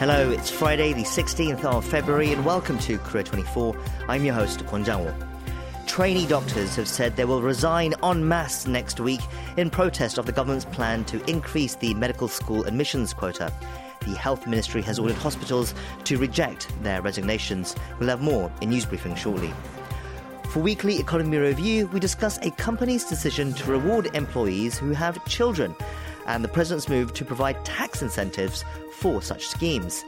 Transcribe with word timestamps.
Hello, 0.00 0.30
it's 0.30 0.48
Friday, 0.48 0.94
the 0.94 1.02
16th 1.02 1.62
of 1.62 1.84
February, 1.84 2.32
and 2.32 2.42
welcome 2.42 2.78
to 2.78 2.96
Korea 2.96 3.22
24. 3.22 3.76
I'm 4.08 4.24
your 4.24 4.32
host, 4.32 4.60
Kwon 4.60 4.82
Jang-woo. 4.82 5.12
Trainee 5.86 6.26
doctors 6.26 6.74
have 6.76 6.88
said 6.88 7.16
they 7.16 7.26
will 7.26 7.42
resign 7.42 7.92
en 8.02 8.26
masse 8.26 8.66
next 8.66 8.98
week 8.98 9.20
in 9.58 9.68
protest 9.68 10.16
of 10.16 10.24
the 10.24 10.32
government's 10.32 10.64
plan 10.64 11.04
to 11.04 11.22
increase 11.28 11.74
the 11.74 11.92
medical 11.92 12.28
school 12.28 12.64
admissions 12.64 13.12
quota. 13.12 13.52
The 14.06 14.14
Health 14.14 14.46
Ministry 14.46 14.80
has 14.80 14.98
ordered 14.98 15.18
hospitals 15.18 15.74
to 16.04 16.16
reject 16.16 16.72
their 16.82 17.02
resignations. 17.02 17.76
We'll 17.98 18.08
have 18.08 18.22
more 18.22 18.50
in 18.62 18.70
news 18.70 18.86
briefing 18.86 19.16
shortly. 19.16 19.52
For 20.48 20.60
Weekly 20.60 20.98
Economy 20.98 21.36
Review, 21.36 21.88
we 21.88 22.00
discuss 22.00 22.38
a 22.38 22.50
company's 22.52 23.04
decision 23.04 23.52
to 23.52 23.70
reward 23.70 24.08
employees 24.14 24.78
who 24.78 24.92
have 24.92 25.22
children 25.26 25.76
and 26.26 26.44
the 26.44 26.48
president's 26.48 26.88
move 26.88 27.12
to 27.14 27.24
provide 27.24 27.64
tax 27.64 28.02
incentives 28.02 28.64
for 28.92 29.22
such 29.22 29.46
schemes. 29.46 30.04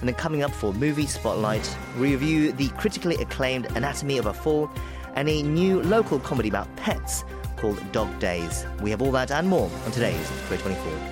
And 0.00 0.08
then 0.08 0.14
coming 0.14 0.42
up 0.42 0.50
for 0.50 0.72
Movie 0.72 1.06
Spotlight, 1.06 1.76
we 1.98 2.12
review 2.12 2.52
the 2.52 2.68
critically 2.70 3.16
acclaimed 3.16 3.66
Anatomy 3.76 4.18
of 4.18 4.26
a 4.26 4.34
Fall 4.34 4.70
and 5.14 5.28
a 5.28 5.42
new 5.42 5.82
local 5.82 6.18
comedy 6.18 6.48
about 6.48 6.74
pets 6.76 7.24
called 7.56 7.80
Dog 7.92 8.18
Days. 8.18 8.66
We 8.80 8.90
have 8.90 9.00
all 9.00 9.12
that 9.12 9.30
and 9.30 9.48
more 9.48 9.70
on 9.84 9.92
today's 9.92 10.30
Korea 10.48 10.60
24. 10.60 11.11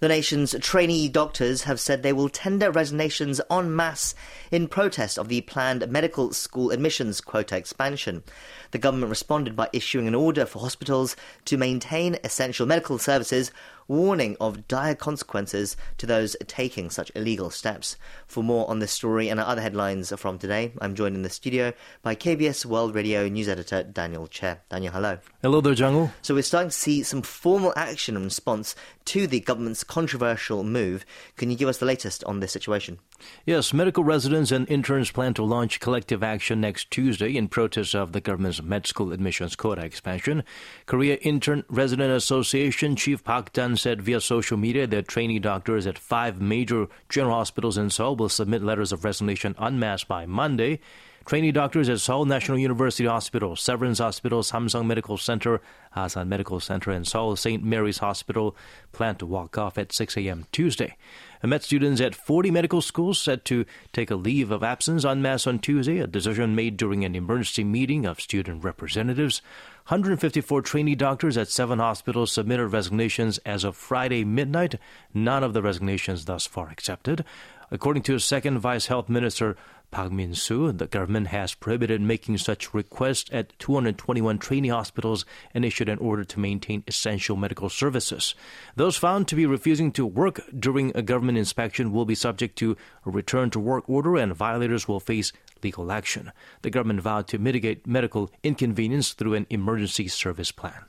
The 0.00 0.08
nation's 0.08 0.56
trainee 0.60 1.10
doctors 1.10 1.64
have 1.64 1.78
said 1.78 2.02
they 2.02 2.14
will 2.14 2.30
tender 2.30 2.70
resignations 2.70 3.38
en 3.50 3.76
masse 3.76 4.14
in 4.50 4.66
protest 4.66 5.18
of 5.18 5.28
the 5.28 5.42
planned 5.42 5.86
medical 5.90 6.32
school 6.32 6.70
admissions 6.70 7.20
quota 7.20 7.54
expansion. 7.54 8.22
The 8.70 8.78
government 8.78 9.10
responded 9.10 9.54
by 9.54 9.68
issuing 9.74 10.08
an 10.08 10.14
order 10.14 10.46
for 10.46 10.60
hospitals 10.60 11.16
to 11.44 11.58
maintain 11.58 12.16
essential 12.24 12.64
medical 12.64 12.96
services, 12.96 13.52
warning 13.90 14.36
of 14.40 14.68
dire 14.68 14.94
consequences 14.94 15.76
to 15.98 16.06
those 16.06 16.36
taking 16.46 16.88
such 16.88 17.10
illegal 17.16 17.50
steps. 17.50 17.96
For 18.28 18.42
more 18.42 18.70
on 18.70 18.78
this 18.78 18.92
story 18.92 19.28
and 19.28 19.40
our 19.40 19.46
other 19.46 19.60
headlines 19.60 20.12
from 20.16 20.38
today, 20.38 20.72
I'm 20.80 20.94
joined 20.94 21.16
in 21.16 21.22
the 21.22 21.28
studio 21.28 21.72
by 22.00 22.14
KBS 22.14 22.64
World 22.64 22.94
Radio 22.94 23.26
news 23.28 23.48
editor 23.48 23.82
Daniel 23.82 24.28
Che. 24.28 24.58
Daniel, 24.68 24.92
hello. 24.92 25.18
Hello 25.42 25.60
there, 25.60 25.74
Jang-woo. 25.74 26.10
So 26.22 26.34
we're 26.34 26.42
starting 26.44 26.70
to 26.70 26.76
see 26.76 27.02
some 27.02 27.22
formal 27.22 27.72
action 27.74 28.16
in 28.16 28.22
response 28.22 28.76
to 29.06 29.26
the 29.26 29.40
government's 29.40 29.82
controversial 29.82 30.62
move. 30.62 31.04
Can 31.36 31.50
you 31.50 31.56
give 31.56 31.68
us 31.68 31.78
the 31.78 31.86
latest 31.86 32.22
on 32.24 32.38
this 32.38 32.52
situation? 32.52 33.00
Yes, 33.44 33.72
medical 33.72 34.04
residents 34.04 34.52
and 34.52 34.68
interns 34.68 35.10
plan 35.10 35.34
to 35.34 35.42
launch 35.42 35.80
collective 35.80 36.22
action 36.22 36.60
next 36.60 36.90
Tuesday 36.90 37.36
in 37.36 37.48
protest 37.48 37.94
of 37.94 38.12
the 38.12 38.20
government's 38.20 38.62
med 38.62 38.86
school 38.86 39.12
admissions 39.12 39.56
quota 39.56 39.84
expansion. 39.84 40.44
Korea 40.86 41.16
Intern 41.16 41.64
Resident 41.68 42.12
Association 42.12 42.96
Chief 42.96 43.22
Park 43.24 43.52
Dan 43.52 43.76
said 43.76 44.02
via 44.02 44.20
social 44.20 44.56
media 44.56 44.86
that 44.86 45.08
trainee 45.08 45.38
doctors 45.38 45.86
at 45.86 45.98
five 45.98 46.40
major 46.40 46.86
general 47.08 47.36
hospitals 47.36 47.78
in 47.78 47.90
Seoul 47.90 48.16
will 48.16 48.28
submit 48.28 48.62
letters 48.62 48.92
of 48.92 49.04
resignation 49.04 49.54
en 49.60 49.78
masse 49.78 50.04
by 50.04 50.26
Monday. 50.26 50.80
Trainee 51.26 51.52
doctors 51.52 51.88
at 51.88 52.00
Seoul 52.00 52.24
National 52.24 52.58
University 52.58 53.06
Hospital, 53.06 53.54
Severance 53.54 53.98
Hospital, 53.98 54.42
Samsung 54.42 54.86
Medical 54.86 55.16
Center, 55.16 55.60
Asan 55.94 56.28
Medical 56.28 56.60
Center, 56.60 56.90
and 56.90 57.06
Seoul 57.06 57.36
St. 57.36 57.62
Mary's 57.62 57.98
Hospital 57.98 58.56
plan 58.92 59.16
to 59.16 59.26
walk 59.26 59.58
off 59.58 59.76
at 59.76 59.92
6 59.92 60.16
a.m. 60.16 60.46
Tuesday. 60.50 60.96
Med 61.42 61.62
students 61.62 62.00
at 62.00 62.14
40 62.14 62.50
medical 62.50 62.82
schools 62.82 63.20
set 63.20 63.44
to 63.44 63.64
take 63.92 64.10
a 64.10 64.16
leave 64.16 64.50
of 64.50 64.62
absence 64.62 65.04
en 65.04 65.22
masse 65.22 65.46
on 65.46 65.58
Tuesday, 65.58 65.98
a 65.98 66.06
decision 66.06 66.54
made 66.54 66.76
during 66.76 67.04
an 67.04 67.14
emergency 67.14 67.64
meeting 67.64 68.06
of 68.06 68.20
student 68.20 68.64
representatives. 68.64 69.40
154 69.88 70.62
trainee 70.62 70.94
doctors 70.94 71.36
at 71.36 71.48
seven 71.48 71.78
hospitals 71.78 72.32
submitted 72.32 72.68
resignations 72.68 73.38
as 73.38 73.64
of 73.64 73.76
Friday 73.76 74.24
midnight. 74.24 74.76
None 75.14 75.42
of 75.42 75.52
the 75.52 75.62
resignations 75.62 76.24
thus 76.24 76.46
far 76.46 76.68
accepted. 76.70 77.24
According 77.70 78.02
to 78.04 78.16
a 78.16 78.20
Second 78.20 78.58
Vice 78.58 78.86
Health 78.86 79.08
Minister 79.08 79.56
Park 79.90 80.12
Min-soo, 80.12 80.72
the 80.72 80.86
government 80.86 81.28
has 81.28 81.54
prohibited 81.54 82.00
making 82.00 82.38
such 82.38 82.72
requests 82.72 83.28
at 83.32 83.58
221 83.58 84.38
training 84.38 84.70
hospitals 84.70 85.24
and 85.52 85.64
issued 85.64 85.88
an 85.88 85.98
order 85.98 86.24
to 86.24 86.40
maintain 86.40 86.84
essential 86.86 87.36
medical 87.36 87.68
services. 87.68 88.34
Those 88.76 88.96
found 88.96 89.26
to 89.28 89.36
be 89.36 89.46
refusing 89.46 89.90
to 89.92 90.06
work 90.06 90.40
during 90.56 90.92
a 90.94 91.02
government 91.02 91.38
inspection 91.38 91.92
will 91.92 92.04
be 92.04 92.14
subject 92.14 92.56
to 92.58 92.76
a 93.04 93.10
return 93.10 93.50
to 93.50 93.60
work 93.60 93.88
order 93.88 94.16
and 94.16 94.34
violators 94.34 94.86
will 94.86 95.00
face 95.00 95.32
legal 95.62 95.90
action. 95.90 96.32
The 96.62 96.70
government 96.70 97.00
vowed 97.00 97.28
to 97.28 97.38
mitigate 97.38 97.86
medical 97.86 98.30
inconvenience 98.42 99.12
through 99.12 99.34
an 99.34 99.46
emergency 99.50 100.08
service 100.08 100.52
plan. 100.52 100.84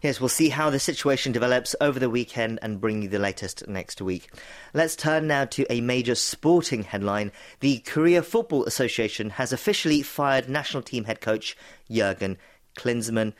Yes, 0.00 0.20
we'll 0.20 0.28
see 0.28 0.50
how 0.50 0.70
the 0.70 0.78
situation 0.78 1.32
develops 1.32 1.74
over 1.80 1.98
the 1.98 2.08
weekend 2.08 2.60
and 2.62 2.80
bring 2.80 3.02
you 3.02 3.08
the 3.08 3.18
latest 3.18 3.66
next 3.66 4.00
week. 4.00 4.30
Let's 4.72 4.94
turn 4.94 5.26
now 5.26 5.44
to 5.46 5.66
a 5.72 5.80
major 5.80 6.14
sporting 6.14 6.84
headline. 6.84 7.32
The 7.58 7.80
Korea 7.80 8.22
Football 8.22 8.64
Association 8.64 9.30
has 9.30 9.52
officially 9.52 10.02
fired 10.02 10.48
national 10.48 10.84
team 10.84 11.04
head 11.04 11.20
coach 11.20 11.56
Jurgen 11.90 12.38
Klinsmann. 12.76 13.32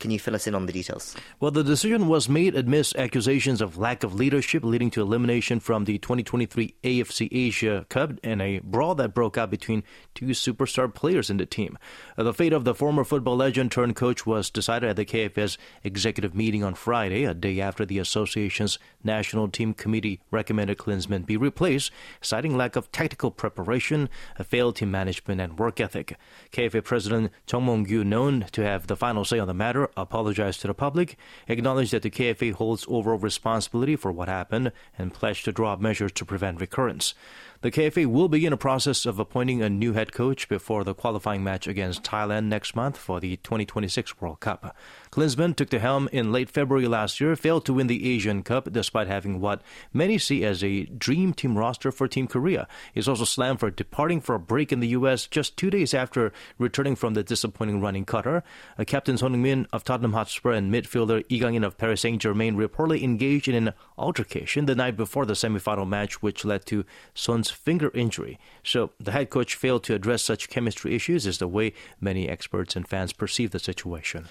Can 0.00 0.10
you 0.10 0.18
fill 0.18 0.34
us 0.34 0.48
in 0.48 0.54
on 0.56 0.66
the 0.66 0.72
details? 0.72 1.14
Well, 1.38 1.52
the 1.52 1.62
decision 1.62 2.08
was 2.08 2.28
made 2.28 2.56
amidst 2.56 2.96
accusations 2.96 3.60
of 3.60 3.78
lack 3.78 4.02
of 4.02 4.16
leadership, 4.16 4.64
leading 4.64 4.90
to 4.90 5.00
elimination 5.00 5.60
from 5.60 5.84
the 5.84 5.96
2023 5.98 6.74
AFC 6.82 7.28
Asia 7.30 7.86
Cup 7.88 8.14
and 8.24 8.42
a 8.42 8.58
brawl 8.64 8.96
that 8.96 9.14
broke 9.14 9.38
out 9.38 9.48
between 9.48 9.84
two 10.12 10.26
superstar 10.26 10.92
players 10.92 11.30
in 11.30 11.36
the 11.36 11.46
team. 11.46 11.78
Uh, 12.18 12.24
the 12.24 12.34
fate 12.34 12.52
of 12.52 12.64
the 12.64 12.74
former 12.74 13.04
football 13.04 13.36
legend 13.36 13.70
turned 13.70 13.94
coach 13.94 14.26
was 14.26 14.50
decided 14.50 14.90
at 14.90 14.96
the 14.96 15.04
KFA 15.04 15.56
executive 15.84 16.34
meeting 16.34 16.64
on 16.64 16.74
Friday, 16.74 17.22
a 17.22 17.32
day 17.32 17.60
after 17.60 17.86
the 17.86 18.00
association's 18.00 18.80
national 19.04 19.46
team 19.46 19.72
committee 19.72 20.20
recommended 20.32 20.78
Klinsmann 20.78 21.24
be 21.24 21.36
replaced, 21.36 21.92
citing 22.20 22.56
lack 22.56 22.74
of 22.74 22.90
tactical 22.90 23.30
preparation, 23.30 24.08
a 24.36 24.42
failed 24.42 24.74
team 24.74 24.90
management, 24.90 25.40
and 25.40 25.60
work 25.60 25.78
ethic. 25.78 26.18
KFA 26.50 26.82
President 26.82 27.30
Chung 27.46 27.66
Mong-gyu, 27.66 28.04
known 28.04 28.46
to 28.50 28.64
have 28.64 28.88
the 28.88 28.96
final 28.96 29.24
say 29.24 29.38
on 29.38 29.46
the 29.46 29.54
matter, 29.54 29.75
apologized 29.96 30.60
to 30.60 30.66
the 30.66 30.74
public, 30.74 31.16
acknowledged 31.48 31.92
that 31.92 32.02
the 32.02 32.10
KFA 32.10 32.52
holds 32.52 32.86
overall 32.88 33.18
responsibility 33.18 33.96
for 33.96 34.12
what 34.12 34.28
happened, 34.28 34.72
and 34.98 35.14
pledged 35.14 35.44
to 35.44 35.52
draw 35.52 35.72
up 35.72 35.80
measures 35.80 36.12
to 36.12 36.24
prevent 36.24 36.60
recurrence. 36.60 37.14
The 37.62 37.70
KFA 37.70 38.06
will 38.06 38.28
begin 38.28 38.52
a 38.52 38.56
process 38.56 39.06
of 39.06 39.18
appointing 39.18 39.62
a 39.62 39.70
new 39.70 39.92
head 39.92 40.12
coach 40.12 40.48
before 40.48 40.84
the 40.84 40.94
qualifying 40.94 41.42
match 41.42 41.66
against 41.66 42.02
Thailand 42.02 42.46
next 42.46 42.76
month 42.76 42.98
for 42.98 43.20
the 43.20 43.36
2026 43.36 44.20
World 44.20 44.40
Cup. 44.40 44.76
Klinsmann 45.10 45.56
took 45.56 45.70
the 45.70 45.78
helm 45.78 46.08
in 46.12 46.32
late 46.32 46.50
February 46.50 46.86
last 46.86 47.20
year, 47.20 47.34
failed 47.36 47.64
to 47.64 47.72
win 47.72 47.86
the 47.86 48.12
Asian 48.12 48.42
Cup 48.42 48.70
despite 48.72 49.06
having 49.06 49.40
what 49.40 49.62
many 49.92 50.18
see 50.18 50.44
as 50.44 50.62
a 50.62 50.84
dream 50.84 51.32
team 51.32 51.56
roster 51.56 51.90
for 51.90 52.06
Team 52.06 52.26
Korea. 52.26 52.68
He's 52.92 53.08
also 53.08 53.24
slammed 53.24 53.60
for 53.60 53.70
departing 53.70 54.20
for 54.20 54.34
a 54.34 54.40
break 54.40 54.72
in 54.72 54.80
the 54.80 54.88
U.S. 54.88 55.26
just 55.26 55.56
two 55.56 55.70
days 55.70 55.94
after 55.94 56.32
returning 56.58 56.96
from 56.96 57.14
the 57.14 57.22
disappointing 57.22 57.80
run 57.80 57.96
in 57.96 58.04
Qatar. 58.04 58.42
Uh, 58.78 58.84
Captain 58.84 59.16
Son 59.16 59.32
Heung-min 59.32 59.66
of 59.72 59.84
Tottenham 59.84 60.12
Hotspur 60.12 60.52
and 60.52 60.72
midfielder 60.72 61.24
Lee 61.30 61.40
Kang-in 61.40 61.64
of 61.64 61.78
Paris 61.78 62.02
Saint-Germain 62.02 62.56
reportedly 62.56 63.02
engaged 63.02 63.48
in 63.48 63.54
an 63.54 63.74
altercation 63.98 64.66
the 64.66 64.74
night 64.74 64.96
before 64.96 65.24
the 65.26 65.34
semifinal 65.34 65.88
match, 65.88 66.22
which 66.22 66.44
led 66.44 66.66
to 66.66 66.84
Son's 67.14 67.45
finger 67.50 67.90
injury. 67.94 68.38
So 68.62 68.90
the 68.98 69.12
head 69.12 69.30
coach 69.30 69.54
failed 69.54 69.84
to 69.84 69.94
address 69.94 70.22
such 70.22 70.48
chemistry 70.48 70.94
issues, 70.94 71.26
is 71.26 71.38
the 71.38 71.48
way 71.48 71.72
many 72.00 72.28
experts 72.28 72.76
and 72.76 72.86
fans 72.86 73.12
perceive 73.12 73.50
the 73.50 73.58
situation. 73.58 74.28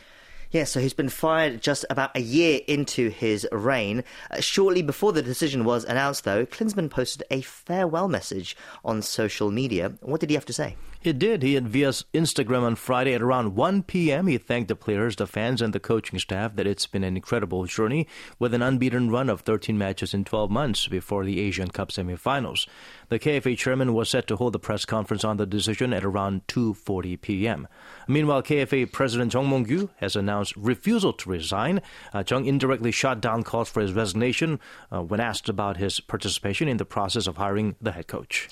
Yeah, 0.52 0.64
so 0.64 0.80
he's 0.80 0.94
been 0.94 1.10
fired 1.10 1.62
just 1.62 1.86
about 1.90 2.16
a 2.16 2.22
year 2.22 2.62
into 2.68 3.10
his 3.10 3.48
reign. 3.52 4.04
Uh, 4.32 4.40
shortly 4.40 4.82
before 4.82 5.12
the 5.12 5.22
decision 5.22 5.66
was 5.66 5.84
announced, 5.84 6.24
though, 6.24 6.46
Klinsmann 6.46 6.90
posted 6.90 7.24
a 7.30 7.42
farewell 7.42 8.08
message 8.08 8.56
on 8.86 9.02
social 9.02 9.52
media. 9.52 9.94
What 10.02 10.22
did 10.22 10.30
he 10.30 10.36
have 10.36 10.46
to 10.46 10.54
say? 10.54 10.78
It 11.06 11.20
did. 11.20 11.44
He 11.44 11.56
via 11.60 11.90
Instagram 11.90 12.64
on 12.64 12.76
Friday 12.76 13.14
at 13.14 13.22
around 13.22 13.56
1 13.56 13.84
p.m. 13.84 14.26
He 14.26 14.40
thanked 14.40 14.70
the 14.70 14.76
players, 14.76 15.16
the 15.16 15.28
fans, 15.28 15.62
and 15.62 15.72
the 15.72 15.80
coaching 15.80 16.18
staff 16.18 16.56
that 16.56 16.66
it's 16.66 16.88
been 16.88 17.04
an 17.04 17.16
incredible 17.16 17.66
journey 17.66 18.08
with 18.40 18.56
an 18.56 18.64
unbeaten 18.64 19.12
run 19.12 19.30
of 19.30 19.42
13 19.42 19.78
matches 19.78 20.16
in 20.16 20.26
12 20.26 20.50
months 20.50 20.88
before 20.88 21.24
the 21.24 21.40
Asian 21.42 21.68
Cup 21.68 21.90
semifinals. 21.90 22.68
The 23.10 23.20
KFA 23.20 23.56
chairman 23.56 23.94
was 23.94 24.10
set 24.10 24.26
to 24.30 24.36
hold 24.36 24.54
the 24.54 24.60
press 24.60 24.84
conference 24.84 25.24
on 25.24 25.38
the 25.38 25.46
decision 25.46 25.94
at 25.94 26.04
around 26.04 26.48
2:40 26.48 27.22
p.m. 27.22 27.68
Meanwhile, 28.08 28.42
KFA 28.42 28.92
President 28.92 29.32
Chung 29.32 29.46
Mong-gyu 29.48 29.90
has 29.98 30.16
announced 30.16 30.56
refusal 30.58 31.14
to 31.14 31.30
resign. 31.30 31.84
Uh, 32.16 32.24
Chung 32.24 32.48
indirectly 32.48 32.90
shot 32.90 33.22
down 33.22 33.44
calls 33.44 33.70
for 33.70 33.82
his 33.82 33.94
resignation 33.94 34.60
uh, 34.92 35.04
when 35.04 35.20
asked 35.20 35.50
about 35.50 35.78
his 35.78 36.00
participation 36.00 36.68
in 36.68 36.78
the 36.78 36.84
process 36.84 37.28
of 37.28 37.38
hiring 37.38 37.76
the 37.80 37.92
head 37.92 38.08
coach. 38.08 38.50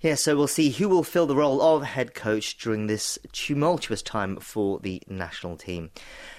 Yeah, 0.00 0.14
so 0.14 0.36
we'll 0.36 0.46
see 0.46 0.70
who 0.70 0.88
will 0.88 1.02
fill 1.02 1.26
the 1.26 1.34
role 1.34 1.60
of 1.60 1.82
head 1.82 2.14
coach 2.14 2.56
during 2.58 2.86
this 2.86 3.18
tumultuous 3.32 4.00
time 4.00 4.36
for 4.36 4.78
the 4.78 5.02
national 5.08 5.56
team. 5.56 5.90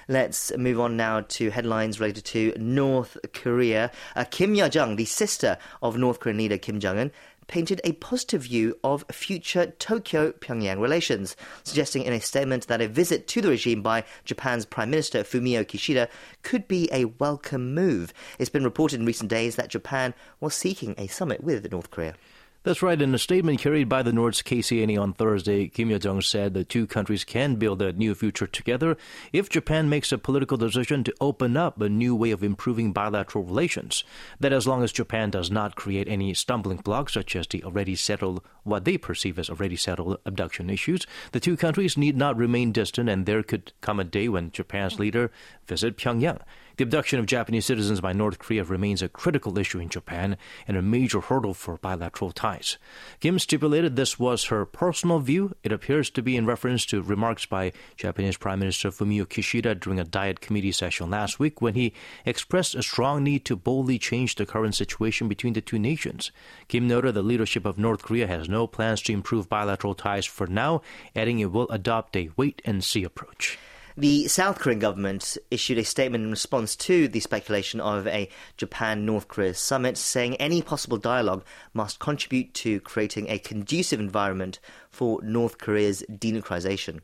Let's 0.07 0.56
move 0.57 0.79
on 0.79 0.95
now 0.95 1.25
to 1.27 1.50
headlines 1.50 2.00
related 2.00 2.23
to 2.23 2.53
North 2.57 3.17
Korea. 3.33 3.91
Uh, 4.15 4.23
Kim 4.23 4.56
Yo 4.56 4.69
Jong, 4.69 4.95
the 4.95 5.03
sister 5.03 5.57
of 5.81 5.97
North 5.97 6.21
Korean 6.21 6.38
leader 6.38 6.57
Kim 6.57 6.79
Jong 6.79 7.00
Un, 7.00 7.11
painted 7.47 7.81
a 7.83 7.91
positive 7.91 8.44
view 8.44 8.79
of 8.81 9.03
future 9.11 9.65
Tokyo 9.65 10.31
Pyongyang 10.31 10.79
relations, 10.79 11.35
suggesting 11.65 12.03
in 12.03 12.13
a 12.13 12.21
statement 12.21 12.67
that 12.67 12.79
a 12.79 12.88
visit 12.88 13.27
to 13.27 13.41
the 13.41 13.50
regime 13.50 13.81
by 13.81 14.06
Japan's 14.23 14.65
Prime 14.65 14.89
Minister 14.89 15.25
Fumio 15.25 15.65
Kishida 15.65 16.07
could 16.44 16.65
be 16.69 16.88
a 16.94 17.03
welcome 17.06 17.73
move. 17.73 18.13
It's 18.38 18.50
been 18.50 18.63
reported 18.63 19.01
in 19.01 19.06
recent 19.06 19.29
days 19.29 19.57
that 19.57 19.67
Japan 19.67 20.13
was 20.39 20.56
seeking 20.56 20.95
a 20.97 21.07
summit 21.07 21.44
with 21.44 21.69
North 21.69 21.91
Korea. 21.91 22.15
That's 22.63 22.81
right. 22.81 23.01
In 23.01 23.15
a 23.15 23.17
statement 23.17 23.61
carried 23.61 23.88
by 23.88 24.03
the 24.03 24.11
North's 24.11 24.41
KCNA 24.41 25.00
on 25.00 25.13
Thursday, 25.13 25.69
Kim 25.69 25.89
Yo 25.89 25.97
Jong 25.97 26.19
said 26.19 26.53
the 26.53 26.65
two 26.65 26.85
countries 26.88 27.23
can 27.23 27.56
build 27.56 27.81
a 27.81 27.94
new 27.94 28.13
future 28.13 28.47
together 28.47 28.97
if 29.31 29.47
Japan 29.47 29.88
makes 29.88 30.11
a 30.11 30.17
political 30.17 30.57
decision 30.57 31.06
to 31.06 31.13
open 31.21 31.56
up 31.56 31.79
a 31.79 31.88
new 31.88 32.13
way 32.13 32.31
of 32.31 32.44
improving 32.44 32.91
bilateral 32.91 33.45
relations. 33.45 34.03
That 34.41 34.51
as 34.51 34.67
long 34.67 34.83
as 34.83 34.91
Japan 34.91 35.29
does 35.29 35.50
not 35.50 35.77
create 35.77 36.09
any 36.09 36.33
stumbling 36.33 36.79
blocks, 36.79 37.13
such 37.13 37.33
as 37.33 37.47
the 37.47 37.63
already 37.63 37.95
settled, 37.95 38.44
what 38.63 38.83
they 38.83 38.97
perceive 38.97 39.39
as 39.39 39.50
already 39.50 39.77
settled 39.77 40.17
abduction 40.25 40.69
issues, 40.69 41.07
the 41.31 41.39
two 41.39 41.56
countries 41.56 41.95
need 41.95 42.17
not 42.17 42.35
remain 42.35 42.73
distant, 42.73 43.07
and 43.07 43.25
there 43.25 43.41
could 43.41 43.71
come 43.79 44.01
a 44.01 44.03
day 44.03 44.27
when 44.27 44.51
Japan's 44.51 45.00
leader 45.00 45.31
visit 45.69 45.95
Pyongyang. 45.95 46.42
The 46.80 46.83
abduction 46.83 47.19
of 47.19 47.25
Japanese 47.25 47.66
citizens 47.66 48.00
by 48.00 48.13
North 48.13 48.39
Korea 48.39 48.63
remains 48.63 49.01
a 49.01 49.10
critical 49.10 49.57
issue 49.57 49.80
in 49.80 49.89
Japan 49.89 50.38
and 50.66 50.77
a 50.77 50.81
major 50.81 51.19
hurdle 51.19 51.54
for 51.54 51.77
bilateral 51.77 52.31
ties. 52.31 52.77
Kim 53.19 53.38
stipulated 53.38 53.98
this 53.98 54.18
was 54.18 54.45
her 54.45 54.66
personal 54.66 55.19
view. 55.19 55.54
It 55.62 55.74
appears 55.74 56.10
to 56.12 56.21
be 56.21 56.38
in 56.38 56.45
reference 56.45 56.86
to 56.86 57.01
remarks 57.01 57.45
by 57.45 57.74
Japanese 57.98 58.38
Prime 58.38 58.60
Minister 58.60 58.92
Fumio 58.92 59.25
Kishida 59.25 59.77
during 59.77 60.00
a 60.00 60.06
Diet 60.06 60.39
Committee 60.39 60.71
session 60.71 61.10
last 61.10 61.38
week 61.38 61.62
when 61.62 61.74
he 61.74 61.94
expressed 62.25 62.75
a 62.75 62.81
strong 62.81 63.25
need 63.25 63.44
to 63.44 63.57
boldly 63.57 64.00
change 64.00 64.36
the 64.36 64.45
current 64.45 64.74
situation 64.74 65.27
between 65.27 65.54
the 65.54 65.62
two 65.62 65.80
nations. 65.80 66.31
Kim 66.69 66.88
noted 66.88 67.13
the 67.13 67.21
leadership 67.21 67.66
of 67.66 67.77
North 67.77 68.04
Korea 68.04 68.25
has 68.25 68.48
no 68.48 68.68
plans 68.68 69.01
to 69.01 69.12
improve 69.12 69.50
bilateral 69.50 69.95
ties 69.95 70.25
for 70.25 70.48
now, 70.48 70.81
adding 71.13 71.39
it 71.39 71.51
will 71.51 71.68
adopt 71.69 72.16
a 72.16 72.30
wait 72.38 72.62
and 72.63 72.86
see 72.86 73.04
approach. 73.04 73.60
The 73.99 74.29
South 74.29 74.59
Korean 74.59 74.79
government 74.79 75.37
issued 75.51 75.77
a 75.77 75.83
statement 75.83 76.23
in 76.23 76.29
response 76.29 76.77
to 76.77 77.09
the 77.09 77.19
speculation 77.19 77.81
of 77.81 78.07
a 78.07 78.29
Japan 78.55 79.05
North 79.05 79.27
Korea 79.27 79.53
summit, 79.53 79.97
saying 79.97 80.35
any 80.35 80.61
possible 80.61 80.97
dialogue 80.97 81.43
must 81.73 81.99
contribute 81.99 82.53
to 82.53 82.79
creating 82.79 83.27
a 83.27 83.39
conducive 83.39 83.99
environment 83.99 84.61
for 84.89 85.19
North 85.21 85.57
Korea's 85.57 86.01
denuclearization. 86.09 87.01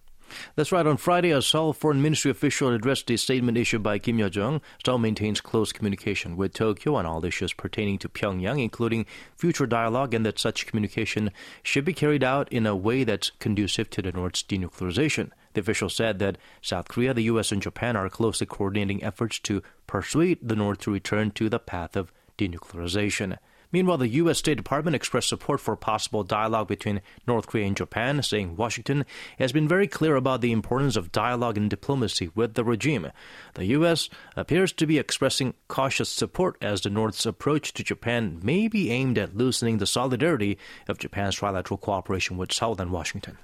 That's 0.56 0.72
right. 0.72 0.88
On 0.88 0.96
Friday, 0.96 1.32
a 1.32 1.42
Seoul 1.42 1.74
Foreign 1.74 2.02
Ministry 2.02 2.32
official 2.32 2.70
addressed 2.70 3.12
a 3.12 3.18
statement 3.18 3.58
issued 3.58 3.84
by 3.84 4.00
Kim 4.00 4.18
Yo 4.18 4.30
Jong. 4.30 4.62
Seoul 4.86 4.98
maintains 4.98 5.42
close 5.42 5.74
communication 5.74 6.38
with 6.38 6.54
Tokyo 6.54 6.96
on 6.96 7.06
all 7.06 7.26
issues 7.26 7.52
pertaining 7.52 7.98
to 7.98 8.10
Pyongyang, 8.10 8.64
including 8.64 9.06
future 9.36 9.68
dialogue, 9.68 10.14
and 10.14 10.26
that 10.26 10.40
such 10.40 10.66
communication 10.66 11.32
should 11.62 11.84
be 11.84 11.92
carried 11.92 12.24
out 12.24 12.50
in 12.54 12.66
a 12.66 12.74
way 12.74 13.04
that's 13.04 13.34
conducive 13.40 13.90
to 13.90 14.02
the 14.02 14.14
North's 14.14 14.44
denuclearization. 14.44 15.32
The 15.56 15.62
official 15.62 15.90
said 15.90 16.20
that 16.20 16.38
South 16.62 16.90
Korea, 16.90 17.14
the 17.14 17.24
U.S., 17.24 17.54
and 17.54 17.62
Japan 17.62 17.96
are 17.96 18.10
closely 18.10 18.46
coordinating 18.46 19.02
efforts 19.02 19.40
to 19.40 19.64
persuade 19.88 20.40
the 20.42 20.56
North 20.56 20.80
to 20.80 20.92
return 20.92 21.32
to 21.32 21.48
the 21.48 21.60
path 21.60 21.96
of 21.96 22.12
denuclearization. 22.38 23.38
Meanwhile, 23.72 24.00
the 24.00 24.10
U.S. 24.10 24.38
State 24.40 24.58
Department 24.58 24.96
expressed 24.96 25.30
support 25.30 25.62
for 25.62 25.78
possible 25.78 26.26
dialogue 26.26 26.68
between 26.68 27.02
North 27.26 27.48
Korea 27.48 27.68
and 27.68 27.76
Japan, 27.78 28.22
saying 28.22 28.58
Washington 28.58 29.06
has 29.40 29.54
been 29.54 29.66
very 29.66 29.88
clear 29.88 30.18
about 30.18 30.42
the 30.42 30.52
importance 30.52 30.98
of 30.98 31.14
dialogue 31.14 31.58
and 31.58 31.70
diplomacy 31.70 32.30
with 32.36 32.56
the 32.56 32.66
regime. 32.66 33.12
The 33.54 33.66
U.S. 33.68 34.10
appears 34.36 34.74
to 34.74 34.86
be 34.86 35.00
expressing 35.00 35.54
cautious 35.70 36.10
support 36.10 36.58
as 36.62 36.82
the 36.82 36.90
North's 36.90 37.26
approach 37.26 37.74
to 37.76 37.84
Japan 37.84 38.42
may 38.44 38.68
be 38.68 38.92
aimed 38.92 39.18
at 39.18 39.38
loosening 39.38 39.78
the 39.78 39.88
solidarity 39.88 40.58
of 40.90 41.00
Japan's 41.00 41.40
trilateral 41.40 41.80
cooperation 41.80 42.36
with 42.36 42.52
Seoul 42.52 42.82
and 42.82 42.92
Washington. 42.92 43.38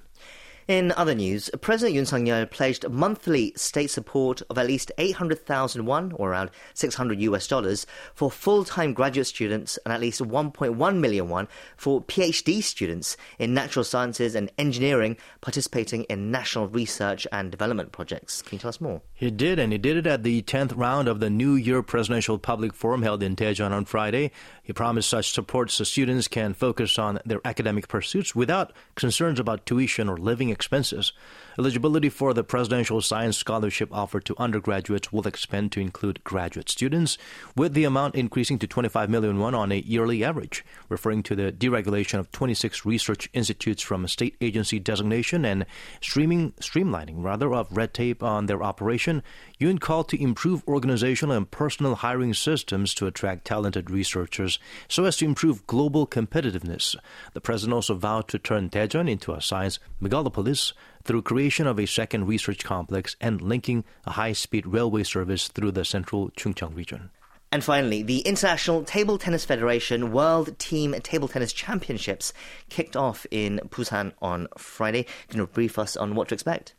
In 0.68 0.92
other 0.96 1.14
news, 1.14 1.50
President 1.60 1.96
Yoon 1.96 2.06
Suk-yeol 2.06 2.48
pledged 2.50 2.88
monthly 2.88 3.52
state 3.56 3.90
support 3.90 4.42
of 4.48 4.58
at 4.58 4.66
least 4.66 4.92
800,000 4.96 5.84
won, 5.86 6.12
or 6.12 6.30
around 6.30 6.50
600 6.74 7.20
US 7.20 7.48
dollars, 7.48 7.84
for 8.14 8.30
full-time 8.30 8.92
graduate 8.92 9.26
students 9.26 9.78
and 9.84 9.92
at 9.92 10.00
least 10.00 10.20
1.1 10.20 10.96
million 10.96 11.28
won 11.28 11.48
for 11.76 12.00
PhD 12.02 12.62
students 12.62 13.16
in 13.38 13.54
natural 13.54 13.84
sciences 13.84 14.36
and 14.36 14.52
engineering 14.56 15.16
participating 15.40 16.04
in 16.04 16.30
national 16.30 16.68
research 16.68 17.26
and 17.32 17.50
development 17.50 17.90
projects. 17.90 18.42
Can 18.42 18.56
you 18.56 18.60
tell 18.60 18.68
us 18.68 18.80
more? 18.80 19.02
He 19.14 19.30
did, 19.30 19.58
and 19.58 19.72
he 19.72 19.78
did 19.78 19.96
it 19.96 20.06
at 20.06 20.22
the 20.22 20.42
10th 20.42 20.76
round 20.76 21.08
of 21.08 21.18
the 21.18 21.30
New 21.30 21.54
Year 21.54 21.82
Presidential 21.82 22.38
Public 22.38 22.72
Forum 22.72 23.02
held 23.02 23.22
in 23.22 23.34
Daejeon 23.34 23.72
on 23.72 23.84
Friday. 23.84 24.30
He 24.64 24.72
promised 24.72 25.10
such 25.10 25.32
support 25.32 25.72
so 25.72 25.82
students 25.82 26.28
can 26.28 26.54
focus 26.54 26.96
on 26.96 27.18
their 27.26 27.40
academic 27.44 27.88
pursuits 27.88 28.36
without 28.36 28.72
concerns 28.94 29.40
about 29.40 29.66
tuition 29.66 30.08
or 30.08 30.16
living 30.16 30.50
expenses. 30.50 31.12
Eligibility 31.58 32.08
for 32.08 32.32
the 32.32 32.44
Presidential 32.44 33.02
Science 33.02 33.36
Scholarship 33.36 33.92
offered 33.92 34.24
to 34.24 34.36
undergraduates 34.38 35.12
will 35.12 35.26
expand 35.26 35.72
to 35.72 35.80
include 35.80 36.22
graduate 36.22 36.68
students, 36.68 37.18
with 37.56 37.74
the 37.74 37.82
amount 37.82 38.14
increasing 38.14 38.58
to 38.60 38.68
25 38.68 39.10
million 39.10 39.40
won 39.40 39.54
on 39.54 39.72
a 39.72 39.80
yearly 39.80 40.22
average, 40.22 40.64
referring 40.88 41.24
to 41.24 41.34
the 41.34 41.50
deregulation 41.50 42.20
of 42.20 42.30
26 42.30 42.86
research 42.86 43.28
institutes 43.32 43.82
from 43.82 44.06
state 44.06 44.36
agency 44.40 44.78
designation 44.78 45.44
and 45.44 45.66
streaming 46.00 46.52
streamlining 46.52 47.16
rather 47.16 47.52
of 47.52 47.76
red 47.76 47.92
tape 47.92 48.22
on 48.22 48.46
their 48.46 48.62
operation. 48.62 49.24
Yoon 49.62 49.78
called 49.78 50.08
to 50.08 50.20
improve 50.20 50.66
organizational 50.66 51.36
and 51.36 51.48
personal 51.48 51.94
hiring 51.94 52.34
systems 52.34 52.94
to 52.94 53.06
attract 53.06 53.44
talented 53.44 53.90
researchers 53.90 54.58
so 54.88 55.04
as 55.04 55.16
to 55.18 55.24
improve 55.24 55.66
global 55.68 56.04
competitiveness. 56.04 56.96
The 57.32 57.40
president 57.40 57.74
also 57.74 57.94
vowed 57.94 58.26
to 58.28 58.40
turn 58.40 58.70
Daejeon 58.70 59.08
into 59.08 59.32
a 59.32 59.40
science 59.40 59.78
megalopolis 60.02 60.72
through 61.04 61.22
creation 61.22 61.68
of 61.68 61.78
a 61.78 61.86
second 61.86 62.26
research 62.26 62.64
complex 62.64 63.14
and 63.20 63.40
linking 63.40 63.84
a 64.04 64.10
high-speed 64.10 64.66
railway 64.66 65.04
service 65.04 65.46
through 65.46 65.70
the 65.70 65.84
central 65.84 66.30
Chungcheong 66.30 66.74
region. 66.74 67.10
And 67.52 67.62
finally, 67.62 68.02
the 68.02 68.20
International 68.20 68.82
Table 68.82 69.18
Tennis 69.18 69.44
Federation 69.44 70.10
World 70.10 70.58
Team 70.58 70.94
Table 71.02 71.28
Tennis 71.28 71.52
Championships 71.52 72.32
kicked 72.70 72.96
off 72.96 73.26
in 73.30 73.60
Busan 73.68 74.12
on 74.22 74.48
Friday. 74.56 75.04
Can 75.28 75.38
you 75.38 75.46
brief 75.46 75.78
us 75.78 75.94
on 75.94 76.14
what 76.14 76.28
to 76.28 76.34
expect? 76.34 76.74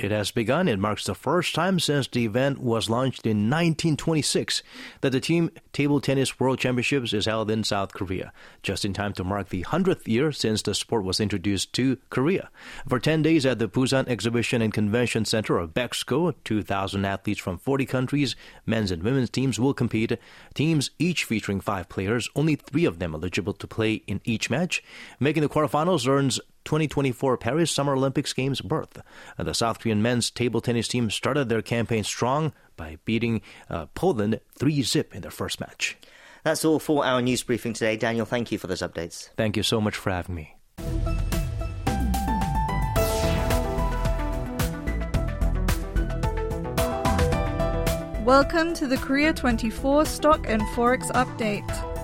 It 0.00 0.12
has 0.12 0.30
begun. 0.30 0.68
It 0.68 0.78
marks 0.78 1.04
the 1.04 1.14
first 1.14 1.56
time 1.56 1.80
since 1.80 2.06
the 2.06 2.24
event 2.24 2.60
was 2.60 2.88
launched 2.88 3.26
in 3.26 3.50
1926 3.50 4.62
that 5.00 5.10
the 5.10 5.18
Team 5.18 5.50
Table 5.72 6.00
Tennis 6.00 6.38
World 6.38 6.60
Championships 6.60 7.12
is 7.12 7.26
held 7.26 7.50
in 7.50 7.64
South 7.64 7.94
Korea, 7.94 8.32
just 8.62 8.84
in 8.84 8.92
time 8.92 9.12
to 9.14 9.24
mark 9.24 9.48
the 9.48 9.64
100th 9.64 10.06
year 10.06 10.30
since 10.30 10.62
the 10.62 10.72
sport 10.72 11.02
was 11.02 11.18
introduced 11.18 11.72
to 11.72 11.98
Korea. 12.10 12.48
For 12.88 13.00
10 13.00 13.22
days 13.22 13.44
at 13.44 13.58
the 13.58 13.68
Busan 13.68 14.06
Exhibition 14.06 14.62
and 14.62 14.72
Convention 14.72 15.24
Center 15.24 15.58
of 15.58 15.74
Bexco, 15.74 16.32
2,000 16.44 17.04
athletes 17.04 17.40
from 17.40 17.58
40 17.58 17.84
countries, 17.84 18.36
men's 18.66 18.92
and 18.92 19.02
women's 19.02 19.30
teams 19.30 19.58
will 19.58 19.74
compete. 19.74 20.16
Teams 20.54 20.92
each 21.00 21.24
featuring 21.24 21.58
five 21.58 21.88
players, 21.88 22.28
only 22.36 22.54
three 22.54 22.84
of 22.84 23.00
them 23.00 23.16
eligible 23.16 23.52
to 23.54 23.66
play 23.66 23.94
in 24.06 24.20
each 24.24 24.48
match. 24.48 24.80
Making 25.18 25.42
the 25.42 25.48
quarterfinals 25.48 26.06
earns 26.06 26.38
2024 26.64 27.36
Paris 27.38 27.70
Summer 27.70 27.94
Olympics 27.94 28.32
Games 28.32 28.60
berth. 28.60 29.00
Uh, 29.38 29.44
the 29.44 29.54
South 29.54 29.78
Korean 29.78 30.02
men's 30.02 30.30
table 30.30 30.60
tennis 30.60 30.88
team 30.88 31.10
started 31.10 31.48
their 31.48 31.62
campaign 31.62 32.04
strong 32.04 32.52
by 32.76 32.98
beating 33.04 33.42
uh, 33.68 33.86
Poland 33.94 34.40
3 34.58 34.82
zip 34.82 35.14
in 35.14 35.22
their 35.22 35.30
first 35.30 35.60
match. 35.60 35.96
That's 36.44 36.64
all 36.64 36.78
for 36.78 37.04
our 37.04 37.20
news 37.20 37.42
briefing 37.42 37.72
today. 37.72 37.96
Daniel, 37.96 38.26
thank 38.26 38.52
you 38.52 38.58
for 38.58 38.66
those 38.66 38.82
updates. 38.82 39.28
Thank 39.36 39.56
you 39.56 39.62
so 39.62 39.80
much 39.80 39.96
for 39.96 40.10
having 40.10 40.34
me. 40.34 40.54
Welcome 48.24 48.74
to 48.74 48.86
the 48.86 48.98
Korea 48.98 49.32
24 49.32 50.04
Stock 50.04 50.46
and 50.46 50.60
Forex 50.74 51.10
Update. 51.12 51.97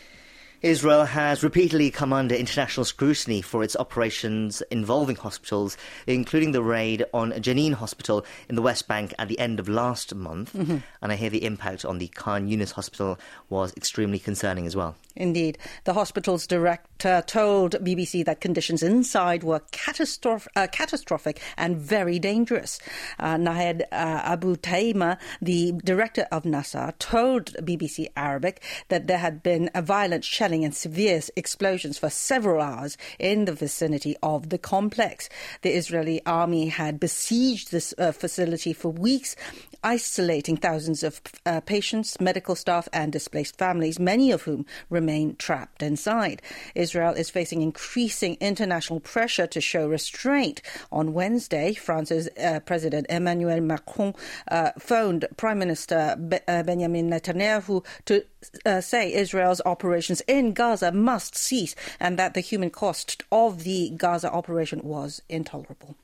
Israel 0.63 1.05
has 1.05 1.45
repeatedly 1.45 1.91
come 1.91 2.13
under 2.13 2.35
international 2.35 2.85
scrutiny 2.85 3.41
for 3.43 3.63
its 3.63 3.77
operations 3.77 4.61
involving 4.71 5.15
hospitals, 5.15 5.77
including 6.07 6.51
the 6.51 6.63
raid 6.63 7.05
on 7.15 7.31
Jenin 7.33 7.75
Hospital 7.75 8.27
in 8.49 8.57
the 8.57 8.63
West 8.63 8.89
Bank 8.89 9.15
at 9.19 9.29
the 9.29 9.39
end 9.39 9.61
of 9.61 9.69
last 9.69 10.15
month. 10.15 10.53
Mm-hmm. 10.55 10.79
And 11.01 11.13
I 11.13 11.15
hear 11.15 11.31
the 11.31 11.45
impact 11.45 11.85
on 11.85 11.99
the 11.99 12.09
Khan 12.09 12.49
Yunis 12.49 12.73
Hospital 12.73 13.19
was 13.49 13.73
extremely 13.77 14.19
concerning 14.19 14.67
as 14.67 14.75
well. 14.75 14.97
Indeed. 15.15 15.59
The 15.85 15.95
hospital's 15.95 16.47
director 16.47 17.23
told 17.27 17.73
BBC 17.75 18.25
that 18.25 18.41
conditions 18.41 18.83
inside 18.83 19.43
were 19.43 19.61
catastroph- 19.73 20.49
uh, 20.57 20.67
catastrophic 20.71 21.41
and 21.57 21.77
very 21.77 22.19
dangerous. 22.19 22.79
Uh, 23.19 23.37
Nahed 23.37 23.83
uh, 23.83 23.85
Abu 23.93 24.57
Taima, 24.57 25.19
the 25.43 25.73
director 25.85 26.27
of 26.31 26.45
Nasser, 26.45 26.95
told 26.99 27.53
BBC 27.55 28.09
Arabic 28.17 28.63
that 28.89 29.07
there 29.07 29.19
had 29.19 29.43
been 29.43 29.71
a 29.75 29.83
violent 29.83 30.25
shelling 30.25 30.48
and 30.65 30.75
severe 30.75 31.21
explosions 31.37 31.99
for 31.99 32.11
several 32.11 32.63
hours 32.63 32.97
in 33.19 33.45
the 33.45 33.53
vicinity 33.53 34.17
of 34.23 34.49
the 34.49 34.59
complex. 34.59 35.29
The 35.63 35.71
Israeli 35.71 36.25
army 36.25 36.69
had 36.69 37.01
besieged 37.01 37.71
this 37.71 37.95
uh, 37.99 38.13
facility 38.13 38.73
for 38.73 38.91
weeks 38.91 39.37
isolating 39.85 40.57
thousands 40.57 41.03
of 41.03 41.21
uh, 41.47 41.61
patients, 41.61 42.21
medical 42.21 42.55
staff, 42.55 42.89
and 42.93 43.13
displaced 43.13 43.57
families, 43.57 43.99
many 43.99 44.31
of 44.33 44.43
whom 44.43 44.67
remain 44.91 45.37
trapped 45.37 45.83
inside. 45.83 46.43
Israel 46.75 47.15
is 47.15 47.31
facing 47.31 47.63
increasing 47.63 48.37
international 48.41 49.01
pressure 49.01 49.47
to 49.47 49.61
show 49.61 49.89
restraint. 49.89 50.63
On 50.91 51.13
Wednesday, 51.13 51.75
France's 51.75 52.29
uh, 52.43 52.61
President 52.61 53.07
Emmanuel 53.09 53.61
Macron 53.61 54.15
uh, 54.51 54.73
phoned 54.79 55.27
Prime 55.37 55.59
Minister 55.59 56.17
uh, 56.49 56.63
Benjamin 56.63 57.11
Netanyahu 57.11 57.85
to 58.07 58.25
uh, 58.67 58.81
say 58.81 59.13
Israel's 59.13 59.61
operations 59.65 60.21
in 60.23 60.38
Gaza 60.53 60.93
must 60.93 61.37
cease 61.37 61.75
and 62.01 62.19
that 62.19 62.35
the 62.35 62.41
human 62.41 62.71
cost 62.71 63.23
of 63.31 63.65
the 63.65 63.91
Gaza 63.91 64.31
operation 64.33 64.81
was 64.83 65.23
intolerable. 65.29 65.97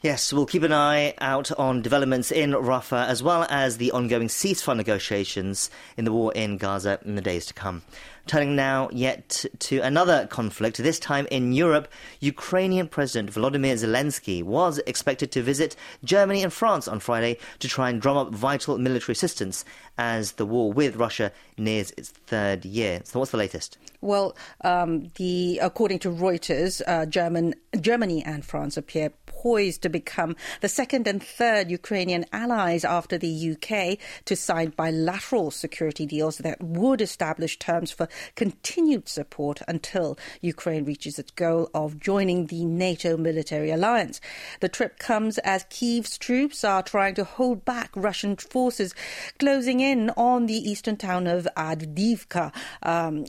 Yes, 0.00 0.32
we'll 0.32 0.46
keep 0.46 0.62
an 0.62 0.72
eye 0.72 1.14
out 1.18 1.50
on 1.58 1.82
developments 1.82 2.30
in 2.30 2.52
Rafah 2.52 3.08
as 3.08 3.20
well 3.20 3.44
as 3.50 3.78
the 3.78 3.90
ongoing 3.90 4.28
ceasefire 4.28 4.76
negotiations 4.76 5.70
in 5.96 6.04
the 6.04 6.12
war 6.12 6.32
in 6.34 6.56
Gaza 6.56 7.00
in 7.04 7.16
the 7.16 7.20
days 7.20 7.46
to 7.46 7.54
come. 7.54 7.82
Turning 8.28 8.54
now 8.54 8.90
yet 8.92 9.46
to 9.58 9.80
another 9.80 10.26
conflict, 10.26 10.76
this 10.76 10.98
time 10.98 11.26
in 11.30 11.54
Europe, 11.54 11.88
Ukrainian 12.20 12.86
President 12.86 13.32
Volodymyr 13.32 13.72
Zelensky 13.72 14.42
was 14.42 14.76
expected 14.86 15.32
to 15.32 15.42
visit 15.42 15.74
Germany 16.04 16.42
and 16.42 16.52
France 16.52 16.86
on 16.86 17.00
Friday 17.00 17.38
to 17.60 17.68
try 17.68 17.88
and 17.88 18.02
drum 18.02 18.18
up 18.18 18.28
vital 18.34 18.76
military 18.76 19.14
assistance 19.14 19.64
as 19.96 20.32
the 20.32 20.44
war 20.44 20.70
with 20.70 20.96
Russia 20.96 21.32
nears 21.56 21.90
its 21.96 22.10
third 22.10 22.66
year. 22.66 23.00
So, 23.04 23.18
what's 23.18 23.30
the 23.30 23.38
latest? 23.38 23.78
Well, 24.02 24.36
um, 24.60 25.10
the 25.14 25.58
according 25.62 26.00
to 26.00 26.10
Reuters, 26.10 26.82
uh, 26.86 27.06
German, 27.06 27.54
Germany 27.80 28.22
and 28.22 28.44
France 28.44 28.76
appear 28.76 29.10
poised 29.38 29.82
to 29.82 29.88
become 29.88 30.34
the 30.60 30.68
second 30.68 31.06
and 31.06 31.22
third 31.22 31.70
Ukrainian 31.70 32.24
allies 32.32 32.84
after 32.84 33.16
the 33.16 33.52
UK 33.52 33.98
to 34.24 34.34
sign 34.34 34.70
bilateral 34.70 35.50
security 35.50 36.06
deals 36.06 36.38
that 36.38 36.60
would 36.60 37.00
establish 37.00 37.56
terms 37.58 37.92
for 37.92 38.08
continued 38.36 39.08
support 39.08 39.60
until 39.68 40.18
Ukraine 40.40 40.84
reaches 40.84 41.18
its 41.18 41.30
goal 41.32 41.70
of 41.74 41.98
joining 41.98 42.46
the 42.46 42.64
NATO 42.64 43.16
military 43.16 43.70
alliance. 43.70 44.20
The 44.60 44.68
trip 44.68 44.98
comes 44.98 45.38
as 45.38 45.64
Kyiv's 45.64 46.18
troops 46.18 46.64
are 46.64 46.82
trying 46.82 47.14
to 47.14 47.24
hold 47.24 47.64
back 47.64 47.90
Russian 47.94 48.36
forces 48.36 48.94
closing 49.38 49.80
in 49.80 50.10
on 50.10 50.46
the 50.46 50.54
eastern 50.54 50.96
town 50.96 51.26
of 51.26 51.48
Avdiivka. 51.56 52.52
Um, 52.82 53.24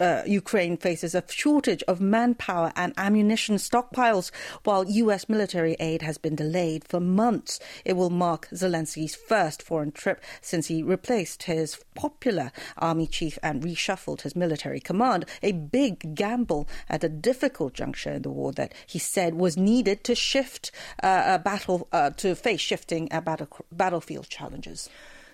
uh, 0.00 0.22
Ukraine 0.26 0.76
faces 0.76 1.14
a 1.14 1.24
shortage 1.28 1.82
of 1.84 2.00
manpower 2.00 2.72
and 2.76 2.92
ammunition 2.96 3.56
stockpiles, 3.56 4.30
while 4.64 4.84
U.S. 4.84 5.28
military 5.28 5.76
aid 5.78 6.02
has 6.02 6.18
been 6.18 6.34
delayed 6.34 6.84
for 6.84 7.00
months. 7.00 7.60
It 7.84 7.94
will 7.94 8.10
mark 8.10 8.48
Zelensky's 8.52 9.14
first 9.14 9.62
foreign 9.62 9.92
trip 9.92 10.22
since 10.40 10.66
he 10.66 10.82
replaced 10.82 11.44
his 11.44 11.78
popular 11.94 12.52
army 12.76 13.06
chief 13.06 13.38
and 13.42 13.62
reshuffled 13.62 14.09
his 14.22 14.34
military 14.34 14.80
command, 14.80 15.24
a 15.42 15.52
big 15.52 16.14
gamble 16.14 16.68
at 16.88 17.04
a 17.04 17.08
difficult 17.08 17.74
juncture 17.74 18.12
in 18.12 18.22
the 18.22 18.30
war 18.30 18.52
that 18.52 18.74
he 18.86 18.98
said 18.98 19.34
was 19.34 19.56
needed 19.56 20.04
to 20.04 20.14
shift 20.14 20.70
uh, 21.02 21.22
a 21.26 21.38
battle 21.38 21.88
uh, 21.92 22.10
to 22.10 22.34
face 22.34 22.60
shifting 22.60 23.08
uh, 23.10 23.20
battle, 23.20 23.48
battlefield 23.72 24.28
challenges. 24.28 24.88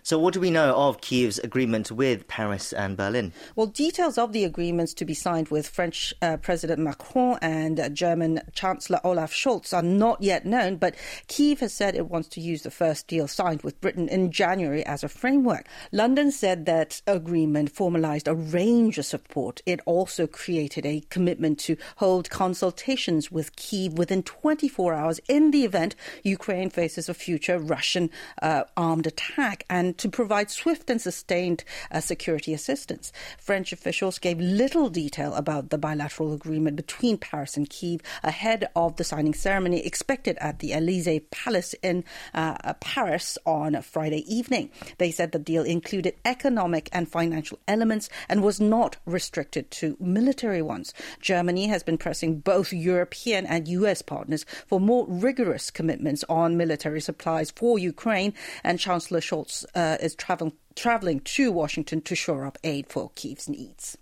So, 0.06 0.20
what 0.20 0.34
do 0.34 0.38
we 0.38 0.52
know 0.52 0.72
of 0.72 1.00
Kiev's 1.00 1.40
agreement 1.40 1.90
with 1.90 2.28
Paris 2.28 2.72
and 2.72 2.96
Berlin? 2.96 3.32
Well, 3.56 3.66
details 3.66 4.18
of 4.18 4.32
the 4.32 4.44
agreements 4.44 4.94
to 4.94 5.04
be 5.04 5.14
signed 5.14 5.48
with 5.48 5.66
French 5.66 6.14
uh, 6.22 6.36
President 6.36 6.78
Macron 6.78 7.40
and 7.42 7.80
uh, 7.80 7.88
German 7.88 8.40
Chancellor 8.54 9.00
Olaf 9.02 9.32
Scholz 9.32 9.74
are 9.74 9.82
not 9.82 10.22
yet 10.22 10.46
known, 10.46 10.76
but 10.76 10.94
Kiev 11.26 11.58
has 11.58 11.72
said 11.74 11.96
it 11.96 12.08
wants 12.08 12.28
to 12.28 12.40
use 12.40 12.62
the 12.62 12.70
first 12.70 13.08
deal 13.08 13.26
signed 13.26 13.62
with 13.62 13.80
Britain 13.80 14.08
in 14.08 14.30
January 14.30 14.86
as 14.86 15.02
a 15.02 15.08
framework. 15.08 15.66
London 15.90 16.30
said 16.30 16.66
that 16.66 17.02
agreement 17.08 17.72
formalized 17.72 18.28
a 18.28 18.34
range 18.36 18.98
of 18.98 19.06
support. 19.06 19.60
It 19.66 19.80
also 19.86 20.28
created 20.28 20.86
a 20.86 21.02
commitment 21.10 21.58
to 21.62 21.76
hold 21.96 22.30
consultations 22.30 23.32
with 23.32 23.56
Kiev 23.56 23.94
within 23.94 24.22
24 24.22 24.94
hours 24.94 25.18
in 25.28 25.50
the 25.50 25.64
event 25.64 25.96
Ukraine 26.22 26.70
faces 26.70 27.08
a 27.08 27.14
future 27.14 27.58
Russian 27.58 28.08
uh, 28.40 28.62
armed 28.76 29.08
attack 29.08 29.64
and 29.68 29.95
to 29.98 30.08
provide 30.08 30.50
swift 30.50 30.90
and 30.90 31.00
sustained 31.00 31.64
uh, 31.90 32.00
security 32.00 32.52
assistance. 32.52 33.12
French 33.38 33.72
officials 33.72 34.18
gave 34.18 34.38
little 34.40 34.88
detail 34.88 35.34
about 35.34 35.70
the 35.70 35.78
bilateral 35.78 36.32
agreement 36.32 36.76
between 36.76 37.18
Paris 37.18 37.56
and 37.56 37.68
Kiev 37.68 38.00
ahead 38.22 38.68
of 38.74 38.96
the 38.96 39.04
signing 39.04 39.34
ceremony 39.34 39.84
expected 39.84 40.36
at 40.38 40.58
the 40.58 40.72
Elysee 40.72 41.20
Palace 41.30 41.74
in 41.82 42.04
uh, 42.34 42.56
uh, 42.64 42.74
Paris 42.74 43.38
on 43.46 43.80
Friday 43.82 44.24
evening. 44.32 44.70
They 44.98 45.10
said 45.10 45.32
the 45.32 45.38
deal 45.38 45.62
included 45.62 46.14
economic 46.24 46.88
and 46.92 47.08
financial 47.08 47.58
elements 47.68 48.08
and 48.28 48.42
was 48.42 48.60
not 48.60 48.96
restricted 49.06 49.70
to 49.72 49.96
military 50.00 50.62
ones. 50.62 50.92
Germany 51.20 51.66
has 51.68 51.82
been 51.82 51.98
pressing 51.98 52.40
both 52.40 52.72
European 52.72 53.46
and 53.46 53.68
US 53.68 54.02
partners 54.02 54.44
for 54.66 54.80
more 54.80 55.06
rigorous 55.08 55.70
commitments 55.70 56.24
on 56.28 56.56
military 56.56 57.00
supplies 57.00 57.50
for 57.50 57.78
Ukraine, 57.78 58.34
and 58.64 58.78
Chancellor 58.78 59.20
Scholz 59.20 59.64
uh, 59.74 59.78
Uh, 59.86 59.96
is 60.00 60.16
traveling 60.16 60.52
traveling 60.74 61.20
to 61.20 61.52
Washington 61.52 62.00
to 62.00 62.16
shore 62.16 62.44
up 62.44 62.58
aid 62.64 62.88
for 62.88 63.10
Kiev's 63.10 63.48
needs. 63.48 63.96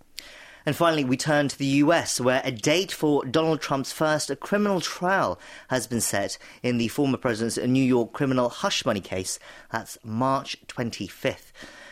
And 0.65 0.75
finally, 0.75 1.05
we 1.05 1.15
turn 1.15 1.47
to 1.47 1.57
the 1.59 1.83
US, 1.83 2.19
where 2.19 2.41
a 2.43 2.51
date 2.51 2.91
for 2.91 3.23
Donald 3.23 3.61
Trump's 3.61 3.91
first 3.91 4.31
criminal 4.39 4.81
trial 4.81 5.39
has 5.67 5.85
been 5.85 6.01
set 6.01 6.39
in 6.63 6.79
the 6.79 6.87
former 6.87 7.17
president's 7.17 7.57
New 7.57 7.83
York 7.83 8.13
criminal 8.13 8.49
hush 8.49 8.83
money 8.83 8.99
case. 8.99 9.37
That's 9.71 9.99
March 10.03 10.57
25th. 10.65 11.51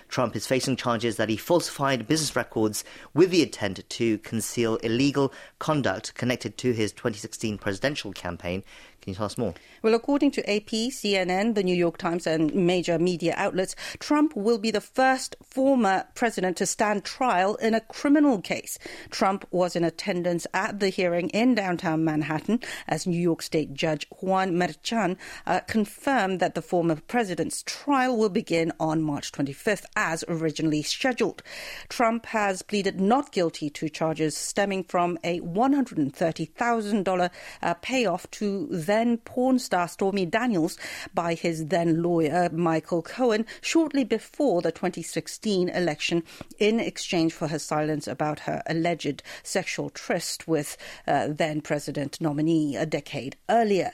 Trump 0.09 0.35
is 0.35 0.47
facing 0.47 0.75
charges 0.75 1.17
that 1.17 1.29
he 1.29 1.38
falsified 1.38 2.07
business 2.07 2.35
records 2.35 2.83
with 3.13 3.29
the 3.29 3.43
intent 3.43 3.88
to 3.89 4.17
conceal 4.19 4.77
illegal 4.77 5.31
conduct 5.59 6.15
connected 6.15 6.57
to 6.57 6.71
his 6.71 6.91
2016 6.91 7.59
presidential 7.59 8.12
campaign. 8.12 8.63
Can 9.03 9.12
you 9.12 9.17
tell 9.17 9.25
us 9.25 9.38
more? 9.38 9.53
Well, 9.81 9.95
according 9.95 10.31
to 10.31 10.50
AP, 10.50 10.69
CNN, 10.69 11.55
the 11.55 11.63
New 11.63 11.75
York 11.75 11.98
Times, 11.98 12.25
and 12.25 12.55
major 12.55 12.98
media 12.98 13.33
outlets, 13.36 13.75
Trump 14.00 14.33
will 14.33 14.57
be 14.57 14.72
the 14.72 14.79
first 14.79 15.36
former 15.43 16.05
president 16.15 16.55
to 16.57 16.65
stand 16.65 17.03
trial 17.03 17.55
in 17.55 17.74
a 17.74 17.81
criminal 17.81 18.39
case. 18.39 18.79
Trump 19.10 19.45
was 19.51 19.75
in 19.75 19.83
attendance 19.83 20.48
at 20.53 20.79
the 20.79 20.88
hearing 20.88 21.27
in 21.31 21.53
downtown 21.53 22.05
Manhattan 22.05 22.62
as 22.88 23.05
New 23.05 23.19
York 23.19 23.41
State 23.41 23.74
Judge 23.74 24.07
Juan 24.22 24.53
Merchan 24.53 25.17
uh, 25.45 25.60
confirmed 25.67 26.39
that 26.39 26.55
the 26.55 26.62
former 26.62 26.95
president's 26.95 27.62
trial 27.63 28.15
will 28.15 28.29
begin 28.29 28.72
on 28.79 29.01
March 29.01 29.33
25th 29.33 29.83
as 29.98 30.24
originally 30.29 30.81
scheduled. 30.81 31.43
Trump 31.89 32.27
has 32.27 32.62
pleaded 32.62 33.01
not 33.01 33.33
guilty 33.33 33.69
to 33.69 33.89
charges 33.89 34.38
stemming 34.38 34.86
from 34.86 35.19
a 35.25 35.41
$130,000 35.41 37.29
uh, 37.62 37.74
payoff 37.81 38.31
to 38.31 38.69
then 38.93 39.17
porn 39.17 39.57
star 39.57 39.88
Stormy 39.88 40.23
Daniels 40.23 40.77
by 41.15 41.33
his 41.33 41.65
then 41.67 42.03
lawyer 42.03 42.47
Michael 42.51 43.01
Cohen 43.01 43.43
shortly 43.59 44.03
before 44.03 44.62
the 44.62 44.71
2016 44.71 45.69
election 45.69 46.21
in 46.59 46.79
exchange 46.79 47.33
for 47.33 47.47
her 47.47 47.57
silence 47.57 48.07
about 48.07 48.41
her 48.41 48.62
alleged 48.67 49.23
sexual 49.41 49.89
tryst 49.89 50.47
with 50.47 50.77
uh, 51.07 51.27
then 51.27 51.59
president 51.59 52.21
nominee 52.21 52.75
a 52.75 52.85
decade 52.85 53.35
earlier. 53.50 53.93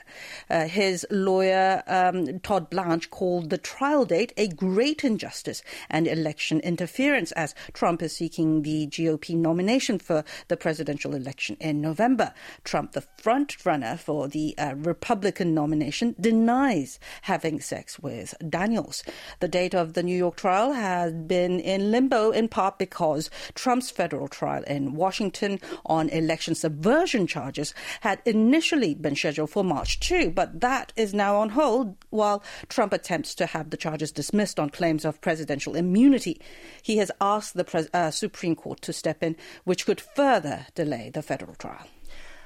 Uh, 0.50 0.66
his 0.66 1.06
lawyer 1.10 1.82
um, 1.86 2.38
Todd 2.40 2.68
Blanche 2.68 3.08
called 3.08 3.48
the 3.48 3.56
trial 3.56 4.04
date 4.04 4.34
a 4.36 4.48
great 4.48 5.02
injustice 5.02 5.62
and 5.88 6.06
election 6.06 6.60
interference 6.60 7.32
as 7.32 7.54
Trump 7.72 8.02
is 8.02 8.14
seeking 8.14 8.62
the 8.62 8.86
GOP 8.88 9.34
nomination 9.34 9.98
for 9.98 10.24
the 10.48 10.58
presidential 10.58 11.14
election 11.14 11.56
in 11.58 11.80
November. 11.80 12.34
Trump, 12.64 12.92
the 12.92 13.06
front 13.16 13.64
runner 13.64 13.96
for 13.96 14.28
the 14.28 14.54
uh, 14.58 14.74
Republican 14.90 15.54
nomination, 15.54 16.16
denies 16.20 16.98
having 17.22 17.60
sex 17.60 17.98
with 18.00 18.34
Daniels. 18.48 19.04
The 19.38 19.46
date 19.46 19.72
of 19.72 19.92
the 19.92 20.02
New 20.02 20.16
York 20.16 20.36
trial 20.36 20.72
has 20.72 21.12
been 21.12 21.60
in 21.60 21.92
limbo 21.92 22.32
in 22.32 22.48
part 22.48 22.76
because 22.76 23.30
Trump's 23.54 23.90
federal 23.90 24.26
trial 24.26 24.64
in 24.64 24.94
Washington 24.94 25.60
on 25.86 26.08
election 26.08 26.56
subversion 26.56 27.28
charges 27.28 27.72
had 28.00 28.20
initially 28.24 28.94
been 28.94 29.14
scheduled 29.14 29.50
for 29.50 29.62
March 29.62 30.00
2, 30.00 30.32
but 30.32 30.60
that 30.60 30.92
is 30.96 31.14
now 31.14 31.36
on 31.36 31.50
hold 31.50 31.96
while 32.10 32.42
Trump 32.68 32.92
attempts 32.92 33.32
to 33.36 33.46
have 33.46 33.70
the 33.70 33.76
charges 33.76 34.10
dismissed 34.10 34.58
on 34.58 34.70
claims 34.70 35.04
of 35.04 35.20
presidential 35.20 35.76
immunity. 35.76 36.40
He 36.82 36.96
has 36.96 37.12
asked 37.20 37.54
the 37.54 37.64
Pre- 37.64 37.86
uh, 37.94 38.10
Supreme 38.10 38.56
Court 38.56 38.80
to 38.82 38.92
step 38.92 39.22
in, 39.22 39.36
which 39.62 39.86
could 39.86 40.00
further 40.00 40.66
delay 40.74 41.10
the 41.14 41.22
federal 41.22 41.54
trial. 41.54 41.86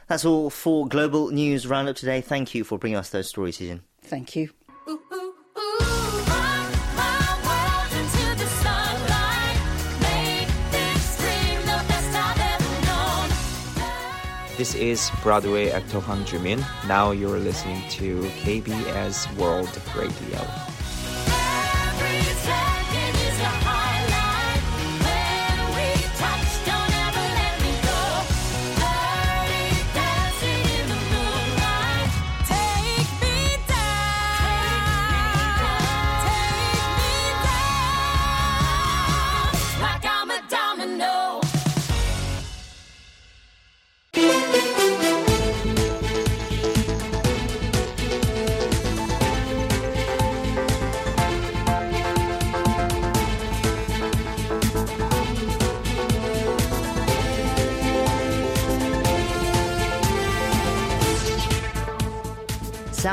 That's 0.06 0.24
all 0.24 0.50
for 0.50 0.86
Global 0.86 1.30
News 1.30 1.66
Roundup 1.66 1.96
today. 1.96 2.20
Thank 2.20 2.54
you 2.54 2.64
for 2.64 2.78
bringing 2.78 2.98
us 2.98 3.10
those 3.10 3.28
stories, 3.28 3.56
Susan. 3.56 3.82
Thank 4.02 4.36
you. 4.36 4.50
This 14.56 14.76
is 14.76 15.10
Broadway 15.22 15.70
actor 15.70 15.98
Hwang 15.98 16.24
Jumin. 16.24 16.64
Now 16.86 17.10
you're 17.10 17.40
listening 17.40 17.82
to 17.90 18.22
KBS 18.22 19.36
World 19.36 19.68
Radio. 19.96 20.73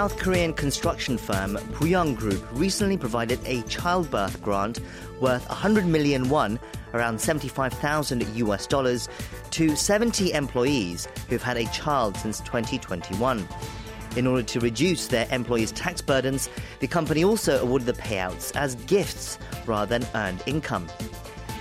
South 0.02 0.18
Korean 0.18 0.52
construction 0.52 1.16
firm 1.16 1.58
Booyoung 1.74 2.18
Group 2.18 2.44
recently 2.54 2.98
provided 2.98 3.40
a 3.46 3.62
childbirth 3.68 4.42
grant 4.42 4.80
worth 5.20 5.48
100 5.48 5.86
million 5.86 6.28
won, 6.28 6.60
around 6.96 7.22
75,000 7.22 8.26
US 8.38 8.66
dollars, 8.66 9.08
to 9.52 9.76
70 9.76 10.34
employees 10.34 11.08
who've 11.30 11.44
had 11.44 11.56
a 11.56 11.66
child 11.66 12.18
since 12.18 12.40
2021. 12.40 13.48
In 14.16 14.26
order 14.26 14.42
to 14.42 14.60
reduce 14.60 15.06
their 15.06 15.28
employees' 15.30 15.72
tax 15.72 16.02
burdens, 16.02 16.50
the 16.80 16.88
company 16.88 17.24
also 17.24 17.62
awarded 17.62 17.86
the 17.86 18.02
payouts 18.02 18.56
as 18.56 18.74
gifts 18.88 19.38
rather 19.68 20.00
than 20.00 20.10
earned 20.16 20.42
income. 20.48 20.88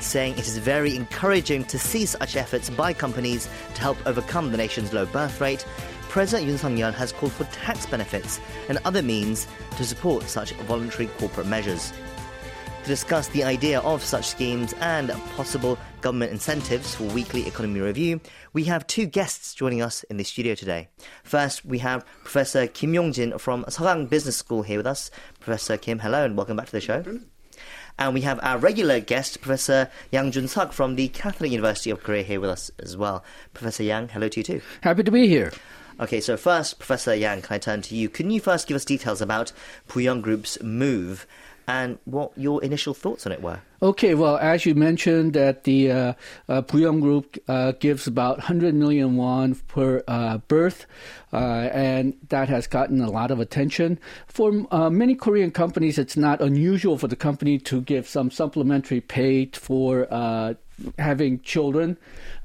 Saying 0.01 0.33
it 0.39 0.49
is 0.49 0.57
very 0.57 0.97
encouraging 0.97 1.65
to 1.65 1.79
see 1.79 2.07
such 2.07 2.37
efforts 2.37 2.71
by 2.71 2.95
companies 2.95 3.51
to 3.75 3.83
help 3.83 3.99
overcome 4.07 4.51
the 4.51 4.57
nation's 4.57 4.95
low 4.95 5.05
birth 5.05 5.43
rate, 5.43 5.67
President 6.11 6.51
Yoon 6.51 6.59
Suk-yeol 6.59 6.93
has 6.95 7.13
called 7.13 7.31
for 7.31 7.45
tax 7.45 7.87
benefits 7.87 8.41
and 8.69 8.79
other 8.85 9.01
means 9.01 9.47
to 9.77 9.85
support 9.85 10.25
such 10.25 10.53
voluntary 10.67 11.07
corporate 11.07 11.47
measures. 11.47 11.93
To 12.83 12.89
discuss 12.89 13.29
the 13.29 13.45
idea 13.45 13.79
of 13.83 14.03
such 14.03 14.27
schemes 14.27 14.75
and 14.81 15.11
possible 15.37 15.79
government 16.01 16.33
incentives 16.33 16.97
for 16.97 17.05
weekly 17.05 17.47
economy 17.47 17.79
review, 17.79 18.21
we 18.53 18.65
have 18.65 18.89
two 18.89 19.07
guests 19.07 19.55
joining 19.55 19.83
us 19.83 20.03
in 20.05 20.17
the 20.17 20.25
studio 20.25 20.57
today. 20.57 20.89
First, 21.23 21.65
we 21.65 21.79
have 21.79 22.05
Professor 22.25 22.67
Kim 22.67 22.93
Yong-jin 22.93 23.39
from 23.39 23.63
Sogang 23.67 24.11
Business 24.11 24.37
School 24.37 24.63
here 24.63 24.79
with 24.79 24.89
us. 24.89 25.13
Professor 25.39 25.77
Kim, 25.77 26.01
hello 26.01 26.25
and 26.25 26.37
welcome 26.37 26.57
back 26.57 26.67
to 26.67 26.73
the 26.73 26.81
show. 26.81 27.05
And 28.01 28.15
we 28.15 28.23
have 28.23 28.41
our 28.43 28.59
regular 28.59 28.99
guest, 28.99 29.41
Professor 29.41 29.89
Yang 30.11 30.33
Jun 30.33 30.49
Suk 30.49 30.73
from 30.73 30.97
the 30.97 31.07
Catholic 31.07 31.53
University 31.53 31.91
of 31.91 32.03
Korea 32.03 32.25
here 32.25 32.41
with 32.41 32.51
us 32.51 32.73
as 32.81 32.97
well. 32.97 33.23
Professor 33.55 33.85
Yang, 33.85 34.09
hello 34.09 34.29
to 34.29 34.41
you 34.41 34.45
too. 34.45 34.61
Happy 34.81 35.05
to 35.05 35.13
be 35.13 35.29
here. 35.29 35.53
Okay, 36.01 36.23
so 36.23 36.39
first, 36.39 36.79
Professor 36.79 37.15
Yang, 37.15 37.43
can 37.43 37.55
I 37.57 37.59
turn 37.59 37.83
to 37.83 37.95
you? 37.95 38.09
Can 38.09 38.31
you 38.31 38.41
first 38.41 38.67
give 38.67 38.75
us 38.75 38.87
details 38.87 39.21
about 39.21 39.53
Booyoung 39.87 40.23
Group's 40.23 40.61
move 40.63 41.27
and 41.69 41.99
what 42.07 42.33
your 42.37 42.65
initial 42.65 42.95
thoughts 42.95 43.27
on 43.27 43.33
it 43.33 43.43
were? 43.43 43.61
Okay, 43.83 44.15
well, 44.15 44.39
as 44.39 44.65
you 44.65 44.75
mentioned, 44.75 45.35
that 45.35 45.65
the 45.65 45.91
uh, 45.91 46.13
uh, 46.49 46.63
Booyoung 46.63 47.03
Group 47.03 47.37
uh, 47.49 47.73
gives 47.73 48.07
about 48.07 48.39
100 48.39 48.75
million 48.75 49.17
won 49.17 49.55
per 49.69 50.03
uh, 50.09 50.39
birth, 50.49 50.87
uh, 51.35 51.37
and 51.37 52.15
that 52.31 52.49
has 52.49 52.67
gotten 52.67 53.03
a 53.03 53.11
lot 53.11 53.31
of 53.31 53.39
attention. 53.39 53.99
For 54.27 54.67
uh, 54.71 54.89
many 54.89 55.15
Korean 55.15 55.51
companies, 55.51 55.99
it's 55.99 56.17
not 56.17 56.41
unusual 56.41 56.97
for 56.97 57.09
the 57.09 57.17
company 57.17 57.59
to 57.59 57.83
give 57.83 58.09
some 58.09 58.31
supplementary 58.31 59.03
pay 59.03 59.51
for 59.53 60.09
having 60.99 61.41
children, 61.41 61.97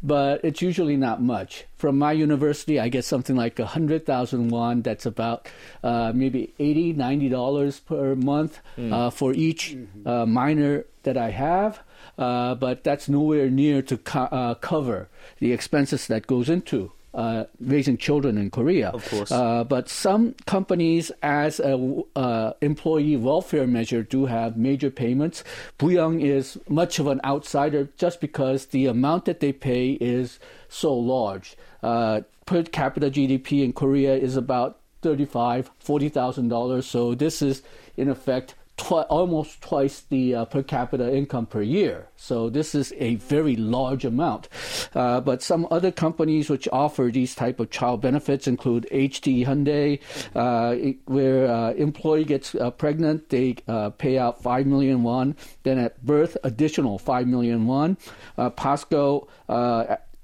but 0.01 0.43
it's 0.43 0.61
usually 0.61 0.97
not 0.97 1.21
much. 1.21 1.65
From 1.77 1.97
my 1.97 2.11
university, 2.11 2.79
I 2.79 2.89
get 2.89 3.05
something 3.05 3.35
like 3.35 3.59
a 3.59 3.65
hundred 3.65 4.05
thousand 4.05 4.49
won. 4.49 4.81
That's 4.81 5.05
about 5.05 5.47
uh, 5.83 6.11
maybe 6.15 6.53
80 6.59 6.93
90 6.93 7.29
dollars 7.29 7.79
per 7.79 8.15
month 8.15 8.59
mm. 8.77 8.91
uh, 8.91 9.09
for 9.09 9.33
each 9.33 9.77
uh, 10.05 10.25
minor 10.25 10.85
that 11.03 11.17
I 11.17 11.31
have. 11.31 11.79
Uh, 12.17 12.55
but 12.55 12.83
that's 12.83 13.09
nowhere 13.09 13.49
near 13.49 13.81
to 13.81 13.97
co- 13.97 14.31
uh, 14.31 14.55
cover 14.55 15.09
the 15.39 15.51
expenses 15.51 16.07
that 16.07 16.27
goes 16.27 16.49
into 16.49 16.91
uh, 17.15 17.45
raising 17.61 17.97
children 17.97 18.37
in 18.37 18.51
Korea. 18.51 18.89
Of 18.89 19.09
course. 19.09 19.31
Uh, 19.31 19.63
but 19.63 19.89
some 19.89 20.35
companies, 20.45 21.11
as 21.23 21.59
a 21.59 22.03
uh, 22.15 22.53
employee 22.61 23.15
welfare 23.15 23.65
measure, 23.65 24.03
do 24.03 24.25
have 24.25 24.57
major 24.57 24.91
payments. 24.91 25.43
Booyoung 25.79 26.21
is 26.21 26.59
much 26.67 26.99
of 26.99 27.07
an 27.07 27.21
outsider 27.23 27.89
just 27.97 28.19
because 28.19 28.67
the 28.67 28.85
amount 28.85 29.25
that 29.25 29.39
they 29.39 29.53
pay 29.53 29.91
is 29.93 30.39
so 30.67 30.93
large. 30.93 31.55
Uh, 31.81 32.21
per 32.45 32.63
capita 32.63 33.09
GDP 33.09 33.63
in 33.63 33.71
Korea 33.73 34.15
is 34.15 34.35
about 34.35 34.79
thirty-five, 35.01 35.71
forty 35.79 36.09
thousand 36.09 36.49
dollars. 36.49 36.85
So 36.85 37.15
this 37.15 37.41
is 37.41 37.63
in 37.95 38.09
effect 38.09 38.55
twi- 38.77 39.03
almost 39.03 39.61
twice 39.61 40.01
the 40.01 40.35
uh, 40.35 40.45
per 40.45 40.63
capita 40.63 41.13
income 41.13 41.45
per 41.45 41.61
year. 41.61 42.07
So 42.15 42.49
this 42.49 42.75
is 42.75 42.93
a 42.97 43.15
very 43.15 43.55
large 43.55 44.05
amount. 44.05 44.49
Uh, 44.93 45.21
but 45.21 45.41
some 45.41 45.67
other 45.71 45.91
companies 45.91 46.49
which 46.49 46.67
offer 46.71 47.09
these 47.11 47.35
type 47.35 47.59
of 47.59 47.69
child 47.69 48.01
benefits 48.01 48.47
include 48.47 48.87
HD 48.91 49.45
Hyundai, 49.45 49.99
uh, 50.35 50.95
where 51.05 51.51
uh, 51.51 51.71
employee 51.73 52.25
gets 52.25 52.55
uh, 52.55 52.71
pregnant, 52.71 53.29
they 53.29 53.55
uh, 53.67 53.89
pay 53.91 54.17
out 54.17 54.41
five 54.41 54.65
million 54.65 55.03
won. 55.03 55.35
Then 55.63 55.77
at 55.79 56.03
birth, 56.05 56.37
additional 56.43 56.99
five 56.99 57.27
million 57.27 57.65
won. 57.67 57.97
POSCO, 58.37 59.27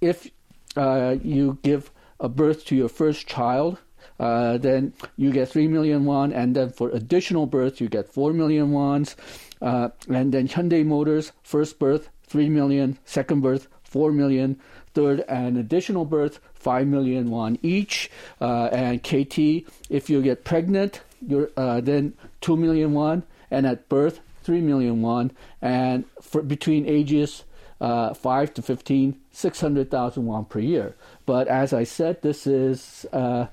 if 0.01 0.29
you 0.75 1.57
give 1.61 1.91
a 2.19 2.29
birth 2.29 2.65
to 2.65 2.75
your 2.75 2.89
first 2.89 3.27
child, 3.27 3.79
uh, 4.21 4.59
then 4.59 4.93
you 5.17 5.31
get 5.31 5.49
3 5.49 5.67
million 5.67 6.05
won, 6.05 6.31
and 6.31 6.55
then 6.55 6.69
for 6.69 6.89
additional 6.91 7.47
birth, 7.47 7.81
you 7.81 7.89
get 7.89 8.07
4 8.07 8.33
million 8.33 8.71
wons. 8.71 9.15
Uh, 9.59 9.89
and 10.07 10.31
then 10.31 10.47
Hyundai 10.47 10.85
Motors, 10.85 11.31
first 11.41 11.79
birth, 11.79 12.09
3 12.27 12.47
million, 12.47 12.99
second 13.03 13.41
birth, 13.41 13.67
4 13.83 14.11
million, 14.11 14.59
third 14.93 15.21
and 15.27 15.57
additional 15.57 16.05
birth, 16.05 16.39
5 16.53 16.85
million 16.85 17.31
won 17.31 17.57
each. 17.63 18.11
Uh, 18.39 18.69
and 18.71 19.01
KT, 19.01 19.65
if 19.89 20.07
you 20.07 20.21
get 20.21 20.43
pregnant, 20.43 21.01
you're 21.27 21.49
uh, 21.57 21.81
then 21.81 22.13
2 22.41 22.55
million 22.55 22.93
won, 22.93 23.23
and 23.49 23.65
at 23.65 23.89
birth, 23.89 24.19
3 24.43 24.61
million 24.61 25.01
won. 25.01 25.31
And 25.63 26.05
for 26.21 26.43
between 26.43 26.85
ages 26.85 27.43
uh, 27.81 28.13
5 28.13 28.53
to 28.53 28.61
15, 28.61 29.19
600,000 29.31 30.25
won 30.25 30.45
per 30.45 30.59
year. 30.59 30.95
But 31.25 31.47
as 31.47 31.73
I 31.73 31.83
said, 31.83 32.21
this 32.21 32.45
is 32.45 33.07
uh, 33.11 33.47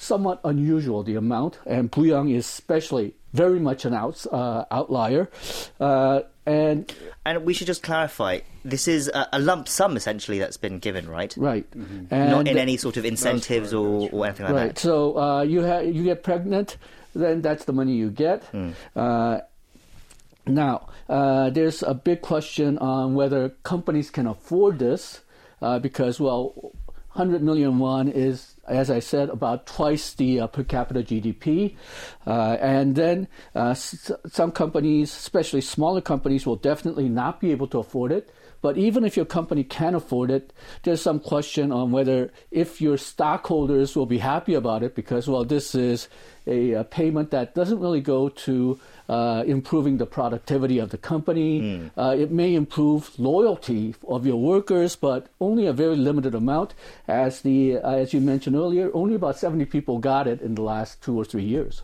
somewhat 0.00 0.40
unusual, 0.44 1.02
the 1.02 1.14
amount, 1.14 1.58
and 1.66 1.92
Booyoung 1.92 2.34
is 2.34 2.46
especially 2.46 3.14
very 3.34 3.60
much 3.60 3.84
an 3.84 3.92
out, 3.92 4.26
uh, 4.32 4.64
outlier. 4.70 5.30
Uh, 5.78 6.22
and 6.46 6.92
and 7.24 7.44
we 7.44 7.52
should 7.52 7.66
just 7.66 7.82
clarify: 7.82 8.40
this 8.64 8.88
is 8.88 9.08
a, 9.08 9.28
a, 9.34 9.38
lump 9.38 9.68
sum 9.68 9.96
essentially 9.96 10.38
that's 10.38 10.56
been 10.56 10.78
given, 10.78 11.08
right? 11.08 11.34
Right, 11.36 11.70
mm-hmm. 11.70 12.06
not 12.10 12.48
in 12.48 12.56
any 12.56 12.78
sort 12.78 12.96
of 12.96 13.04
incentives 13.04 13.74
or, 13.74 14.08
or 14.10 14.26
anything 14.26 14.46
like 14.46 14.54
right. 14.54 14.68
that. 14.68 14.78
So 14.78 15.18
uh, 15.18 15.42
you 15.42 15.64
ha- 15.66 15.80
you 15.80 16.02
get 16.02 16.22
pregnant, 16.22 16.78
then 17.14 17.42
that's 17.42 17.66
the 17.66 17.74
money 17.74 17.92
you 17.92 18.10
get. 18.10 18.50
Mm. 18.52 19.42
now, 20.46 20.88
uh, 21.08 21.50
there's 21.50 21.82
a 21.82 21.92
big 21.92 22.22
question 22.22 22.78
on 22.78 23.14
whether 23.14 23.50
companies 23.62 24.10
can 24.10 24.26
afford 24.26 24.78
this, 24.78 25.20
uh, 25.60 25.78
because 25.78 26.18
well, 26.18 26.72
100 27.12 27.42
million 27.42 27.78
won 27.78 28.08
is 28.08 28.54
as 28.70 28.90
I 28.90 29.00
said, 29.00 29.28
about 29.28 29.66
twice 29.66 30.14
the 30.14 30.40
uh, 30.40 30.46
per 30.46 30.64
capita 30.64 31.02
GDP. 31.02 31.76
Uh, 32.26 32.56
and 32.60 32.94
then 32.96 33.28
uh, 33.54 33.70
s- 33.70 34.10
some 34.26 34.52
companies, 34.52 35.10
especially 35.14 35.60
smaller 35.60 36.00
companies, 36.00 36.46
will 36.46 36.56
definitely 36.56 37.08
not 37.08 37.40
be 37.40 37.50
able 37.50 37.66
to 37.68 37.78
afford 37.78 38.12
it. 38.12 38.32
But 38.62 38.76
even 38.76 39.04
if 39.04 39.16
your 39.16 39.24
company 39.24 39.64
can 39.64 39.94
afford 39.94 40.30
it, 40.30 40.52
there's 40.82 41.00
some 41.00 41.18
question 41.18 41.72
on 41.72 41.92
whether 41.92 42.30
if 42.50 42.80
your 42.80 42.98
stockholders 42.98 43.96
will 43.96 44.04
be 44.06 44.18
happy 44.18 44.52
about 44.52 44.82
it 44.82 44.94
because, 44.94 45.26
well, 45.26 45.44
this 45.44 45.74
is 45.74 46.08
a, 46.46 46.72
a 46.72 46.84
payment 46.84 47.30
that 47.30 47.54
doesn't 47.54 47.80
really 47.80 48.02
go 48.02 48.28
to 48.28 48.78
uh, 49.10 49.42
improving 49.44 49.98
the 49.98 50.06
productivity 50.06 50.78
of 50.78 50.90
the 50.90 50.98
company. 50.98 51.60
Mm. 51.60 51.90
Uh, 51.96 52.14
it 52.16 52.30
may 52.30 52.54
improve 52.54 53.18
loyalty 53.18 53.96
of 54.06 54.24
your 54.24 54.40
workers, 54.40 54.94
but 54.94 55.26
only 55.40 55.66
a 55.66 55.72
very 55.72 55.96
limited 55.96 56.32
amount. 56.32 56.74
As 57.08 57.40
the 57.40 57.78
uh, 57.78 57.90
as 57.90 58.14
you 58.14 58.20
mentioned 58.20 58.54
earlier, 58.54 58.88
only 58.94 59.16
about 59.16 59.36
70 59.36 59.64
people 59.64 59.98
got 59.98 60.28
it 60.28 60.40
in 60.40 60.54
the 60.54 60.62
last 60.62 61.02
two 61.02 61.18
or 61.18 61.24
three 61.24 61.42
years. 61.42 61.82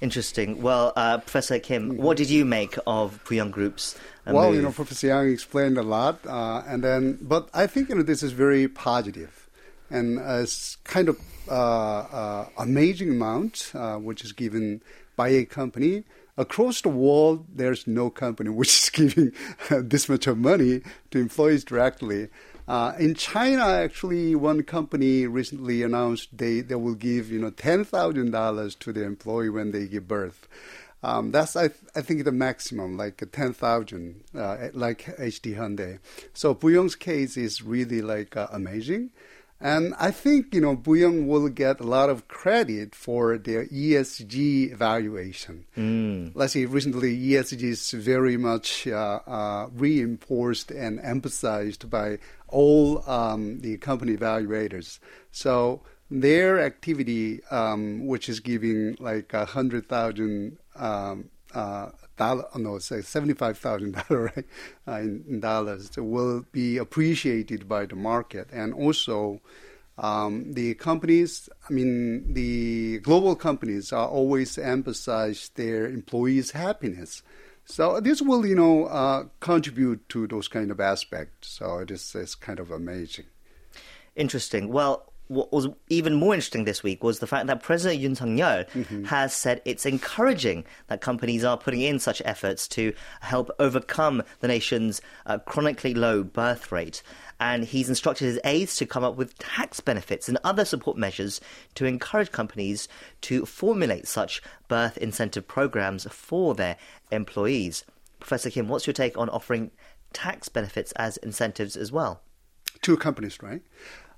Interesting. 0.00 0.60
Well, 0.60 0.92
uh, 0.96 1.18
Professor 1.18 1.58
Kim, 1.60 1.96
what 1.96 2.16
did 2.16 2.28
you 2.28 2.44
make 2.44 2.76
of 2.86 3.22
Booyoung 3.24 3.52
Group's 3.52 3.94
uh, 4.26 4.32
Well, 4.34 4.48
move? 4.48 4.56
you 4.56 4.62
know, 4.62 4.72
Professor 4.72 5.06
Yang 5.06 5.32
explained 5.32 5.78
a 5.78 5.82
lot, 5.82 6.18
uh, 6.26 6.62
and 6.66 6.82
then, 6.82 7.18
but 7.22 7.48
I 7.54 7.66
think 7.68 7.88
you 7.88 7.94
know 7.94 8.02
this 8.02 8.22
is 8.24 8.32
very 8.32 8.66
positive, 8.68 9.48
and 9.88 10.18
it's 10.18 10.76
kind 10.84 11.08
of 11.08 11.18
uh, 11.48 11.52
uh, 11.52 12.48
amazing 12.58 13.10
amount 13.10 13.70
uh, 13.74 13.96
which 13.96 14.24
is 14.24 14.32
given 14.32 14.82
by 15.16 15.28
a 15.28 15.44
company 15.44 16.04
across 16.36 16.82
the 16.82 16.88
world. 16.88 17.46
There's 17.52 17.86
no 17.86 18.10
company 18.10 18.50
which 18.50 18.68
is 18.68 18.90
giving 18.92 19.32
this 19.70 20.08
much 20.08 20.26
of 20.26 20.38
money 20.38 20.82
to 21.10 21.18
employees 21.18 21.64
directly. 21.64 22.28
Uh, 22.68 22.92
in 22.98 23.14
China, 23.14 23.64
actually, 23.64 24.34
one 24.34 24.62
company 24.62 25.26
recently 25.26 25.82
announced 25.82 26.36
they, 26.36 26.60
they 26.60 26.74
will 26.74 26.94
give 26.94 27.30
you 27.30 27.38
know 27.38 27.50
ten 27.50 27.84
thousand 27.84 28.32
dollars 28.32 28.74
to 28.74 28.92
the 28.92 29.04
employee 29.04 29.50
when 29.50 29.70
they 29.70 29.86
give 29.86 30.08
birth. 30.08 30.48
Um, 31.02 31.30
that's 31.30 31.54
I, 31.54 31.66
I 31.94 32.00
think 32.00 32.24
the 32.24 32.32
maximum, 32.32 32.96
like 32.96 33.22
ten 33.30 33.52
thousand, 33.52 34.24
uh, 34.34 34.68
like 34.72 35.04
HD 35.16 35.56
Hyundai. 35.56 36.00
So 36.34 36.54
Booyoung's 36.54 36.96
case 36.96 37.36
is 37.36 37.62
really 37.62 38.02
like 38.02 38.36
uh, 38.36 38.48
amazing. 38.50 39.10
And 39.60 39.94
I 39.98 40.10
think, 40.10 40.54
you 40.54 40.60
know, 40.60 40.76
Booyoung 40.76 41.26
will 41.26 41.48
get 41.48 41.80
a 41.80 41.84
lot 41.84 42.10
of 42.10 42.28
credit 42.28 42.94
for 42.94 43.38
their 43.38 43.66
ESG 43.66 44.72
evaluation. 44.72 45.64
Mm. 45.76 46.32
Let's 46.34 46.52
see, 46.52 46.66
recently 46.66 47.18
ESG 47.18 47.62
is 47.62 47.90
very 47.90 48.36
much 48.36 48.86
uh, 48.86 49.20
uh, 49.26 49.68
reinforced 49.72 50.70
and 50.70 51.00
emphasized 51.00 51.88
by 51.88 52.18
all 52.48 53.08
um, 53.08 53.60
the 53.60 53.78
company 53.78 54.14
evaluators. 54.14 54.98
So 55.32 55.80
their 56.10 56.60
activity, 56.60 57.42
um, 57.50 58.06
which 58.06 58.28
is 58.28 58.40
giving 58.40 58.96
like 59.00 59.32
a 59.32 59.46
hundred 59.46 59.88
thousand 59.88 60.58
um, 60.76 61.30
uh, 61.54 61.90
dollar, 62.16 62.44
oh, 62.54 62.58
no, 62.58 62.78
seventy-five 62.78 63.58
thousand 63.58 63.92
dollars 64.08 64.32
right, 64.36 64.44
uh, 64.88 65.00
in, 65.00 65.24
in, 65.28 65.40
dollars, 65.40 65.90
will 65.96 66.44
be 66.52 66.76
appreciated 66.78 67.68
by 67.68 67.86
the 67.86 67.96
market, 67.96 68.48
and 68.52 68.74
also 68.74 69.40
um, 69.98 70.52
the 70.52 70.74
companies. 70.74 71.48
I 71.68 71.72
mean, 71.72 72.32
the 72.32 72.98
global 72.98 73.36
companies 73.36 73.92
are 73.92 74.08
always 74.08 74.58
emphasize 74.58 75.50
their 75.54 75.86
employees' 75.86 76.52
happiness. 76.52 77.22
So 77.64 78.00
this 78.00 78.22
will, 78.22 78.46
you 78.46 78.54
know, 78.54 78.84
uh, 78.84 79.24
contribute 79.40 80.08
to 80.10 80.28
those 80.28 80.46
kind 80.46 80.70
of 80.70 80.80
aspects. 80.80 81.48
So 81.48 81.78
it 81.78 81.90
is 81.90 82.14
it's 82.14 82.34
kind 82.36 82.60
of 82.60 82.70
amazing. 82.70 83.26
Interesting. 84.14 84.68
Well, 84.68 85.12
what 85.28 85.52
was 85.52 85.68
even 85.88 86.14
more 86.14 86.34
interesting 86.34 86.64
this 86.64 86.82
week 86.82 87.02
was 87.02 87.18
the 87.18 87.26
fact 87.26 87.46
that 87.48 87.62
President 87.62 88.02
Yoon 88.02 88.16
Suk 88.16 88.28
Yeol 88.28 88.68
mm-hmm. 88.70 89.04
has 89.04 89.32
said 89.32 89.60
it's 89.64 89.86
encouraging 89.86 90.64
that 90.86 91.00
companies 91.00 91.44
are 91.44 91.56
putting 91.56 91.80
in 91.80 91.98
such 91.98 92.22
efforts 92.24 92.68
to 92.68 92.92
help 93.20 93.50
overcome 93.58 94.22
the 94.40 94.48
nation's 94.48 95.00
uh, 95.26 95.38
chronically 95.38 95.94
low 95.94 96.22
birth 96.22 96.70
rate. 96.70 97.02
And 97.40 97.64
he's 97.64 97.88
instructed 97.88 98.24
his 98.26 98.40
aides 98.44 98.76
to 98.76 98.86
come 98.86 99.04
up 99.04 99.16
with 99.16 99.36
tax 99.38 99.80
benefits 99.80 100.28
and 100.28 100.38
other 100.44 100.64
support 100.64 100.96
measures 100.96 101.40
to 101.74 101.84
encourage 101.84 102.32
companies 102.32 102.88
to 103.22 103.44
formulate 103.44 104.06
such 104.06 104.40
birth 104.68 104.96
incentive 104.96 105.46
programs 105.46 106.06
for 106.10 106.54
their 106.54 106.76
employees. 107.10 107.84
Professor 108.20 108.50
Kim, 108.50 108.68
what's 108.68 108.86
your 108.86 108.94
take 108.94 109.18
on 109.18 109.28
offering 109.28 109.70
tax 110.12 110.48
benefits 110.48 110.92
as 110.92 111.16
incentives 111.18 111.76
as 111.76 111.92
well? 111.92 112.22
To 112.82 112.96
companies, 112.96 113.42
right? 113.42 113.62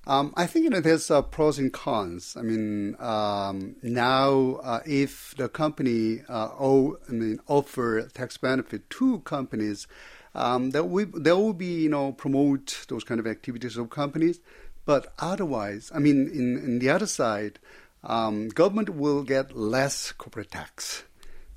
Um, 0.07 0.33
I 0.37 0.47
think 0.47 0.65
you 0.65 0.71
know 0.71 0.81
there's 0.81 1.11
uh, 1.11 1.23
pros 1.23 1.59
and 1.59 1.73
cons. 1.73 2.35
I 2.39 2.43
mean, 2.43 2.97
um, 2.99 3.77
now 3.83 4.61
uh, 4.63 4.81
if 4.87 5.35
the 5.37 5.49
company 5.49 6.23
uh, 6.29 6.49
owe, 6.59 6.97
I 7.09 7.13
mean, 7.13 7.41
offer 7.47 8.09
tax 8.15 8.39
benefit 8.39 8.89
to 8.91 9.19
companies, 9.21 9.87
um, 10.35 10.71
there 10.71 10.85
will 10.85 11.09
there 11.13 11.37
will 11.37 11.53
be 11.53 11.83
you 11.83 11.91
know 11.91 12.13
promote 12.13 12.87
those 12.89 13.05
kind 13.05 13.21
of 13.21 13.27
activities 13.27 13.77
of 13.77 13.91
companies. 13.91 14.41
But 14.87 15.13
otherwise, 15.19 15.93
I 15.95 15.99
mean, 15.99 16.29
in, 16.29 16.57
in 16.57 16.79
the 16.79 16.89
other 16.89 17.07
side, 17.07 17.59
um, 18.03 18.49
government 18.49 18.89
will 18.89 19.23
get 19.23 19.55
less 19.55 20.13
corporate 20.13 20.53
tax, 20.53 21.03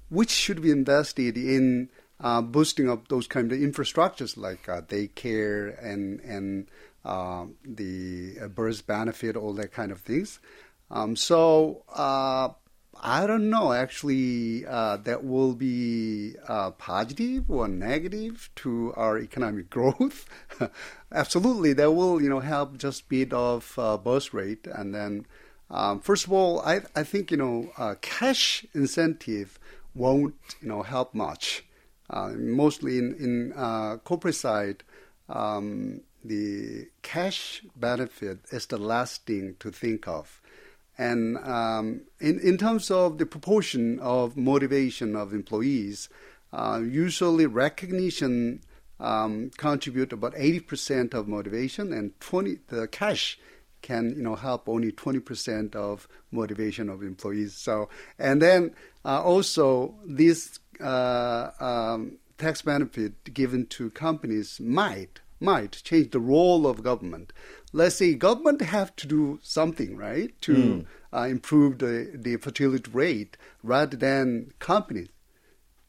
which 0.10 0.30
should 0.30 0.62
be 0.62 0.70
invested 0.70 1.38
in 1.38 1.88
uh, 2.20 2.42
boosting 2.42 2.90
up 2.90 3.08
those 3.08 3.28
kind 3.28 3.52
of 3.52 3.58
infrastructures 3.58 4.36
like 4.36 4.68
uh, 4.68 4.82
daycare 4.82 5.82
and 5.84 6.20
and 6.22 6.68
um, 7.06 7.56
the 7.66 8.36
uh, 8.42 8.48
birth 8.48 8.86
benefit, 8.86 9.36
all 9.36 9.54
that 9.54 9.72
kind 9.72 9.92
of 9.92 10.02
things. 10.02 10.40
Um, 10.90 11.16
so 11.16 11.84
uh, 11.96 12.50
I 13.02 13.26
don't 13.26 13.50
know. 13.50 13.74
Actually, 13.74 14.66
uh, 14.66 14.98
that 14.98 15.24
will 15.24 15.54
be 15.54 16.36
uh, 16.48 16.72
positive 16.72 17.50
or 17.50 17.68
negative 17.68 18.50
to 18.58 18.94
our 18.96 19.18
economic 19.18 19.70
growth. 19.72 20.28
Absolutely, 21.12 21.74
that 21.74 21.92
will 21.92 22.22
you 22.22 22.30
know 22.30 22.40
help 22.42 22.78
just 22.78 23.10
beat 23.10 23.34
off 23.34 23.80
uh, 23.80 23.98
birth 23.98 24.34
rate, 24.34 24.68
and 24.68 24.94
then 24.94 25.26
um, 25.70 26.00
first 26.00 26.28
of 26.28 26.34
all, 26.34 26.62
I 26.62 26.82
I 26.96 27.04
think 27.04 27.32
you 27.32 27.38
know 27.38 27.72
uh, 27.78 27.96
cash 28.02 28.66
incentive 28.74 29.58
won't 29.96 30.36
you 30.62 30.68
know 30.68 30.84
help 30.84 31.14
much. 31.16 31.64
mostly 32.12 32.98
in 33.00 33.16
in 33.16 34.00
corporate 34.04 34.36
side. 34.36 34.84
Um, 35.30 36.02
the 36.24 36.88
cash 37.02 37.64
benefit 37.76 38.40
is 38.52 38.66
the 38.68 38.78
last 38.78 39.26
thing 39.26 39.56
to 39.60 39.72
think 39.72 40.08
of. 40.08 40.42
And 40.98 41.38
um, 41.40 42.02
in, 42.20 42.40
in 42.40 42.58
terms 42.58 42.92
of 42.92 43.18
the 43.18 43.26
proportion 43.26 44.00
of 44.00 44.38
motivation 44.38 45.16
of 45.16 45.34
employees, 45.34 46.10
uh, 46.54 46.82
usually 46.84 47.46
recognition 47.46 48.62
um, 49.00 49.50
contribute 49.58 50.14
about 50.14 50.36
80% 50.36 51.14
of 51.14 51.28
motivation 51.28 51.92
and 51.92 52.18
20 52.20 52.60
the 52.68 52.88
cash 52.88 53.40
can 53.82 54.14
you 54.16 54.22
know 54.22 54.36
help 54.36 54.70
only 54.70 54.92
20% 54.92 55.76
of 55.76 56.08
motivation 56.30 56.88
of 56.88 57.02
employees 57.02 57.56
so 57.56 57.90
and 58.20 58.42
then 58.42 58.76
uh, 59.04 59.24
also 59.24 59.96
this 60.06 60.60
uh, 60.80 61.50
um, 61.60 62.20
tax 62.38 62.62
benefit 62.62 63.34
given 63.34 63.66
to 63.66 63.90
companies 63.90 64.60
might 64.60 65.20
might 65.42 65.82
change 65.84 66.12
the 66.12 66.20
role 66.20 66.68
of 66.68 66.84
government 66.84 67.34
let's 67.74 67.96
say 67.96 68.14
government 68.14 68.62
have 68.62 68.96
to 68.96 69.08
do 69.08 69.40
something 69.42 69.98
right 69.98 70.40
to 70.42 70.54
mm. 70.54 70.86
uh, 71.14 71.28
improve 71.28 71.80
the, 71.80 72.12
the 72.14 72.38
fertility 72.38 72.90
rate 72.92 73.38
rather 73.64 73.98
than 73.98 74.52
companies 74.60 75.10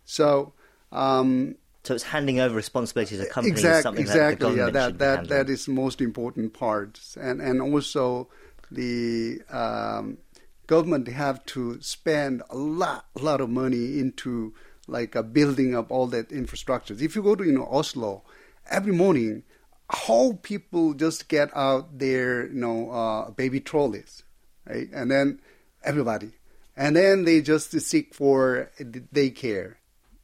so 0.05 0.53
um, 0.91 1.57
so 1.85 1.95
it's 1.95 2.05
handing 2.05 2.39
over 2.39 2.55
responsibility 2.55 3.17
to 3.17 3.27
companies. 3.27 3.59
Exactly, 3.59 3.83
something 3.83 4.03
exactly. 4.03 4.55
That 4.55 4.57
yeah, 4.57 4.71
that 4.71 4.99
that 4.99 5.29
that 5.29 5.51
is 5.51 5.67
most 5.67 6.01
important 6.01 6.55
part, 6.55 7.01
and 7.21 7.41
and 7.41 7.61
also 7.61 8.29
the 8.71 9.41
um, 9.51 10.19
government 10.67 11.09
have 11.09 11.45
to 11.47 11.81
spend 11.81 12.43
a 12.51 12.57
lot, 12.57 13.07
a 13.17 13.21
lot 13.21 13.41
of 13.41 13.51
money 13.51 13.99
into 13.99 14.55
like 14.87 15.17
uh, 15.17 15.23
building 15.23 15.75
up 15.75 15.91
all 15.91 16.07
that 16.09 16.31
infrastructure. 16.31 16.95
If 16.95 17.17
you 17.17 17.23
go 17.23 17.35
to 17.35 17.45
you 17.45 17.53
know 17.53 17.67
Oslo, 17.69 18.23
every 18.71 18.93
morning, 18.93 19.43
how 19.89 20.39
people 20.43 20.95
just 20.95 21.29
get 21.29 21.55
out 21.57 21.99
their 21.99 22.47
you 22.47 22.61
know 22.61 22.91
uh, 22.91 23.31
baby 23.31 23.61
trolleys, 23.61 24.23
right, 24.67 24.89
and 24.93 25.11
then 25.11 25.41
everybody, 25.85 26.33
and 26.77 26.97
then 26.97 27.25
they 27.25 27.41
just 27.41 27.73
seek 27.81 28.15
for 28.15 28.71
daycare 28.81 29.75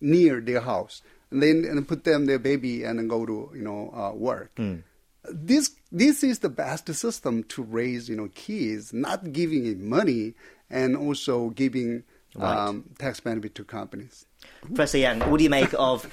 near 0.00 0.40
their 0.40 0.60
house 0.60 1.02
and 1.30 1.42
then 1.42 1.64
and 1.64 1.86
put 1.86 2.04
them 2.04 2.26
their 2.26 2.38
baby 2.38 2.84
and 2.84 2.98
then 2.98 3.08
go 3.08 3.26
to 3.26 3.50
you 3.54 3.62
know 3.62 3.92
uh, 3.94 4.16
work. 4.16 4.54
Mm. 4.56 4.82
This 5.30 5.70
this 5.92 6.22
is 6.22 6.38
the 6.38 6.48
best 6.48 6.92
system 6.94 7.44
to 7.44 7.62
raise 7.62 8.08
you 8.08 8.16
know 8.16 8.28
kids, 8.34 8.92
not 8.92 9.32
giving 9.32 9.66
it 9.66 9.78
money 9.78 10.34
and 10.70 10.96
also 10.96 11.50
giving 11.50 12.04
right. 12.34 12.56
um, 12.56 12.84
tax 12.98 13.20
benefit 13.20 13.54
to 13.56 13.64
companies. 13.64 14.26
Professor 14.62 14.98
Yang, 14.98 15.20
what 15.30 15.38
do 15.38 15.44
you 15.44 15.50
make 15.50 15.74
of? 15.78 16.08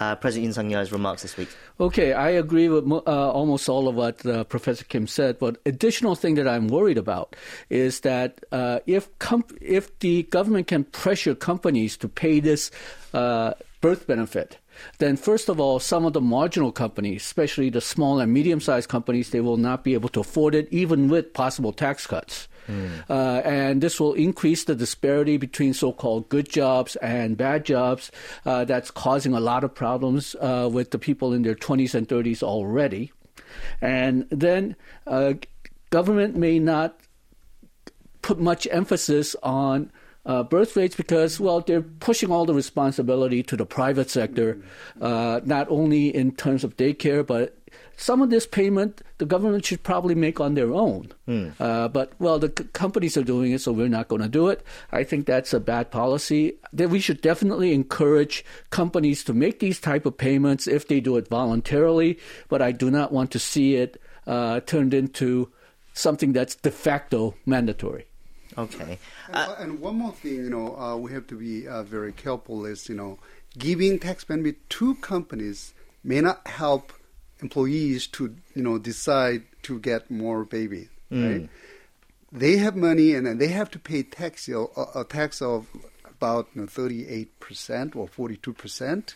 Uh, 0.00 0.16
President 0.16 0.50
Yoon 0.50 0.54
Suk 0.54 0.64
Yeol's 0.66 0.92
remarks 0.92 1.22
this 1.22 1.36
week. 1.36 1.48
Okay, 1.78 2.12
I 2.12 2.30
agree 2.30 2.68
with 2.68 2.90
uh, 2.90 3.00
almost 3.06 3.68
all 3.68 3.86
of 3.86 3.94
what 3.94 4.26
uh, 4.26 4.42
Professor 4.44 4.84
Kim 4.84 5.06
said. 5.06 5.38
But 5.38 5.58
additional 5.66 6.16
thing 6.16 6.34
that 6.34 6.48
I'm 6.48 6.66
worried 6.68 6.98
about 6.98 7.36
is 7.70 8.00
that 8.00 8.44
uh, 8.50 8.80
if 8.86 9.16
comp- 9.20 9.56
if 9.60 9.96
the 10.00 10.24
government 10.24 10.66
can 10.66 10.84
pressure 10.84 11.34
companies 11.34 11.96
to 11.98 12.08
pay 12.08 12.40
this 12.40 12.70
uh, 13.12 13.54
birth 13.80 14.06
benefit, 14.06 14.58
then 14.98 15.16
first 15.16 15.48
of 15.48 15.60
all, 15.60 15.78
some 15.78 16.04
of 16.04 16.12
the 16.12 16.20
marginal 16.20 16.72
companies, 16.72 17.22
especially 17.22 17.70
the 17.70 17.80
small 17.80 18.18
and 18.18 18.32
medium 18.32 18.60
sized 18.60 18.88
companies, 18.88 19.30
they 19.30 19.40
will 19.40 19.56
not 19.56 19.84
be 19.84 19.94
able 19.94 20.08
to 20.10 20.20
afford 20.20 20.54
it, 20.54 20.68
even 20.72 21.08
with 21.08 21.32
possible 21.32 21.72
tax 21.72 22.06
cuts. 22.06 22.48
Mm. 22.68 23.04
Uh, 23.08 23.40
and 23.44 23.80
this 23.80 24.00
will 24.00 24.14
increase 24.14 24.64
the 24.64 24.74
disparity 24.74 25.36
between 25.36 25.74
so-called 25.74 26.28
good 26.28 26.48
jobs 26.48 26.96
and 26.96 27.36
bad 27.36 27.64
jobs. 27.64 28.10
Uh, 28.44 28.64
that's 28.64 28.90
causing 28.90 29.34
a 29.34 29.40
lot 29.40 29.64
of 29.64 29.74
problems 29.74 30.34
uh, 30.40 30.68
with 30.72 30.90
the 30.90 30.98
people 30.98 31.32
in 31.32 31.42
their 31.42 31.54
20s 31.54 31.94
and 31.94 32.08
30s 32.08 32.42
already. 32.42 33.12
And 33.80 34.26
then 34.30 34.76
uh, 35.06 35.34
government 35.90 36.36
may 36.36 36.58
not 36.58 36.98
put 38.22 38.38
much 38.40 38.66
emphasis 38.70 39.36
on 39.42 39.92
uh, 40.26 40.42
birth 40.42 40.76
rates 40.76 40.96
because, 40.96 41.38
well, 41.38 41.60
they're 41.60 41.82
pushing 41.82 42.30
all 42.30 42.46
the 42.46 42.54
responsibility 42.54 43.42
to 43.42 43.56
the 43.56 43.66
private 43.66 44.10
sector, 44.10 44.58
uh, 45.00 45.40
not 45.44 45.66
only 45.70 46.14
in 46.14 46.32
terms 46.34 46.64
of 46.64 46.76
daycare, 46.76 47.26
but 47.26 47.58
some 47.96 48.22
of 48.22 48.30
this 48.30 48.46
payment 48.46 49.02
the 49.18 49.26
government 49.26 49.64
should 49.64 49.82
probably 49.82 50.14
make 50.14 50.40
on 50.40 50.54
their 50.54 50.72
own. 50.72 51.12
Mm. 51.28 51.54
Uh, 51.60 51.88
but 51.88 52.12
well, 52.18 52.38
the 52.38 52.52
c- 52.56 52.64
companies 52.72 53.16
are 53.16 53.22
doing 53.22 53.52
it, 53.52 53.60
so 53.60 53.72
we're 53.72 53.88
not 53.88 54.08
going 54.08 54.22
to 54.22 54.28
do 54.28 54.48
it. 54.48 54.62
I 54.92 55.04
think 55.04 55.26
that's 55.26 55.54
a 55.54 55.60
bad 55.60 55.90
policy. 55.90 56.54
That 56.72 56.90
we 56.90 57.00
should 57.00 57.20
definitely 57.20 57.72
encourage 57.72 58.44
companies 58.70 59.22
to 59.24 59.32
make 59.32 59.60
these 59.60 59.80
type 59.80 60.06
of 60.06 60.18
payments 60.18 60.66
if 60.66 60.88
they 60.88 61.00
do 61.00 61.16
it 61.16 61.28
voluntarily. 61.28 62.18
But 62.48 62.62
I 62.62 62.72
do 62.72 62.90
not 62.90 63.12
want 63.12 63.30
to 63.32 63.38
see 63.38 63.76
it 63.76 64.00
uh, 64.26 64.60
turned 64.60 64.94
into 64.94 65.50
something 65.92 66.32
that's 66.32 66.56
de 66.56 66.70
facto 66.70 67.34
mandatory. 67.46 68.06
Okay. 68.56 68.98
Uh, 69.32 69.54
and, 69.58 69.70
and, 69.70 69.80
one 69.80 69.96
more 69.96 70.12
thing, 70.12 70.36
you 70.36 70.50
know, 70.50 70.76
uh, 70.76 70.96
we 70.96 71.12
have 71.12 71.26
to 71.28 71.36
be 71.36 71.66
uh, 71.66 71.82
very 71.82 72.12
careful 72.12 72.64
is, 72.66 72.88
you 72.88 72.94
know, 72.94 73.18
giving 73.58 73.98
tax 73.98 74.24
benefit 74.24 74.68
to 74.70 74.94
companies 74.96 75.74
may 76.04 76.20
not 76.20 76.46
help 76.46 76.92
employees 77.40 78.06
to, 78.08 78.34
you 78.54 78.62
know, 78.62 78.78
decide 78.78 79.42
to 79.62 79.78
get 79.78 80.10
more 80.10 80.44
babies, 80.44 80.88
mm. 81.10 81.40
right? 81.40 81.50
They 82.32 82.56
have 82.56 82.74
money 82.74 83.14
and 83.14 83.26
then 83.26 83.38
they 83.38 83.48
have 83.48 83.70
to 83.72 83.78
pay 83.78 84.02
tax, 84.02 84.48
you 84.48 84.54
know, 84.54 84.88
a, 84.94 85.04
tax 85.04 85.40
of 85.40 85.68
about 86.04 86.48
you 86.54 86.62
know, 86.62 86.66
38% 86.66 87.28
or 87.94 88.08
42%. 88.08 89.14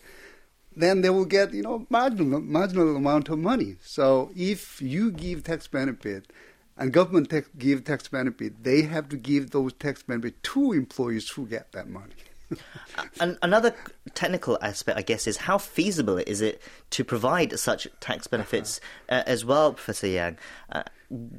Then 0.77 1.01
they 1.01 1.11
will 1.11 1.25
get, 1.25 1.53
you 1.53 1.63
know, 1.63 1.87
marginal, 1.91 2.41
marginal 2.41 2.97
amount 2.97 3.29
of 3.29 3.39
money. 3.39 3.77
So 3.83 4.31
if 4.37 4.81
you 4.81 5.11
give 5.11 5.43
tax 5.43 5.67
benefit, 5.67 6.31
and 6.79 6.93
government 6.93 7.29
tax, 7.29 7.49
give 7.59 7.85
tax 7.85 8.09
benefit, 8.09 8.63
they 8.63 8.83
have 8.83 9.09
to 9.09 9.17
give 9.17 9.51
those 9.51 9.73
tax 9.73 10.03
benefit 10.03 10.43
to 10.45 10.73
employees 10.73 11.29
who 11.31 11.47
get 11.47 11.73
that 11.73 11.89
money. 11.89 12.15
and 13.21 13.39
another 13.43 13.75
technical 14.15 14.59
aspect, 14.63 14.99
I 14.99 15.03
guess, 15.03 15.27
is 15.27 15.39
how 15.39 15.59
feasible 15.59 16.19
is 16.19 16.41
it 16.41 16.61
to 16.91 17.05
provide 17.05 17.59
such 17.59 17.87
tax 18.01 18.27
benefits 18.27 18.81
uh, 19.09 19.23
as 19.27 19.45
well, 19.45 19.73
Professor 19.73 20.07
Yang? 20.07 20.39
Uh, 20.71 20.83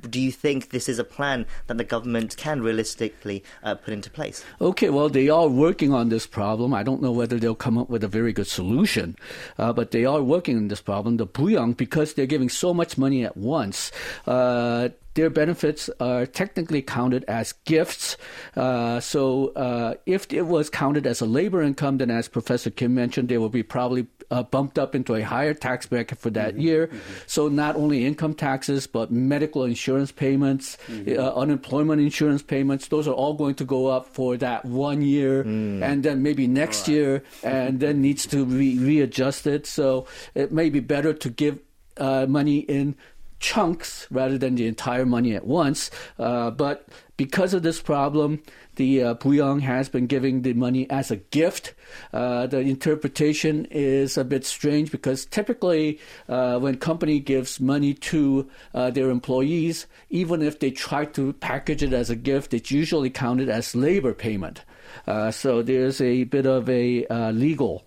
do 0.10 0.19
you 0.19 0.32
think 0.32 0.72
this 0.72 0.89
is 0.89 0.98
a 0.98 1.04
plan 1.04 1.45
that 1.67 1.78
the 1.78 1.84
government 1.84 2.36
can 2.38 2.62
realistically 2.62 3.43
uh, 3.63 3.76
put 3.76 3.93
into 3.93 4.10
place? 4.10 4.43
Okay, 4.60 4.89
well, 4.89 5.10
they 5.10 5.30
are 5.30 5.48
working 5.48 5.93
on 5.93 6.10
this 6.10 6.26
problem. 6.26 6.74
I 6.74 6.82
don't 6.82 7.02
know 7.02 7.12
whether 7.12 7.38
they'll 7.38 7.54
come 7.54 7.78
up 7.78 7.89
with 7.89 8.04
a 8.04 8.08
very 8.08 8.34
good 8.34 8.48
solution, 8.48 9.15
uh, 9.60 9.72
but 9.72 9.91
they 9.91 10.06
are 10.06 10.24
working 10.24 10.58
on 10.58 10.69
this 10.69 10.82
problem. 10.82 11.17
The 11.17 11.28
Booyoung, 11.28 11.78
because 11.78 12.15
they're 12.15 12.26
giving 12.26 12.50
so 12.50 12.74
much 12.74 12.98
money 12.98 13.24
at 13.24 13.38
once, 13.38 13.91
uh, 14.26 14.89
their 15.19 15.29
benefits 15.29 15.89
are 15.99 16.25
technically 16.25 16.82
counted 16.82 17.25
as 17.27 17.51
gifts. 17.65 18.15
Uh, 18.55 19.01
so 19.01 19.49
uh, 19.49 19.95
if 20.05 20.32
it 20.32 20.43
was 20.43 20.69
counted 20.69 21.05
as 21.05 21.19
a 21.19 21.25
labor 21.25 21.62
income, 21.62 21.97
then 21.97 22.10
as 22.10 22.29
Professor 22.29 22.69
Kim 22.69 22.95
mentioned, 22.95 23.27
they 23.27 23.38
will 23.38 23.49
be 23.49 23.62
probably 23.62 24.08
uh, 24.32 24.43
bumped 24.43 24.79
up 24.79 24.95
into 24.95 25.15
a 25.15 25.21
higher 25.21 25.53
tax 25.53 25.88
bracket 25.88 26.17
for 26.17 26.29
that 26.29 26.53
mm-hmm. 26.53 26.62
year. 26.62 26.88
Mm-hmm. 26.88 26.97
So 27.27 27.49
not 27.49 27.75
only 27.75 28.05
income 28.05 28.34
taxes, 28.34 28.88
but 28.88 29.12
medical 29.12 29.65
insurance 29.65 30.13
payments, 30.13 30.77
mm-hmm. 30.88 31.19
uh, 31.19 31.34
unemployment 31.34 31.99
insurance 31.99 32.41
payments, 32.41 32.88
those 32.88 33.05
are 33.05 33.13
all 33.13 33.34
going 33.34 33.55
to 33.55 33.65
go 33.65 33.88
up 33.88 34.05
for 34.05 34.38
that 34.38 34.63
one 34.63 35.01
year, 35.01 35.43
mm. 35.43 35.84
and 35.84 36.03
then 36.03 36.23
maybe 36.23 36.47
next 36.47 36.88
right. 36.88 36.95
year, 36.95 37.23
and 37.43 37.82
then 37.82 38.01
needs 38.01 38.25
to 38.27 38.45
be 38.45 38.79
readjusted. 38.79 39.65
So 39.65 40.08
it 40.34 40.53
may 40.53 40.69
be 40.69 40.79
better 40.79 41.12
to 41.12 41.29
give 41.29 41.60
uh, 41.97 42.25
money 42.29 42.60
in 42.60 42.95
chunks 43.39 44.08
rather 44.12 44.38
than 44.38 44.56
the 44.56 44.67
entire 44.67 45.06
money 45.06 45.36
at 45.36 45.45
once. 45.45 45.91
Uh, 46.17 46.52
but 46.52 46.88
because 47.19 47.54
of 47.54 47.63
this 47.63 47.82
problem, 47.82 48.41
the 48.75 49.04
uh, 49.04 49.56
has 49.60 49.89
been 49.89 50.08
giving 50.08 50.41
the 50.41 50.54
money 50.54 50.89
as 50.89 51.12
a 51.12 51.17
gift. 51.17 51.73
Uh, 52.13 52.47
the 52.47 52.60
interpretation 52.60 53.67
is 53.71 54.17
a 54.17 54.23
bit 54.23 54.45
strange 54.45 54.89
because 54.89 55.25
typically, 55.25 55.99
uh, 56.30 56.58
when 56.60 56.78
company 56.78 57.19
gives 57.19 57.60
money 57.60 57.93
to 57.93 58.49
uh, 58.73 58.89
their 58.89 59.10
employees, 59.10 59.86
even 60.10 60.41
if 60.41 60.60
they 60.60 60.71
try 60.71 61.04
to 61.04 61.34
package 61.34 61.84
it 61.84 61.91
as 61.91 62.10
a 62.10 62.15
gift, 62.15 62.54
it's 62.54 62.71
usually 62.71 63.10
counted 63.10 63.49
as 63.49 63.75
labor 63.75 64.13
payment. 64.13 64.63
Uh, 65.06 65.30
so 65.30 65.62
there's 65.62 65.99
a 65.99 66.23
bit 66.23 66.45
of 66.45 66.69
a 66.69 67.06
uh, 67.08 67.32
legal 67.32 67.84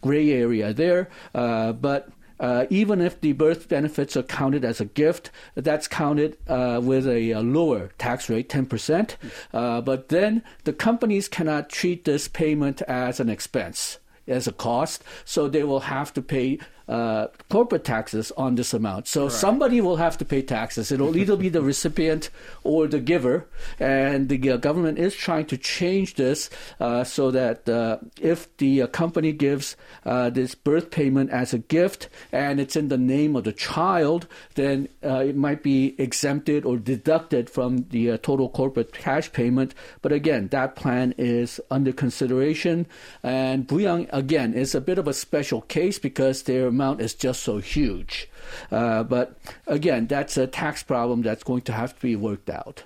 gray 0.00 0.32
area 0.32 0.72
there, 0.72 1.08
but 1.32 2.08
uh, 2.42 2.66
even 2.70 3.00
if 3.00 3.20
the 3.20 3.32
birth 3.32 3.68
benefits 3.68 4.16
are 4.16 4.24
counted 4.24 4.64
as 4.64 4.80
a 4.80 4.84
gift, 4.84 5.30
that's 5.54 5.86
counted 5.86 6.36
uh, 6.48 6.80
with 6.82 7.06
a, 7.06 7.30
a, 7.30 7.40
lower 7.40 7.90
tax 7.98 8.28
rate, 8.28 8.48
10%. 8.48 9.14
Uh, 9.54 9.80
but 9.80 10.08
then 10.08 10.42
the 10.64 10.72
companies 10.72 11.28
cannot 11.28 11.70
treat 11.70 12.04
this 12.04 12.26
payment 12.26 12.82
as 12.82 13.20
an 13.20 13.28
expense 13.28 13.98
as 14.26 14.46
a 14.48 14.52
cost, 14.52 15.04
so 15.24 15.48
they 15.48 15.62
will 15.62 15.80
have 15.80 16.12
to 16.14 16.22
pay 16.22 16.58
uh, 16.88 17.28
corporate 17.48 17.84
taxes 17.84 18.32
on 18.36 18.54
this 18.54 18.74
amount. 18.74 19.08
So 19.08 19.24
right. 19.24 19.32
somebody 19.32 19.80
will 19.80 19.96
have 19.96 20.18
to 20.18 20.24
pay 20.24 20.42
taxes. 20.42 20.90
It'll 20.90 21.16
either 21.16 21.36
be 21.36 21.48
the 21.48 21.62
recipient 21.72 22.30
or 22.64 22.86
the 22.86 23.00
giver. 23.00 23.46
And 23.78 24.28
the 24.28 24.50
uh, 24.50 24.56
government 24.56 24.98
is 24.98 25.14
trying 25.14 25.46
to 25.46 25.56
change 25.56 26.14
this 26.14 26.50
uh, 26.80 27.04
so 27.04 27.30
that 27.30 27.68
uh, 27.68 27.98
if 28.20 28.54
the 28.56 28.82
uh, 28.82 28.86
company 28.88 29.32
gives 29.32 29.76
uh, 30.04 30.30
this 30.30 30.54
birth 30.54 30.90
payment 30.90 31.30
as 31.30 31.52
a 31.52 31.58
gift 31.58 32.08
and 32.32 32.60
it's 32.60 32.76
in 32.76 32.88
the 32.88 32.98
name 32.98 33.36
of 33.36 33.44
the 33.44 33.52
child, 33.52 34.26
then 34.54 34.88
it 35.02 35.36
might 35.36 35.62
be 35.62 35.94
exempted 35.98 36.64
or 36.64 36.76
deducted 36.76 37.48
from 37.48 37.86
the 37.90 38.18
total 38.18 38.48
corporate 38.48 38.92
cash 38.92 39.32
payment. 39.32 39.74
But 40.00 40.12
again, 40.12 40.48
that 40.48 40.74
plan 40.76 41.14
is 41.18 41.60
under 41.70 41.92
consideration. 41.92 42.86
And 43.22 43.66
Booyoung, 43.66 44.08
again, 44.12 44.54
is 44.54 44.74
a 44.74 44.80
bit 44.80 44.98
of 44.98 45.06
a 45.06 45.14
special 45.14 45.60
case 45.62 45.98
because 45.98 46.42
their 46.42 46.71
amount 46.72 47.00
is 47.00 47.14
just 47.14 47.42
so 47.42 47.58
huge. 47.58 48.28
Uh, 48.70 49.02
but 49.04 49.38
again, 49.66 50.06
that's 50.06 50.36
a 50.36 50.46
tax 50.46 50.82
problem 50.82 51.22
that's 51.22 51.44
going 51.44 51.62
to 51.62 51.72
have 51.72 51.94
to 51.94 52.02
be 52.02 52.16
worked 52.16 52.50
out. 52.50 52.82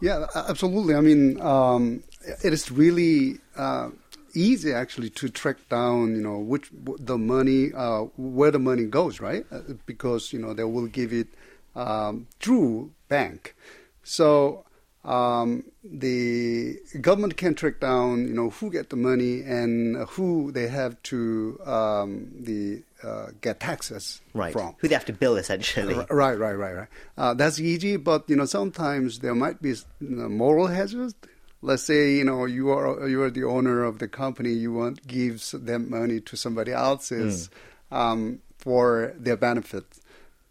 Yeah, 0.00 0.26
absolutely. 0.34 0.94
I 0.94 1.00
mean, 1.00 1.40
um, 1.40 2.02
it 2.42 2.52
is 2.52 2.70
really 2.70 3.38
uh, 3.56 3.90
easy 4.34 4.72
actually 4.72 5.10
to 5.10 5.28
track 5.28 5.56
down, 5.68 6.14
you 6.16 6.22
know, 6.22 6.38
which 6.38 6.70
the 6.98 7.18
money, 7.18 7.72
uh, 7.72 8.00
where 8.16 8.50
the 8.50 8.58
money 8.58 8.84
goes, 8.84 9.20
right? 9.20 9.44
Uh, 9.50 9.60
because 9.86 10.32
you 10.32 10.38
know 10.38 10.54
they 10.54 10.64
will 10.64 10.86
give 10.86 11.12
it 11.12 11.28
um, 11.74 12.26
through 12.40 12.92
bank. 13.08 13.54
So 14.02 14.64
um, 15.04 15.64
the 15.84 16.78
government 17.00 17.36
can 17.36 17.54
track 17.54 17.80
down, 17.80 18.26
you 18.26 18.34
know, 18.34 18.50
who 18.50 18.70
get 18.70 18.90
the 18.90 18.96
money 18.96 19.42
and 19.42 19.96
who 20.10 20.52
they 20.52 20.68
have 20.68 21.02
to 21.04 21.60
um, 21.64 22.30
the 22.38 22.82
uh, 23.04 23.26
get 23.40 23.60
taxes 23.60 24.20
right. 24.34 24.52
from. 24.52 24.74
Who 24.78 24.88
they 24.88 24.94
have 24.94 25.04
to 25.06 25.12
bill 25.12 25.36
essentially. 25.36 25.94
Right, 25.94 26.38
right, 26.38 26.54
right, 26.54 26.74
right. 26.74 26.88
Uh, 27.16 27.34
that's 27.34 27.60
easy, 27.60 27.96
but 27.96 28.28
you 28.28 28.36
know 28.36 28.44
sometimes 28.44 29.20
there 29.20 29.34
might 29.34 29.60
be 29.60 29.74
moral 30.00 30.66
hazards. 30.66 31.14
Let's 31.60 31.84
say 31.84 32.14
you 32.14 32.24
know 32.24 32.44
you 32.44 32.70
are 32.70 33.08
you 33.08 33.22
are 33.22 33.30
the 33.30 33.44
owner 33.44 33.84
of 33.84 33.98
the 33.98 34.08
company. 34.08 34.50
You 34.50 34.72
want 34.72 35.06
gives 35.06 35.52
them 35.52 35.90
money 35.90 36.20
to 36.20 36.36
somebody 36.36 36.72
else's 36.72 37.48
mm. 37.90 37.96
um, 37.96 38.40
for 38.58 39.14
their 39.16 39.36
benefit 39.36 39.84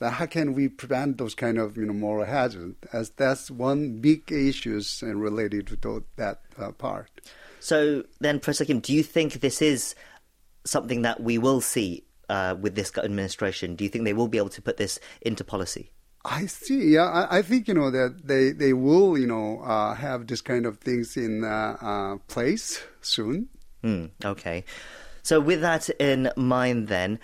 how 0.09 0.25
can 0.25 0.53
we 0.53 0.67
prevent 0.67 1.17
those 1.17 1.35
kind 1.35 1.59
of 1.59 1.77
you 1.77 1.85
know 1.85 1.93
moral 1.93 2.25
hazards? 2.25 2.75
As 2.91 3.11
that's 3.11 3.51
one 3.51 3.99
big 3.99 4.31
issues 4.31 5.01
and 5.03 5.21
related 5.21 5.67
to 5.81 6.03
that 6.15 6.41
uh, 6.57 6.71
part. 6.71 7.09
So 7.59 8.03
then, 8.19 8.39
Professor 8.39 8.65
Kim, 8.65 8.79
do 8.79 8.93
you 8.93 9.03
think 9.03 9.33
this 9.33 9.61
is 9.61 9.93
something 10.65 11.03
that 11.03 11.21
we 11.21 11.37
will 11.37 11.61
see 11.61 12.03
uh, 12.31 12.55
with 12.55 12.75
this 12.75 12.91
administration? 12.97 13.75
Do 13.75 13.83
you 13.83 13.89
think 13.89 14.05
they 14.05 14.13
will 14.13 14.29
be 14.29 14.37
able 14.39 14.49
to 14.55 14.61
put 14.61 14.77
this 14.77 14.99
into 15.21 15.43
policy? 15.43 15.91
I 16.23 16.45
see. 16.45 16.93
Yeah, 16.95 17.05
I, 17.05 17.39
I 17.39 17.41
think 17.41 17.67
you 17.67 17.73
know 17.73 17.91
that 17.91 18.21
they 18.23 18.51
they 18.51 18.73
will 18.73 19.17
you 19.17 19.27
know 19.27 19.59
uh, 19.61 19.93
have 19.95 20.27
this 20.27 20.41
kind 20.41 20.65
of 20.65 20.77
things 20.77 21.17
in 21.17 21.43
uh, 21.43 21.77
uh, 21.81 22.17
place 22.27 22.81
soon. 23.01 23.49
Mm, 23.83 24.11
okay. 24.23 24.63
So 25.23 25.39
with 25.39 25.61
that 25.61 25.89
in 25.99 26.31
mind, 26.37 26.87
then 26.87 27.19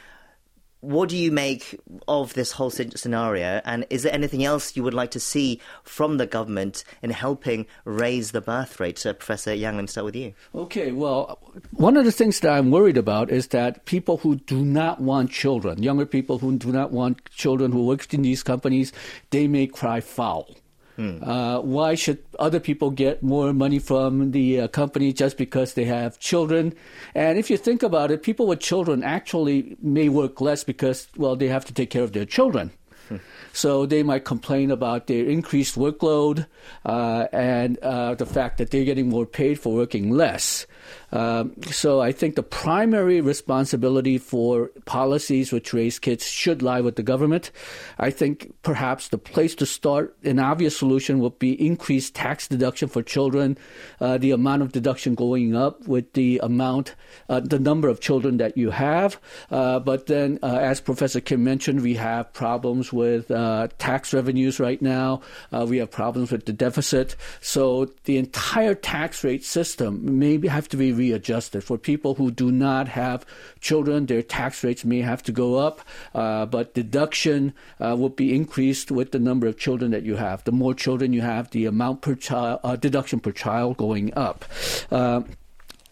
what 0.82 1.10
do 1.10 1.18
you 1.18 1.32
make 1.32 1.80
of 2.08 2.34
this 2.34 2.52
whole 2.52 2.70
scenario? 2.70 3.62
And 3.66 3.86
is 3.90 4.04
there 4.04 4.14
anything 4.14 4.44
else 4.44 4.76
you 4.76 4.84
would 4.84 4.94
like 4.94 5.12
to 5.12 5.20
see 5.20 5.60
from 5.84 6.18
the 6.18 6.28
government 6.28 6.84
in 7.02 7.10
helping 7.10 7.66
raise 7.84 8.32
the 8.32 8.42
birth 8.42 8.80
rate? 8.80 9.00
So, 9.00 9.14
Professor 9.14 9.54
Yang, 9.54 9.76
let 9.76 9.82
me 9.82 9.88
start 9.88 10.06
with 10.06 10.16
you. 10.16 10.34
Okay, 10.54 10.92
well, 10.92 11.40
one 11.72 11.98
of 11.98 12.06
the 12.06 12.12
things 12.12 12.40
that 12.42 12.52
I'm 12.52 12.72
worried 12.72 12.98
about 12.98 13.32
is 13.32 13.48
that 13.48 13.86
people 13.86 14.18
who 14.18 14.36
do 14.36 14.64
not 14.64 15.02
want 15.02 15.32
children, 15.32 15.82
younger 15.82 16.06
people 16.06 16.40
who 16.40 16.58
do 16.58 16.72
not 16.72 16.92
want 16.92 17.30
children 17.32 17.72
who 17.72 17.86
work 17.86 18.14
in 18.14 18.22
these 18.22 18.44
companies, 18.44 18.94
they 19.32 19.48
may 19.48 19.68
cry 19.68 20.00
foul. 20.00 20.56
Hmm. 20.98 21.24
Uh, 21.24 21.62
why 21.62 21.94
should 21.94 22.18
other 22.40 22.60
people 22.60 22.90
get 22.90 23.22
more 23.22 23.54
money 23.54 23.78
from 23.78 24.32
the 24.32 24.62
uh, 24.62 24.68
company 24.68 25.14
just 25.14 25.38
because 25.38 25.76
they 25.76 25.86
have 25.86 26.20
children? 26.20 26.74
And 27.14 27.38
if 27.38 27.52
you 27.52 27.58
think 27.58 27.84
about 27.84 28.10
it, 28.10 28.24
people 28.24 28.48
with 28.48 28.60
children 28.60 29.04
actually 29.04 29.78
may 29.80 30.10
work 30.10 30.42
less 30.42 30.64
because, 30.64 31.08
well, 31.16 31.36
they 31.36 31.48
have 31.50 31.66
to 31.66 31.74
take 31.74 31.92
care 31.92 32.04
of 32.04 32.14
their 32.14 32.26
children. 32.26 32.72
Hmm. 33.10 33.18
So 33.54 33.86
they 33.86 34.02
might 34.02 34.26
complain 34.26 34.72
about 34.72 35.06
their 35.06 35.24
increased 35.26 35.76
workload 35.76 36.48
uh, 36.84 37.28
and 37.32 37.78
uh, 37.80 38.16
the 38.16 38.26
fact 38.26 38.58
that 38.58 38.72
they're 38.72 38.84
getting 38.84 39.08
more 39.08 39.28
paid 39.28 39.60
for 39.60 39.74
working 39.74 40.12
less. 40.12 40.66
Um, 41.12 41.54
so 41.64 42.02
I 42.02 42.12
think 42.12 42.36
the 42.36 42.44
primary 42.44 43.22
responsibility 43.22 44.18
for 44.18 44.72
policies 44.86 45.52
which 45.52 45.74
raise 45.74 46.00
kids 46.00 46.28
should 46.28 46.62
lie 46.62 46.82
with 46.82 46.96
the 46.96 47.04
government. 47.04 47.52
I 47.98 48.12
think 48.12 48.54
perhaps 48.62 49.08
the 49.08 49.18
place 49.18 49.56
to 49.56 49.66
start, 49.66 50.18
an 50.24 50.40
obvious 50.40 50.78
solution 50.78 51.20
would 51.20 51.40
be 51.40 51.54
increased 51.66 52.14
tax 52.16 52.48
deduction 52.48 52.90
for 52.90 53.02
children, 53.02 53.58
uh, 54.02 54.18
the 54.18 54.32
amount 54.32 54.64
of 54.64 54.72
deduction 54.72 55.16
going 55.16 55.56
up 55.56 55.88
with 55.88 56.12
the 56.14 56.40
amount, 56.44 56.96
uh, 57.30 57.40
the 57.40 57.60
number 57.60 57.88
of 57.88 58.02
children 58.02 58.38
that 58.38 58.58
you 58.58 58.72
have. 58.72 59.20
Uh, 59.50 59.80
but 59.80 60.08
then, 60.08 60.40
uh, 60.44 60.58
as 60.58 60.82
Professor 60.82 61.22
Kim 61.22 61.44
mentioned, 61.44 61.82
we 61.82 61.96
have 61.96 62.34
problems 62.34 62.92
with 62.92 63.32
uh, 63.32 63.68
tax 63.78 64.14
revenues 64.14 64.60
right 64.60 64.82
now. 64.82 65.22
We 65.52 65.78
have 65.78 65.92
problems 65.92 66.32
with 66.32 66.46
the 66.46 66.54
deficit. 66.54 67.16
So 67.42 67.90
the 68.04 68.18
entire 68.18 68.76
tax 68.76 69.24
rate 69.24 69.44
system 69.44 70.20
maybe 70.20 70.48
have 70.48 70.68
to 70.70 70.78
be 70.78 70.92
readjusted. 71.08 71.64
For 71.64 71.78
people 71.78 72.16
who 72.16 72.32
do 72.32 72.52
not 72.52 72.88
have 72.90 73.26
children, 73.60 74.06
their 74.06 74.22
tax 74.22 74.64
rates 74.64 74.84
may 74.86 75.02
have 75.02 75.24
to 75.24 75.32
go 75.32 75.56
up, 75.56 75.82
uh, 76.14 76.46
but 76.46 76.74
deduction 76.74 77.54
uh, 77.80 77.96
will 77.98 78.10
be 78.10 78.36
increased 78.36 78.92
with 78.92 79.12
the 79.12 79.20
number 79.20 79.48
of 79.48 79.58
children 79.58 79.92
that 79.92 80.04
you 80.04 80.16
have. 80.16 80.44
The 80.44 80.52
more 80.52 80.74
children 80.74 81.14
you 81.14 81.22
have, 81.22 81.52
the 81.52 81.66
amount 81.66 82.02
per 82.02 82.16
child, 82.16 82.60
uh, 82.64 82.76
deduction 82.76 83.20
per 83.20 83.32
child 83.32 83.78
going 83.78 84.14
up. 84.16 84.46
Uh, 84.92 85.22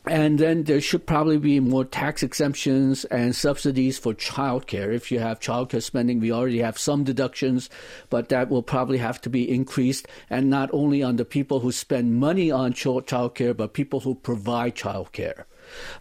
and 0.08 0.40
then 0.40 0.64
there 0.64 0.82
should 0.82 1.06
probably 1.06 1.38
be 1.38 1.60
more 1.60 1.86
tax 1.86 2.24
exemptions 2.24 3.06
and 3.06 3.36
subsidies 3.36 3.98
for 3.98 4.14
childcare. 4.14 4.94
If 4.94 5.12
you 5.12 5.20
have 5.20 5.40
childcare 5.40 5.82
spending, 5.82 6.20
we 6.20 6.32
already 6.32 6.60
have 6.60 6.78
some 6.78 7.04
deductions, 7.04 7.70
but 8.10 8.30
that 8.30 8.50
will 8.50 8.64
probably 8.64 8.98
have 8.98 9.22
to 9.22 9.30
be 9.30 9.50
increased. 9.50 10.08
And 10.30 10.50
not 10.50 10.70
only 10.74 11.04
on 11.04 11.16
the 11.16 11.26
people 11.26 11.60
who 11.60 11.72
spend 11.72 12.16
money 12.16 12.52
on 12.52 12.74
childcare, 12.74 13.56
but 13.56 13.74
people 13.74 14.00
who 14.00 14.16
provide 14.16 14.76
childcare. 14.76 15.46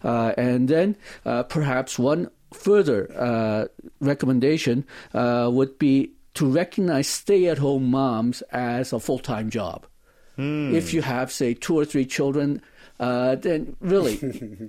Uh, 0.03 0.33
and 0.37 0.67
then 0.67 0.95
uh, 1.25 1.43
perhaps 1.43 1.97
one 1.97 2.29
further 2.53 3.11
uh, 3.17 3.65
recommendation 3.99 4.85
uh, 5.13 5.49
would 5.51 5.77
be 5.79 6.11
to 6.35 6.45
recognize 6.45 7.07
stay 7.07 7.47
at 7.47 7.57
home 7.57 7.89
moms 7.89 8.41
as 8.51 8.93
a 8.93 8.99
full 8.99 9.19
time 9.19 9.49
job. 9.49 9.85
Mm. 10.37 10.73
If 10.73 10.93
you 10.93 11.01
have, 11.01 11.31
say, 11.31 11.53
two 11.53 11.77
or 11.79 11.85
three 11.85 12.05
children, 12.05 12.61
uh, 12.99 13.35
then 13.35 13.75
really, 13.81 14.19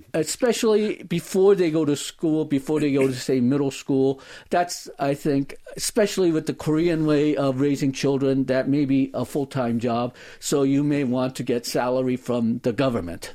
especially 0.14 1.02
before 1.04 1.54
they 1.54 1.70
go 1.70 1.84
to 1.84 1.96
school, 1.96 2.44
before 2.44 2.80
they 2.80 2.92
go 2.92 3.06
to 3.06 3.14
say 3.14 3.40
middle 3.40 3.70
school, 3.70 4.20
that's 4.50 4.88
I 4.98 5.14
think, 5.14 5.56
especially 5.76 6.32
with 6.32 6.46
the 6.46 6.54
Korean 6.54 7.06
way 7.06 7.36
of 7.36 7.60
raising 7.60 7.92
children, 7.92 8.44
that 8.44 8.68
may 8.68 8.84
be 8.84 9.10
a 9.14 9.24
full 9.24 9.46
time 9.46 9.78
job. 9.78 10.14
So 10.40 10.64
you 10.64 10.82
may 10.82 11.04
want 11.04 11.36
to 11.36 11.42
get 11.42 11.66
salary 11.66 12.16
from 12.16 12.58
the 12.58 12.72
government. 12.72 13.32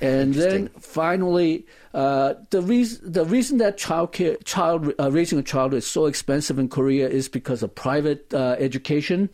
And 0.00 0.32
then 0.32 0.68
finally, 0.80 1.66
uh, 1.92 2.34
the 2.48 2.62
reason 2.62 3.12
the 3.12 3.24
reason 3.26 3.58
that 3.58 3.76
child 3.76 4.12
care, 4.12 4.36
child 4.44 4.94
uh, 4.98 5.10
raising 5.10 5.38
a 5.38 5.42
child 5.42 5.74
is 5.74 5.86
so 5.86 6.06
expensive 6.06 6.58
in 6.58 6.68
Korea 6.68 7.08
is 7.08 7.28
because 7.28 7.62
of 7.62 7.74
private 7.74 8.32
uh, 8.32 8.56
education, 8.58 9.28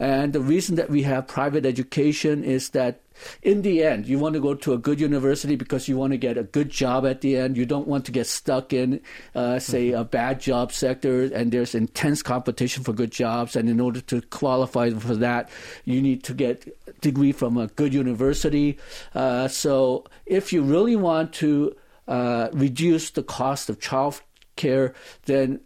and 0.00 0.32
the 0.32 0.40
reason 0.40 0.74
that 0.74 0.90
we 0.90 1.02
have 1.02 1.28
private 1.28 1.64
education 1.64 2.42
is 2.42 2.70
that 2.70 3.00
in 3.42 3.62
the 3.62 3.82
end, 3.82 4.06
you 4.06 4.18
want 4.18 4.34
to 4.34 4.40
go 4.40 4.54
to 4.54 4.72
a 4.72 4.78
good 4.78 5.00
university 5.00 5.56
because 5.56 5.88
you 5.88 5.96
want 5.96 6.12
to 6.12 6.18
get 6.18 6.36
a 6.36 6.42
good 6.42 6.70
job 6.70 7.06
at 7.06 7.20
the 7.20 7.36
end. 7.36 7.56
You 7.56 7.66
don't 7.66 7.88
want 7.88 8.04
to 8.06 8.12
get 8.12 8.26
stuck 8.26 8.72
in, 8.72 9.00
uh, 9.34 9.58
say, 9.58 9.88
mm-hmm. 9.88 10.00
a 10.00 10.04
bad 10.04 10.40
job 10.40 10.72
sector, 10.72 11.24
and 11.24 11.52
there's 11.52 11.74
intense 11.74 12.22
competition 12.22 12.84
for 12.84 12.92
good 12.92 13.10
jobs. 13.10 13.56
And 13.56 13.68
in 13.68 13.80
order 13.80 14.00
to 14.02 14.20
qualify 14.22 14.90
for 14.90 15.16
that, 15.16 15.50
you 15.84 16.02
need 16.02 16.24
to 16.24 16.34
get 16.34 16.68
a 16.86 16.92
degree 17.00 17.32
from 17.32 17.56
a 17.56 17.66
good 17.68 17.94
university. 17.94 18.78
Uh, 19.14 19.48
so 19.48 20.04
if 20.26 20.52
you 20.52 20.62
really 20.62 20.96
want 20.96 21.32
to 21.34 21.74
uh, 22.06 22.48
reduce 22.52 23.10
the 23.10 23.22
cost 23.22 23.68
of 23.68 23.80
child 23.80 24.20
care, 24.56 24.94
then 25.26 25.60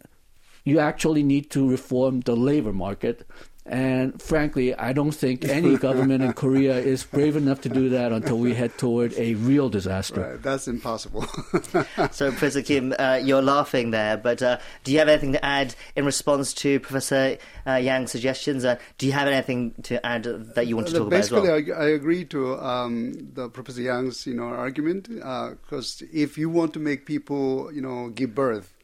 you 0.63 0.79
actually 0.79 1.23
need 1.23 1.49
to 1.51 1.69
reform 1.69 2.21
the 2.21 2.35
labor 2.35 2.73
market 2.73 3.27
And 3.65 4.21
frankly, 4.21 4.75
I 4.75 4.91
don't 4.91 5.13
think 5.13 5.45
any 5.45 5.77
government 5.87 6.21
in 6.21 6.33
Korea 6.33 6.77
is 6.77 7.05
brave 7.05 7.37
enough 7.37 7.61
to 7.61 7.69
do 7.69 7.89
that 7.89 8.11
until 8.11 8.37
we 8.37 8.53
head 8.53 8.77
toward 8.77 9.13
a 9.13 9.35
real 9.35 9.69
disaster. 9.69 10.31
Right, 10.31 10.41
that's 10.41 10.67
impossible. 10.67 11.21
so, 12.11 12.29
Professor 12.31 12.61
Kim, 12.61 12.93
uh, 12.99 13.21
you're 13.23 13.41
laughing 13.41 13.91
there, 13.91 14.17
but 14.17 14.41
uh, 14.41 14.57
do 14.83 14.91
you 14.91 14.99
have 14.99 15.07
anything 15.07 15.31
to 15.33 15.45
add 15.45 15.75
in 15.95 16.03
response 16.03 16.53
to 16.55 16.81
Professor 16.81 17.37
uh, 17.65 17.75
Yang's 17.75 18.11
suggestions? 18.11 18.65
Uh, 18.65 18.77
do 18.97 19.05
you 19.05 19.13
have 19.13 19.29
anything 19.29 19.73
to 19.83 20.05
add 20.05 20.23
that 20.23 20.67
you 20.67 20.75
want 20.75 20.89
to 20.89 20.97
talk 20.97 21.09
Basically, 21.09 21.47
about 21.47 21.59
as 21.59 21.67
well? 21.67 21.79
I, 21.79 21.85
I 21.85 21.89
agree 21.91 22.25
to 22.25 22.59
um, 22.59 23.29
the 23.33 23.47
Professor 23.47 23.81
Yang's 23.81 24.27
you 24.27 24.33
know 24.33 24.43
argument 24.43 25.07
because 25.07 26.01
uh, 26.01 26.05
if 26.11 26.37
you 26.37 26.49
want 26.49 26.73
to 26.73 26.79
make 26.79 27.05
people 27.05 27.71
you 27.73 27.81
know 27.81 28.09
give 28.09 28.35
birth, 28.35 28.75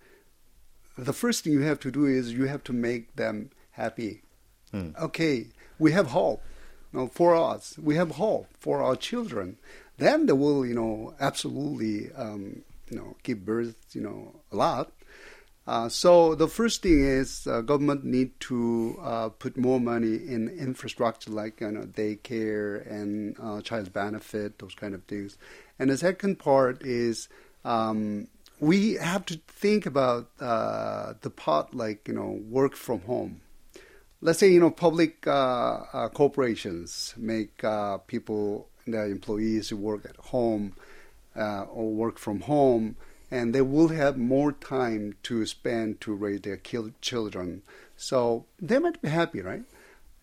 the 0.97 1.13
first 1.13 1.43
thing 1.43 1.51
you 1.51 1.61
have 1.61 1.81
to 1.81 1.91
do 1.91 2.05
is 2.05 2.31
you 2.31 2.45
have 2.45 2.63
to 2.63 2.71
make 2.71 3.17
them 3.17 3.49
happy 3.71 4.21
Mm. 4.73 4.97
Okay, 4.99 5.47
we 5.77 5.91
have 5.91 6.07
hope 6.07 6.41
you 6.93 6.99
know, 6.99 7.07
for 7.07 7.35
us. 7.35 7.77
We 7.77 7.95
have 7.95 8.11
hope 8.11 8.47
for 8.59 8.83
our 8.83 8.95
children. 8.95 9.57
Then 9.97 10.25
they 10.25 10.33
will, 10.33 10.65
you 10.65 10.75
know, 10.75 11.13
absolutely, 11.19 12.11
um, 12.13 12.63
you 12.89 12.97
know, 12.97 13.15
give 13.23 13.45
birth, 13.45 13.75
you 13.91 14.01
know, 14.01 14.39
a 14.51 14.55
lot. 14.55 14.91
Uh, 15.67 15.87
so 15.87 16.33
the 16.33 16.47
first 16.47 16.81
thing 16.81 17.03
is 17.03 17.45
uh, 17.45 17.61
government 17.61 18.03
need 18.03 18.31
to 18.39 18.97
uh, 19.03 19.29
put 19.29 19.55
more 19.55 19.79
money 19.79 20.15
in 20.15 20.49
infrastructure 20.49 21.29
like 21.29 21.61
you 21.61 21.71
know, 21.71 21.81
daycare 21.81 22.89
and 22.91 23.35
uh, 23.39 23.61
child 23.61 23.93
benefit, 23.93 24.57
those 24.57 24.73
kind 24.73 24.95
of 24.95 25.03
things. 25.03 25.37
And 25.77 25.91
the 25.91 25.97
second 25.97 26.39
part 26.39 26.81
is 26.81 27.27
um, 27.65 28.29
we 28.59 28.95
have 28.95 29.27
to 29.27 29.39
think 29.47 29.85
about 29.85 30.31
uh, 30.39 31.13
the 31.21 31.29
part 31.29 31.75
like 31.75 32.07
you 32.07 32.15
know 32.15 32.39
work 32.49 32.75
from 32.75 33.01
home 33.01 33.41
let's 34.21 34.39
say 34.39 34.49
you 34.49 34.59
know 34.59 34.71
public 34.71 35.25
uh, 35.27 35.79
uh, 35.93 36.09
corporations 36.09 37.13
make 37.17 37.63
uh, 37.63 37.97
people 37.99 38.67
their 38.85 39.05
employees 39.05 39.71
work 39.73 40.05
at 40.05 40.15
home 40.17 40.73
uh, 41.35 41.63
or 41.63 41.91
work 41.91 42.17
from 42.17 42.41
home 42.41 42.95
and 43.31 43.53
they 43.53 43.61
will 43.61 43.89
have 43.89 44.17
more 44.17 44.51
time 44.51 45.13
to 45.21 45.45
spend 45.45 46.01
to 46.01 46.13
raise 46.15 46.41
their 46.41 46.57
children. 47.01 47.61
So 47.95 48.45
they 48.59 48.79
might 48.79 49.01
be 49.01 49.09
happy 49.09 49.41
right? 49.41 49.63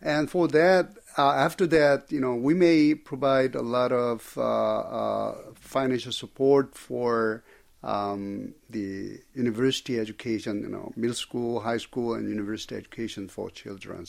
And 0.02 0.30
for 0.30 0.48
that 0.48 0.90
uh, 1.16 1.30
after 1.30 1.66
that 1.68 2.12
you 2.12 2.20
know 2.20 2.34
we 2.34 2.52
may 2.54 2.94
provide 2.94 3.54
a 3.54 3.62
lot 3.62 3.92
of 3.92 4.36
uh, 4.36 5.32
financial 5.54 6.12
support 6.12 6.76
for 6.76 7.42
um, 7.86 8.52
the 8.68 9.20
university 9.34 9.98
education, 9.98 10.60
you 10.62 10.68
know, 10.68 10.92
middle 10.96 11.14
school, 11.14 11.60
high 11.60 11.78
school, 11.78 12.14
and 12.14 12.28
university 12.28 12.74
education 12.74 13.28
for 13.28 13.48
children. 13.48 14.04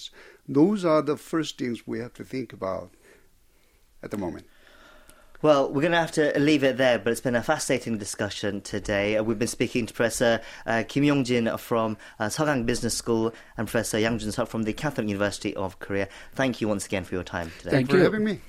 Those 0.49 0.83
are 0.83 1.03
the 1.03 1.15
first 1.15 1.59
things 1.59 1.85
we 1.85 1.99
have 1.99 2.13
to 2.15 2.23
think 2.23 2.51
about 2.51 2.89
at 4.01 4.09
the 4.09 4.17
moment. 4.17 4.47
Well, 5.43 5.71
we're 5.71 5.81
going 5.81 5.91
to 5.91 5.99
have 5.99 6.13
to 6.13 6.39
leave 6.39 6.63
it 6.63 6.77
there, 6.77 6.97
but 6.97 7.11
it's 7.11 7.21
been 7.21 7.35
a 7.35 7.43
fascinating 7.43 7.99
discussion 7.99 8.61
today. 8.61 9.17
Uh, 9.17 9.23
we've 9.23 9.37
been 9.37 9.47
speaking 9.47 9.85
to 9.85 9.93
Professor 9.93 10.41
uh, 10.65 10.83
Kim 10.87 11.03
Yong-jin 11.03 11.55
from 11.57 11.97
uh, 12.19 12.25
Sogang 12.25 12.65
Business 12.65 12.95
School 12.95 13.31
and 13.55 13.67
Professor 13.67 13.99
Yang 13.99 14.19
Jun-seok 14.19 14.47
from 14.47 14.63
the 14.63 14.73
Catholic 14.73 15.07
University 15.07 15.55
of 15.55 15.77
Korea. 15.77 16.07
Thank 16.33 16.59
you 16.59 16.67
once 16.67 16.87
again 16.87 17.03
for 17.03 17.13
your 17.13 17.23
time 17.23 17.51
today. 17.59 17.69
Thank, 17.69 17.89
Thank 17.89 17.91
you 17.91 17.97
for 17.99 18.03
having 18.05 18.23
me. 18.23 18.39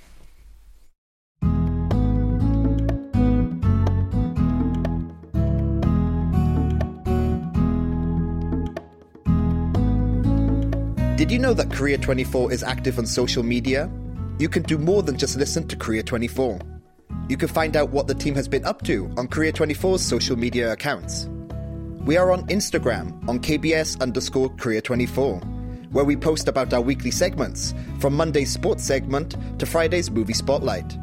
Did 11.19 11.33
you 11.33 11.41
know 11.41 11.53
that 11.53 11.73
Korea 11.73 11.99
24 11.99 12.53
is 12.53 12.63
active 12.63 12.97
on 12.97 13.05
social 13.05 13.43
media? 13.43 13.91
You 14.39 14.49
can 14.49 14.63
do 14.63 14.79
more 14.79 15.03
than 15.03 15.19
just 15.19 15.37
listen 15.37 15.67
to 15.67 15.75
Korea 15.75 16.01
24. 16.05 16.61
You 17.29 17.37
can 17.37 17.49
find 17.49 17.77
out 17.77 17.91
what 17.91 18.07
the 18.07 18.15
team 18.15 18.37
has 18.37 18.47
been 18.47 18.65
up 18.65 18.83
to 18.83 19.13
on 19.17 19.27
Korea 19.27 19.53
24's 19.53 20.01
social 20.01 20.37
media 20.37 20.71
accounts. 20.71 21.29
We 22.05 22.17
are 22.17 22.31
on 22.31 22.47
Instagram 22.47 23.29
on 23.29 23.41
KBS 23.41 24.01
underscore 24.01 24.49
Korea 24.51 24.81
24, 24.81 25.41
where 25.91 26.05
we 26.05 26.15
post 26.15 26.47
about 26.47 26.73
our 26.73 26.81
weekly 26.81 27.11
segments, 27.11 27.75
from 27.99 28.15
Monday's 28.15 28.53
sports 28.53 28.85
segment 28.85 29.35
to 29.59 29.67
Friday's 29.67 30.13
movie 30.13 30.35
spotlight. 30.35 30.97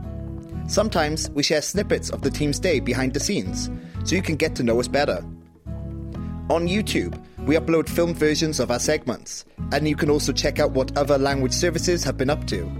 Sometimes 0.67 1.29
we 1.31 1.43
share 1.43 1.61
snippets 1.61 2.09
of 2.09 2.21
the 2.21 2.31
team's 2.31 2.57
day 2.57 2.79
behind 2.79 3.13
the 3.13 3.19
scenes, 3.19 3.69
so 4.05 4.15
you 4.15 4.21
can 4.21 4.37
get 4.37 4.55
to 4.55 4.63
know 4.63 4.79
us 4.79 4.87
better. 4.87 5.25
On 6.47 6.67
YouTube, 6.67 7.19
we 7.47 7.55
upload 7.55 7.89
film 7.89 8.13
versions 8.13 8.59
of 8.59 8.69
our 8.69 8.77
segments, 8.77 9.45
and 9.71 9.87
you 9.87 9.95
can 9.95 10.11
also 10.11 10.31
check 10.31 10.59
out 10.59 10.73
what 10.73 10.95
other 10.95 11.17
language 11.17 11.53
services 11.53 12.03
have 12.03 12.17
been 12.17 12.29
up 12.29 12.45
to. 12.45 12.71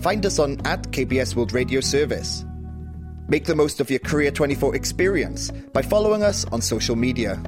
Find 0.00 0.26
us 0.26 0.40
on 0.40 0.60
at 0.66 0.82
KBS 0.90 1.36
World 1.36 1.52
Radio 1.52 1.80
Service. 1.80 2.44
Make 3.28 3.44
the 3.44 3.54
most 3.54 3.80
of 3.80 3.90
your 3.90 4.00
Korea 4.00 4.32
24 4.32 4.74
experience 4.74 5.52
by 5.72 5.82
following 5.82 6.24
us 6.24 6.44
on 6.46 6.60
social 6.60 6.96
media. 6.96 7.40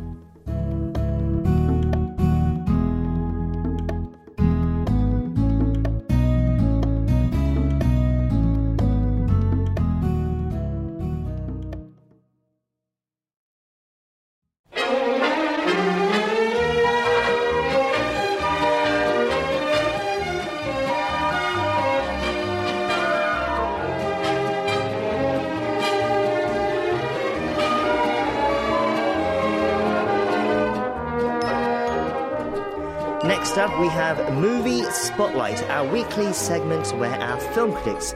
Weekly 35.93 36.32
segment 36.32 36.89
where 36.99 37.18
our 37.20 37.41
film 37.53 37.72
critics 37.72 38.14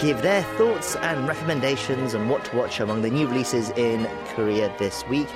give 0.00 0.22
their 0.22 0.42
thoughts 0.56 0.96
and 0.96 1.28
recommendations 1.28 2.14
on 2.14 2.28
what 2.28 2.44
to 2.46 2.56
watch 2.56 2.80
among 2.80 3.02
the 3.02 3.10
new 3.10 3.26
releases 3.28 3.70
in 3.70 4.08
Korea 4.34 4.74
this 4.78 5.06
week. 5.08 5.28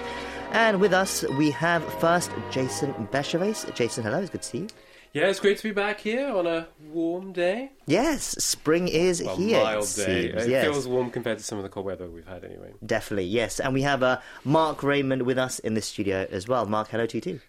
And 0.52 0.80
with 0.80 0.92
us, 0.92 1.24
we 1.38 1.50
have 1.52 1.84
first 2.00 2.30
Jason 2.50 3.08
Bechervaise. 3.12 3.66
Jason, 3.74 4.04
hello, 4.04 4.20
it's 4.20 4.30
good 4.30 4.42
to 4.42 4.48
see 4.48 4.58
you. 4.58 4.68
Yeah, 5.12 5.28
it's 5.28 5.40
great 5.40 5.56
to 5.56 5.62
be 5.62 5.72
back 5.72 6.00
here 6.00 6.28
on 6.28 6.46
a 6.46 6.68
warm 6.92 7.32
day. 7.32 7.72
Yes, 7.86 8.22
spring 8.44 8.86
is 8.86 9.22
well, 9.22 9.36
here. 9.36 9.62
Mild 9.62 9.82
day. 9.82 10.30
Seems, 10.30 10.44
it 10.44 10.50
yes. 10.50 10.64
feels 10.64 10.86
warm 10.86 11.10
compared 11.10 11.38
to 11.38 11.44
some 11.44 11.56
of 11.56 11.64
the 11.64 11.70
cold 11.70 11.86
weather 11.86 12.06
we've 12.08 12.26
had 12.26 12.44
anyway. 12.44 12.72
Definitely, 12.84 13.24
yes. 13.24 13.58
And 13.58 13.72
we 13.72 13.82
have 13.82 14.02
uh, 14.02 14.20
Mark 14.44 14.82
Raymond 14.82 15.22
with 15.22 15.38
us 15.38 15.58
in 15.60 15.74
the 15.74 15.80
studio 15.80 16.26
as 16.30 16.48
well. 16.48 16.66
Mark, 16.66 16.88
hello 16.88 17.06
to 17.06 17.16
you 17.16 17.20
too. 17.20 17.40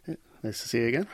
Nice 0.44 0.62
to 0.62 0.70
see 0.70 0.78
you 0.80 0.88
again. 0.88 1.08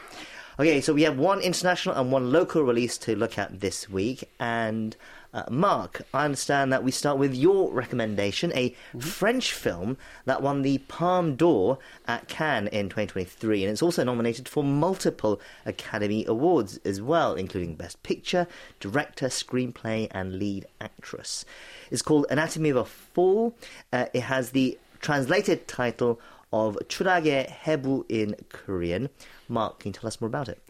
Okay, 0.60 0.82
so 0.82 0.94
we 0.94 1.02
have 1.02 1.18
one 1.18 1.40
international 1.42 1.96
and 1.96 2.12
one 2.12 2.32
local 2.32 2.62
release 2.62 2.96
to 3.00 3.16
look 3.16 3.40
at 3.40 3.60
this 3.60 3.90
week. 3.90 4.30
And 4.40 4.96
uh, 5.34 5.46
Mark, 5.50 6.04
I 6.14 6.26
understand 6.26 6.72
that 6.72 6.84
we 6.84 6.92
start 6.92 7.18
with 7.18 7.34
your 7.34 7.74
recommendation, 7.74 8.52
a 8.54 8.70
mm-hmm. 8.70 9.00
French 9.00 9.52
film 9.52 9.98
that 10.26 10.44
won 10.44 10.62
the 10.62 10.78
Palme 10.78 11.36
d'Or 11.36 11.80
at 12.08 12.28
Cannes 12.28 12.68
in 12.68 12.86
2023. 12.86 13.64
And 13.64 13.72
it's 13.72 13.82
also 13.82 14.04
nominated 14.04 14.48
for 14.48 14.64
multiple 14.64 15.42
Academy 15.66 16.24
Awards 16.28 16.80
as 16.86 17.02
well, 17.02 17.34
including 17.34 17.74
Best 17.74 18.04
Picture, 18.04 18.46
Director, 18.80 19.30
Screenplay, 19.30 20.08
and 20.12 20.38
Lead 20.38 20.68
Actress. 20.80 21.46
It's 21.90 22.04
called 22.04 22.28
Anatomy 22.30 22.70
of 22.70 22.78
a 22.78 22.86
Fall. 22.86 23.56
Uh, 23.92 24.06
it 24.14 24.22
has 24.22 24.52
the 24.52 24.78
translated 25.02 25.68
title 25.68 26.20
of 26.54 26.78
Churage 26.88 27.50
Hebu 27.50 28.06
in 28.08 28.36
Korean. 28.50 29.10
Mark, 29.50 29.80
can 29.80 29.90
you 29.90 29.94
tell 29.94 30.08
us 30.08 30.22
more 30.22 30.28
about 30.28 30.48
it? 30.48 30.62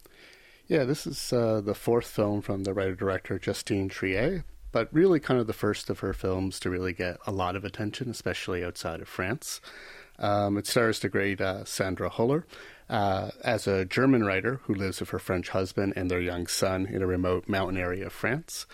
Yeah, 0.67 0.85
this 0.85 1.05
is 1.05 1.33
uh, 1.33 1.61
the 1.61 1.75
fourth 1.75 2.07
film 2.07 2.41
from 2.41 2.63
the 2.63 2.73
writer 2.73 2.95
director 2.95 3.37
Justine 3.37 3.89
Triet, 3.89 4.45
but 4.71 4.87
really 4.93 5.19
kind 5.19 5.41
of 5.41 5.45
the 5.45 5.53
first 5.53 5.89
of 5.89 5.99
her 5.99 6.13
films 6.13 6.57
to 6.61 6.69
really 6.69 6.93
get 6.93 7.17
a 7.27 7.33
lot 7.33 7.57
of 7.57 7.65
attention, 7.65 8.09
especially 8.09 8.63
outside 8.63 9.01
of 9.01 9.09
France. 9.09 9.59
Um, 10.17 10.57
it 10.57 10.65
stars 10.65 10.99
the 10.99 11.09
great 11.09 11.41
uh, 11.41 11.65
Sandra 11.65 12.09
Huller 12.09 12.45
uh, 12.89 13.31
as 13.43 13.67
a 13.67 13.83
German 13.83 14.23
writer 14.23 14.61
who 14.63 14.73
lives 14.73 15.01
with 15.01 15.09
her 15.09 15.19
French 15.19 15.49
husband 15.49 15.93
and 15.97 16.09
their 16.09 16.21
young 16.21 16.47
son 16.47 16.85
in 16.85 17.01
a 17.01 17.07
remote 17.07 17.49
mountain 17.49 17.77
area 17.77 18.05
of 18.05 18.13
France. 18.13 18.65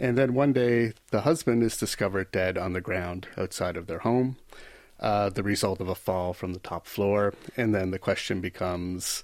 And 0.00 0.18
then 0.18 0.34
one 0.34 0.52
day, 0.52 0.94
the 1.12 1.20
husband 1.20 1.62
is 1.62 1.76
discovered 1.76 2.32
dead 2.32 2.58
on 2.58 2.72
the 2.72 2.80
ground 2.80 3.28
outside 3.38 3.76
of 3.76 3.86
their 3.86 4.00
home 4.00 4.36
uh, 5.04 5.28
the 5.28 5.42
result 5.42 5.82
of 5.82 5.88
a 5.88 5.94
fall 5.94 6.32
from 6.32 6.54
the 6.54 6.58
top 6.58 6.86
floor. 6.86 7.34
And 7.58 7.74
then 7.74 7.90
the 7.90 7.98
question 7.98 8.40
becomes 8.40 9.22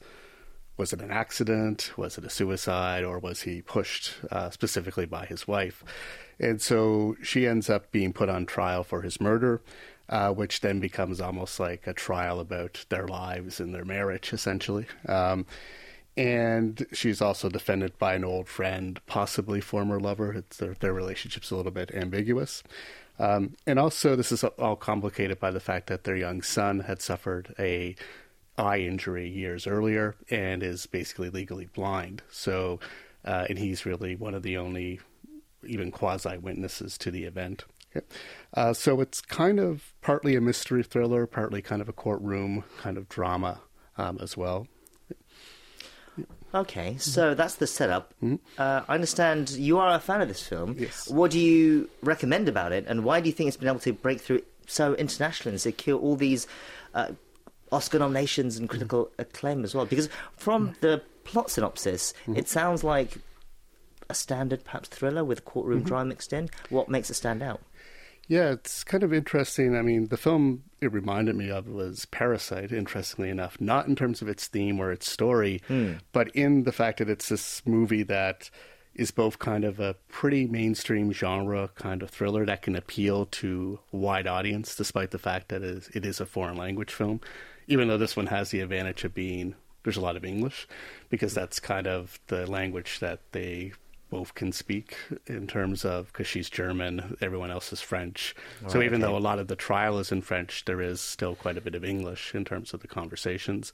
was 0.76 0.92
it 0.92 1.00
an 1.00 1.10
accident? 1.10 1.92
Was 1.96 2.18
it 2.18 2.24
a 2.24 2.30
suicide? 2.30 3.02
Or 3.02 3.18
was 3.18 3.42
he 3.42 3.62
pushed 3.62 4.14
uh, 4.30 4.50
specifically 4.50 5.06
by 5.06 5.24
his 5.24 5.48
wife? 5.48 5.82
And 6.38 6.60
so 6.60 7.16
she 7.22 7.46
ends 7.46 7.70
up 7.70 7.90
being 7.92 8.12
put 8.12 8.28
on 8.28 8.44
trial 8.44 8.84
for 8.84 9.00
his 9.00 9.20
murder, 9.22 9.62
uh, 10.10 10.32
which 10.32 10.60
then 10.60 10.80
becomes 10.80 11.18
almost 11.18 11.58
like 11.58 11.86
a 11.86 11.94
trial 11.94 12.40
about 12.40 12.84
their 12.90 13.06
lives 13.06 13.58
and 13.58 13.74
their 13.74 13.84
marriage, 13.84 14.34
essentially. 14.34 14.86
Um, 15.08 15.46
and 16.14 16.86
she's 16.92 17.22
also 17.22 17.48
defended 17.48 17.98
by 17.98 18.14
an 18.14 18.24
old 18.24 18.48
friend, 18.48 19.00
possibly 19.06 19.62
former 19.62 19.98
lover. 19.98 20.44
Their, 20.58 20.74
their 20.74 20.92
relationship's 20.92 21.50
a 21.50 21.56
little 21.56 21.72
bit 21.72 21.90
ambiguous. 21.94 22.62
Um, 23.20 23.54
and 23.66 23.78
also, 23.78 24.16
this 24.16 24.32
is 24.32 24.42
all 24.42 24.76
complicated 24.76 25.38
by 25.38 25.50
the 25.50 25.60
fact 25.60 25.88
that 25.88 26.04
their 26.04 26.16
young 26.16 26.40
son 26.40 26.80
had 26.80 27.02
suffered 27.02 27.54
a 27.58 27.94
eye 28.56 28.78
injury 28.78 29.28
years 29.28 29.66
earlier 29.66 30.16
and 30.30 30.62
is 30.62 30.86
basically 30.86 31.28
legally 31.28 31.66
blind. 31.66 32.22
So, 32.30 32.80
uh, 33.24 33.44
and 33.48 33.58
he's 33.58 33.84
really 33.84 34.16
one 34.16 34.34
of 34.34 34.42
the 34.42 34.56
only 34.56 35.00
even 35.66 35.90
quasi 35.90 36.38
witnesses 36.38 36.96
to 36.98 37.10
the 37.10 37.24
event. 37.24 37.64
Uh, 38.54 38.72
so 38.72 39.00
it's 39.02 39.20
kind 39.20 39.60
of 39.60 39.92
partly 40.00 40.34
a 40.34 40.40
mystery 40.40 40.82
thriller, 40.82 41.26
partly 41.26 41.60
kind 41.60 41.82
of 41.82 41.88
a 41.90 41.92
courtroom 41.92 42.64
kind 42.78 42.96
of 42.96 43.06
drama 43.08 43.60
um, 43.98 44.18
as 44.22 44.34
well. 44.34 44.66
Okay, 46.54 46.96
so 46.98 47.34
that's 47.34 47.54
the 47.56 47.66
setup. 47.66 48.12
Mm-hmm. 48.22 48.36
Uh, 48.58 48.82
I 48.88 48.94
understand 48.94 49.50
you 49.50 49.78
are 49.78 49.94
a 49.94 50.00
fan 50.00 50.20
of 50.20 50.28
this 50.28 50.46
film. 50.46 50.74
Yes. 50.78 51.08
What 51.08 51.30
do 51.30 51.38
you 51.38 51.88
recommend 52.02 52.48
about 52.48 52.72
it, 52.72 52.84
and 52.88 53.04
why 53.04 53.20
do 53.20 53.28
you 53.28 53.32
think 53.32 53.48
it's 53.48 53.56
been 53.56 53.68
able 53.68 53.78
to 53.80 53.92
break 53.92 54.20
through 54.20 54.42
so 54.66 54.94
internationally 54.94 55.54
and 55.54 55.60
secure 55.60 55.98
all 55.98 56.16
these 56.16 56.46
uh, 56.94 57.08
Oscar 57.72 57.98
nominations 58.00 58.56
and 58.58 58.68
critical 58.68 59.04
Mm-hmm. 59.06 59.20
acclaim 59.22 59.64
as 59.64 59.74
well? 59.74 59.86
Because 59.86 60.08
from 60.36 60.74
the 60.80 61.02
plot 61.24 61.50
synopsis, 61.50 62.14
it 62.34 62.48
sounds 62.48 62.82
like 62.82 63.18
a 64.08 64.14
standard, 64.14 64.64
perhaps 64.64 64.88
thriller 64.88 65.24
with 65.24 65.44
courtroom 65.44 65.80
Mm-hmm. 65.80 65.88
drama 65.88 66.04
mixed 66.06 66.32
in. 66.32 66.50
What 66.68 66.88
makes 66.88 67.10
it 67.10 67.14
stand 67.14 67.42
out? 67.44 67.60
Yeah, 68.30 68.52
it's 68.52 68.84
kind 68.84 69.02
of 69.02 69.12
interesting. 69.12 69.74
I 69.74 69.82
mean, 69.82 70.06
the 70.06 70.16
film 70.16 70.62
it 70.80 70.92
reminded 70.92 71.34
me 71.34 71.50
of 71.50 71.66
was 71.66 72.04
Parasite, 72.04 72.70
interestingly 72.70 73.28
enough, 73.28 73.60
not 73.60 73.88
in 73.88 73.96
terms 73.96 74.22
of 74.22 74.28
its 74.28 74.46
theme 74.46 74.78
or 74.78 74.92
its 74.92 75.10
story, 75.10 75.60
hmm. 75.66 75.94
but 76.12 76.28
in 76.28 76.62
the 76.62 76.70
fact 76.70 76.98
that 76.98 77.10
it's 77.10 77.28
this 77.28 77.60
movie 77.66 78.04
that 78.04 78.48
is 78.94 79.10
both 79.10 79.40
kind 79.40 79.64
of 79.64 79.80
a 79.80 79.96
pretty 80.06 80.46
mainstream 80.46 81.10
genre 81.10 81.70
kind 81.74 82.04
of 82.04 82.10
thriller 82.10 82.46
that 82.46 82.62
can 82.62 82.76
appeal 82.76 83.26
to 83.26 83.80
a 83.92 83.96
wide 83.96 84.28
audience, 84.28 84.76
despite 84.76 85.10
the 85.10 85.18
fact 85.18 85.48
that 85.48 85.64
it 85.64 85.68
is, 85.68 85.90
it 85.92 86.06
is 86.06 86.20
a 86.20 86.24
foreign 86.24 86.56
language 86.56 86.92
film, 86.92 87.20
even 87.66 87.88
though 87.88 87.98
this 87.98 88.14
one 88.14 88.28
has 88.28 88.50
the 88.50 88.60
advantage 88.60 89.02
of 89.02 89.12
being 89.12 89.56
there's 89.82 89.96
a 89.96 90.00
lot 90.00 90.16
of 90.16 90.24
English 90.24 90.68
because 91.08 91.32
hmm. 91.32 91.40
that's 91.40 91.58
kind 91.58 91.88
of 91.88 92.20
the 92.28 92.48
language 92.48 93.00
that 93.00 93.18
they 93.32 93.72
both 94.10 94.34
can 94.34 94.52
speak 94.52 94.96
in 95.26 95.46
terms 95.46 95.84
of 95.84 96.08
because 96.08 96.26
she's 96.26 96.50
German, 96.50 97.16
everyone 97.20 97.50
else 97.50 97.72
is 97.72 97.80
French. 97.80 98.34
so 98.68 98.82
even 98.82 99.02
okay. 99.02 99.10
though 99.10 99.16
a 99.16 99.18
lot 99.18 99.38
of 99.38 99.48
the 99.48 99.56
trial 99.56 99.98
is 99.98 100.12
in 100.12 100.20
French, 100.20 100.64
there 100.64 100.80
is 100.80 101.00
still 101.00 101.34
quite 101.34 101.56
a 101.56 101.60
bit 101.60 101.74
of 101.74 101.84
English 101.84 102.34
in 102.34 102.44
terms 102.44 102.74
of 102.74 102.80
the 102.80 102.88
conversations. 102.88 103.72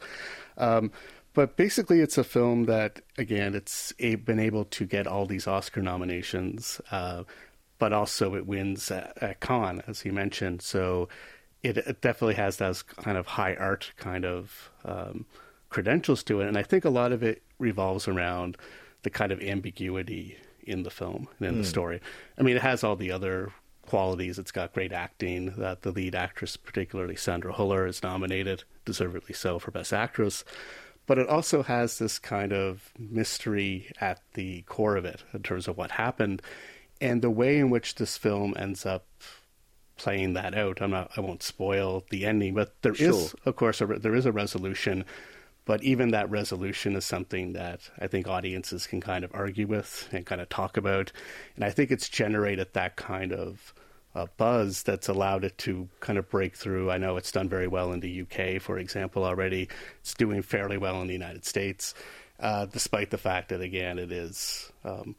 Um, 0.59 0.93
but 1.37 1.57
basically, 1.57 2.01
it's 2.01 2.17
a 2.17 2.25
film 2.25 2.65
that, 2.65 3.01
again, 3.19 3.55
it's 3.55 3.93
a, 3.99 4.15
been 4.15 4.39
able 4.39 4.65
to 4.65 4.87
get 4.87 5.07
all 5.07 5.27
these 5.27 5.47
Oscar 5.47 5.83
nominations, 5.83 6.81
uh, 6.91 7.25
but 7.79 7.93
also 7.93 8.35
it 8.35 8.47
wins 8.47 8.91
at, 8.91 9.19
at 9.23 9.41
Cannes, 9.41 9.83
as 9.87 10.03
you 10.05 10.13
mentioned. 10.13 10.63
So 10.63 11.11
it, 11.63 11.77
it 11.77 12.01
definitely 12.01 12.37
has 12.37 12.57
those 12.57 12.83
kind 12.83 13.19
of 13.19 13.27
high 13.27 13.55
art 13.55 13.93
kind 13.99 14.25
of 14.25 14.71
um, 14.87 15.27
credentials 15.69 16.23
to 16.25 16.41
it. 16.41 16.49
And 16.49 16.57
I 16.57 16.63
think 16.63 16.87
a 16.87 16.91
lot 16.91 17.13
of 17.13 17.23
it 17.23 17.43
revolves 17.59 18.09
around 18.09 18.57
the 19.07 19.11
kind 19.11 19.31
of 19.31 19.41
ambiguity 19.41 20.37
in 20.65 20.83
the 20.83 20.91
film 20.91 21.29
and 21.39 21.47
in 21.47 21.55
the 21.55 21.61
hmm. 21.61 21.69
story. 21.69 22.01
I 22.37 22.43
mean, 22.43 22.57
it 22.57 22.63
has 22.63 22.83
all 22.83 22.97
the 22.97 23.13
other 23.13 23.53
qualities. 23.87 24.37
It's 24.37 24.51
got 24.51 24.73
great 24.73 24.93
acting. 24.93 25.55
That 25.59 25.83
the 25.83 25.93
lead 25.93 26.17
actress, 26.17 26.57
particularly 26.57 27.15
Sandra 27.15 27.53
Huller, 27.53 27.89
is 27.89 28.03
nominated, 28.03 28.65
deservedly 28.85 29.33
so, 29.33 29.61
for 29.61 29.71
Best 29.71 29.93
Actress. 29.93 30.43
But 31.07 31.19
it 31.19 31.29
also 31.29 31.63
has 31.63 32.01
this 32.01 32.19
kind 32.19 32.53
of 32.53 32.91
mystery 32.99 33.93
at 34.01 34.21
the 34.35 34.63
core 34.63 34.97
of 34.97 35.05
it 35.05 35.23
in 35.33 35.45
terms 35.45 35.69
of 35.69 35.77
what 35.77 35.93
happened, 35.93 36.43
and 37.01 37.23
the 37.23 37.31
way 37.31 37.61
in 37.61 37.71
which 37.71 37.95
this 37.95 38.17
film 38.17 38.55
ends 38.59 38.85
up 38.85 39.07
playing 39.97 40.33
that 40.33 40.57
out. 40.57 40.83
I'm 40.83 40.91
not. 40.91 41.13
I 41.17 41.21
won't 41.21 41.45
spoil 41.45 42.03
the 42.11 42.27
ending, 42.27 42.55
but 42.55 42.75
there 42.83 42.91
is, 42.91 42.99
Sure. 42.99 43.41
of 43.45 43.55
course, 43.55 43.81
a, 43.81 43.87
there 43.87 44.17
is 44.17 44.27
a 44.27 44.33
resolution. 44.33 45.05
But 45.67 45.83
even 45.83 46.13
that 46.13 46.31
resolution 46.31 46.97
is 46.97 47.05
something 47.05 47.53
that 47.53 47.91
I 47.99 48.07
think 48.07 48.29
audiences 48.29 48.87
can 48.87 49.01
kind 49.01 49.25
of 49.25 49.35
argue 49.35 49.67
with 49.67 50.09
and 50.13 50.25
kind 50.25 50.41
of 50.41 50.49
talk 50.49 50.77
about. 50.77 51.13
And 51.57 51.65
I 51.65 51.71
think 51.71 51.91
it's 51.91 52.09
generated 52.09 52.69
that 52.73 52.97
kind 52.97 53.33
of 53.33 53.75
uh, 54.15 54.27
buzz 54.39 54.85
that's 54.85 55.09
allowed 55.09 55.45
it 55.45 55.59
to 55.59 55.89
kind 56.01 56.19
of 56.19 56.31
break 56.31 56.57
through. 56.57 56.91
I 56.91 56.99
know 56.99 57.17
it's 57.17 57.33
done 57.33 57.49
very 57.49 57.67
well 57.67 57.93
in 57.93 58.01
the 58.01 58.23
UK, 58.23 58.63
for 58.63 58.79
example, 58.79 59.25
already. 59.25 59.69
It's 60.01 60.15
doing 60.15 60.41
fairly 60.41 60.79
well 60.79 61.03
in 61.03 61.09
the 61.09 61.13
United 61.13 61.45
States, 61.45 61.95
uh, 62.41 62.67
despite 62.67 63.11
the 63.11 63.19
fact 63.19 63.51
that, 63.51 63.61
again, 63.61 63.99
it 63.99 64.13
is 64.13 64.73
um, 64.85 65.17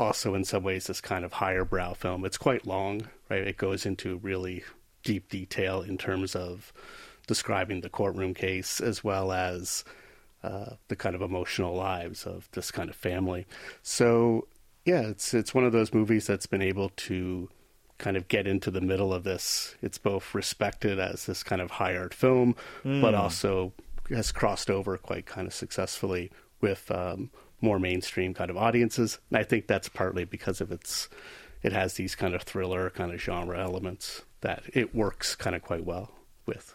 also 0.00 0.34
in 0.34 0.44
some 0.44 0.62
ways 0.62 0.86
this 0.86 1.00
kind 1.02 1.24
of 1.26 1.34
higher 1.34 1.64
brow 1.64 1.92
film. 1.92 2.24
It's 2.24 2.38
quite 2.38 2.66
long, 2.66 3.02
right? 3.28 3.46
It 3.46 3.58
goes 3.58 3.84
into 3.84 4.16
really 4.16 4.64
deep 5.04 5.28
detail 5.28 5.82
in 5.82 5.98
terms 5.98 6.34
of 6.34 6.72
describing 7.28 7.82
the 7.82 7.88
courtroom 7.88 8.34
case 8.34 8.80
as 8.80 9.04
well 9.04 9.30
as 9.30 9.84
uh, 10.42 10.70
the 10.88 10.96
kind 10.96 11.14
of 11.14 11.22
emotional 11.22 11.74
lives 11.74 12.26
of 12.26 12.48
this 12.52 12.72
kind 12.72 12.90
of 12.90 12.96
family. 12.96 13.46
So 13.82 14.48
yeah, 14.84 15.02
it's 15.02 15.34
it's 15.34 15.54
one 15.54 15.64
of 15.64 15.72
those 15.72 15.94
movies 15.94 16.26
that's 16.26 16.46
been 16.46 16.62
able 16.62 16.88
to 16.90 17.48
kind 17.98 18.16
of 18.16 18.28
get 18.28 18.46
into 18.46 18.70
the 18.70 18.80
middle 18.80 19.12
of 19.12 19.24
this. 19.24 19.76
It's 19.82 19.98
both 19.98 20.34
respected 20.34 20.98
as 20.98 21.26
this 21.26 21.42
kind 21.42 21.60
of 21.60 21.72
high 21.72 21.96
art 21.96 22.14
film, 22.14 22.56
but 23.00 23.14
also 23.14 23.72
has 24.10 24.32
crossed 24.32 24.70
over 24.70 24.96
quite 24.96 25.26
kind 25.26 25.46
of 25.46 25.54
successfully 25.54 26.30
with 26.60 26.90
um, 26.90 27.30
more 27.60 27.78
mainstream 27.78 28.34
kind 28.34 28.50
of 28.50 28.56
audiences. 28.56 29.18
And 29.30 29.38
I 29.38 29.42
think 29.42 29.66
that's 29.66 29.88
partly 29.88 30.24
because 30.24 30.60
of 30.60 30.72
its 30.72 31.08
it 31.62 31.72
has 31.72 31.94
these 31.94 32.14
kind 32.14 32.34
of 32.34 32.42
thriller 32.42 32.88
kind 32.90 33.12
of 33.12 33.20
genre 33.20 33.58
elements 33.60 34.22
that 34.40 34.62
it 34.72 34.94
works 34.94 35.34
kind 35.34 35.56
of 35.56 35.62
quite 35.62 35.84
well 35.84 36.12
with. 36.46 36.74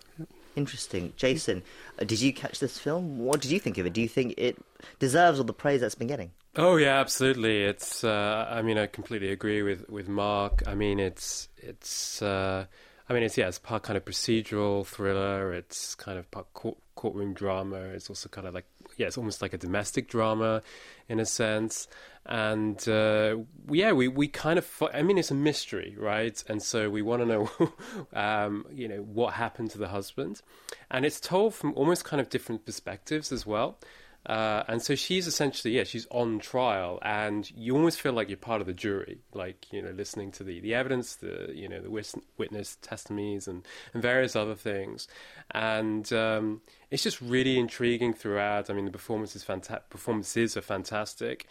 Interesting. 0.56 1.14
Jason, 1.16 1.64
uh, 2.00 2.04
did 2.04 2.22
you 2.22 2.32
catch 2.32 2.60
this 2.60 2.78
film? 2.78 3.18
What 3.18 3.42
did 3.42 3.52
you 3.52 3.60
think 3.60 3.78
of 3.78 3.86
it? 3.86 3.94
Do 3.94 4.02
you 4.02 4.08
think 4.08 4.36
it 4.38 4.58
deserves 5.00 5.40
all 5.40 5.46
the 5.46 5.54
praise 5.54 5.82
that's 5.82 5.96
been 5.96 6.08
getting? 6.08 6.32
Oh 6.56 6.76
yeah, 6.76 7.00
absolutely. 7.00 7.64
It's. 7.64 8.04
Uh, 8.04 8.48
I 8.50 8.62
mean, 8.62 8.78
I 8.78 8.86
completely 8.86 9.32
agree 9.32 9.64
with 9.64 9.90
with 9.90 10.08
Mark. 10.08 10.62
I 10.68 10.76
mean, 10.76 11.00
it's 11.00 11.50
it's. 11.58 12.22
Uh, 12.22 12.66
I 13.10 13.14
mean, 13.14 13.24
it's 13.24 13.38
yeah, 13.38 13.48
it's 13.48 13.58
part 13.58 13.84
kind 13.84 13.98
of 13.98 14.06
procedural 14.06 14.86
thriller. 14.86 15.54
It's 15.54 15.96
kind 15.96 16.20
of 16.20 16.30
part 16.30 16.54
court, 16.54 16.78
courtroom 16.96 17.34
drama. 17.34 17.78
It's 17.78 18.10
also 18.10 18.30
kind 18.30 18.48
of 18.48 18.54
like 18.54 18.66
yeah, 18.98 19.08
it's 19.08 19.18
almost 19.18 19.42
like 19.42 19.54
a 19.54 19.58
domestic 19.58 20.08
drama, 20.08 20.62
in 21.10 21.20
a 21.20 21.26
sense. 21.26 21.88
And 22.26 22.88
uh, 22.88 23.38
yeah, 23.70 23.92
we 23.92 24.08
we 24.08 24.28
kind 24.30 24.58
of. 24.58 24.84
I 24.94 25.02
mean, 25.02 25.18
it's 25.18 25.32
a 25.32 25.36
mystery, 25.36 25.96
right? 26.00 26.42
And 26.48 26.64
so 26.64 26.90
we 26.90 27.02
want 27.02 27.22
to 27.22 27.26
know, 27.26 27.74
um, 28.14 28.66
you 28.72 28.88
know, 28.88 29.02
what 29.02 29.34
happened 29.34 29.72
to 29.72 29.78
the 29.78 29.90
husband, 29.90 30.42
and 30.90 31.06
it's 31.06 31.20
told 31.20 31.54
from 31.54 31.74
almost 31.74 32.06
kind 32.06 32.22
of 32.22 32.30
different 32.30 32.66
perspectives 32.66 33.32
as 33.32 33.46
well. 33.46 33.78
Uh, 34.26 34.64
and 34.70 34.82
so 34.82 34.96
she's 34.96 35.28
essentially, 35.28 35.76
yeah, 35.76 35.84
she's 35.84 36.08
on 36.10 36.40
trial, 36.40 36.98
and 37.02 37.52
you 37.58 37.76
almost 37.76 38.00
feel 38.00 38.14
like 38.14 38.30
you're 38.30 38.38
part 38.38 38.62
of 38.62 38.68
the 38.68 38.74
jury, 38.74 39.20
like 39.34 39.72
you 39.74 39.82
know, 39.82 39.92
listening 39.92 40.32
to 40.32 40.46
the, 40.46 40.62
the 40.62 40.74
evidence, 40.74 41.16
the 41.16 41.52
you 41.54 41.68
know, 41.68 41.82
the 41.82 41.90
witness 42.38 42.78
testimonies, 42.82 43.50
and, 43.50 43.68
and 43.94 44.02
various 44.02 44.34
other 44.34 44.56
things, 44.56 45.10
and 45.52 46.14
um, 46.14 46.62
it's 46.90 47.04
just 47.04 47.20
really 47.20 47.60
intriguing 47.60 48.14
throughout. 48.14 48.70
I 48.70 48.74
mean, 48.74 48.86
the 48.86 48.92
performance 48.92 49.36
is 49.36 49.44
fanta- 49.44 49.82
performances 49.90 50.56
are 50.56 50.62
fantastic, 50.62 51.46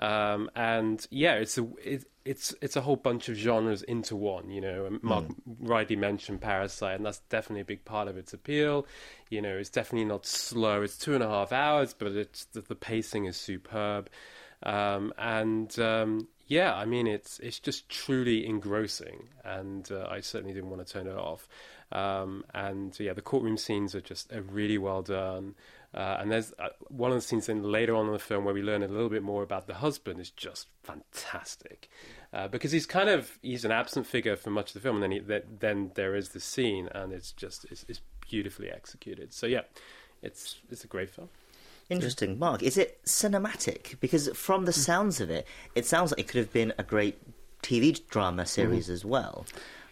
um, 0.00 0.50
and 0.54 1.06
yeah, 1.10 1.34
it's 1.34 1.58
a 1.58 1.66
it, 1.82 2.04
it's 2.24 2.54
it's 2.60 2.76
a 2.76 2.80
whole 2.80 2.96
bunch 2.96 3.28
of 3.28 3.36
genres 3.36 3.82
into 3.82 4.14
one. 4.14 4.50
You 4.50 4.60
know, 4.60 4.98
Mark 5.02 5.24
rightly 5.60 5.96
mentioned 5.96 6.40
Parasite, 6.40 6.96
and 6.96 7.06
that's 7.06 7.20
definitely 7.30 7.62
a 7.62 7.66
big 7.66 7.84
part 7.84 8.08
of 8.08 8.16
its 8.16 8.32
appeal. 8.32 8.86
You 9.30 9.42
know, 9.42 9.56
it's 9.56 9.70
definitely 9.70 10.06
not 10.06 10.26
slow. 10.26 10.82
It's 10.82 10.98
two 10.98 11.14
and 11.14 11.22
a 11.22 11.28
half 11.28 11.52
hours, 11.52 11.94
but 11.94 12.12
it's 12.12 12.44
the, 12.46 12.60
the 12.60 12.74
pacing 12.74 13.24
is 13.24 13.36
superb, 13.36 14.10
um, 14.62 15.12
and 15.18 15.76
um, 15.78 16.28
yeah, 16.46 16.74
I 16.74 16.84
mean, 16.84 17.06
it's 17.06 17.38
it's 17.40 17.58
just 17.58 17.88
truly 17.88 18.46
engrossing, 18.46 19.28
and 19.44 19.90
uh, 19.90 20.06
I 20.10 20.20
certainly 20.20 20.54
didn't 20.54 20.70
want 20.70 20.86
to 20.86 20.92
turn 20.92 21.06
it 21.06 21.16
off. 21.16 21.48
Um, 21.92 22.44
and 22.54 22.98
yeah, 23.00 23.14
the 23.14 23.22
courtroom 23.22 23.56
scenes 23.56 23.94
are 23.94 24.00
just 24.00 24.32
are 24.32 24.42
really 24.42 24.78
well 24.78 25.02
done. 25.02 25.54
Uh, 25.94 26.18
and 26.20 26.30
there's 26.30 26.52
uh, 26.58 26.68
one 26.88 27.10
of 27.10 27.16
the 27.16 27.22
scenes 27.22 27.46
then 27.46 27.62
later 27.62 27.94
on 27.94 28.06
in 28.06 28.12
the 28.12 28.18
film 28.18 28.44
where 28.44 28.52
we 28.52 28.62
learn 28.62 28.82
a 28.82 28.88
little 28.88 29.08
bit 29.08 29.22
more 29.22 29.42
about 29.42 29.66
the 29.66 29.74
husband 29.74 30.20
is 30.20 30.30
just 30.30 30.66
fantastic 30.82 31.88
uh, 32.32 32.46
because 32.46 32.72
he's 32.72 32.86
kind 32.86 33.08
of 33.08 33.38
he's 33.42 33.64
an 33.64 33.72
absent 33.72 34.06
figure 34.06 34.36
for 34.36 34.50
much 34.50 34.68
of 34.68 34.74
the 34.74 34.80
film, 34.80 34.96
and 34.96 35.02
then 35.02 35.10
he, 35.12 35.20
th- 35.20 35.44
then 35.60 35.90
there 35.94 36.14
is 36.14 36.30
the 36.30 36.40
scene, 36.40 36.88
and 36.94 37.12
it's 37.12 37.32
just 37.32 37.64
it's, 37.70 37.84
it's 37.88 38.00
beautifully 38.20 38.70
executed. 38.70 39.32
So 39.32 39.46
yeah, 39.46 39.62
it's 40.22 40.56
it's 40.70 40.84
a 40.84 40.88
great 40.88 41.10
film. 41.10 41.28
Interesting. 41.88 42.38
Mark, 42.38 42.62
is 42.62 42.76
it 42.76 43.02
cinematic? 43.04 43.98
Because 43.98 44.28
from 44.34 44.66
the 44.66 44.74
sounds 44.74 45.22
of 45.22 45.30
it, 45.30 45.46
it 45.74 45.86
sounds 45.86 46.10
like 46.10 46.20
it 46.20 46.28
could 46.28 46.38
have 46.38 46.52
been 46.52 46.74
a 46.76 46.82
great 46.82 47.18
TV 47.62 48.06
drama 48.08 48.44
series 48.44 48.90
as 48.90 49.06
well. 49.06 49.46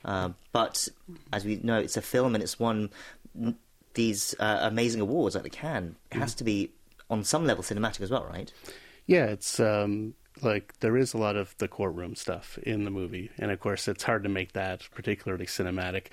Uh, 0.05 0.31
but 0.53 0.89
as 1.33 1.47
we 1.47 1.59
know, 1.63 1.79
it's 1.79 1.97
a 1.97 2.03
film 2.03 2.35
and 2.35 2.45
it's 2.45 2.57
mm, 2.57 2.91
these 3.97 4.35
uh, 4.39 4.61
amazing 4.63 5.01
awards 5.01 5.35
like 5.35 5.45
the 5.45 5.51
Cannes. 5.51 5.97
It 6.13 6.19
has 6.19 6.35
to 6.37 6.45
be 6.45 6.71
on 7.11 7.25
some 7.25 7.45
level 7.45 7.65
cinematic 7.65 8.01
as 8.01 8.11
well, 8.11 8.25
right? 8.25 8.53
Yeah, 9.07 9.27
it's 9.27 9.59
um, 9.61 10.15
like 10.43 10.79
there 10.81 10.97
is 10.97 11.15
a 11.15 11.19
lot 11.19 11.37
of 11.37 11.57
the 11.59 11.69
courtroom 11.69 12.15
stuff 12.15 12.59
in 12.63 12.85
the 12.85 12.91
movie, 12.91 13.31
and 13.39 13.51
of 13.51 13.61
course, 13.61 13.89
it's 13.89 14.05
hard 14.05 14.23
to 14.23 14.29
make 14.29 14.53
that 14.53 14.89
particularly 14.95 15.47
cinematic 15.47 16.07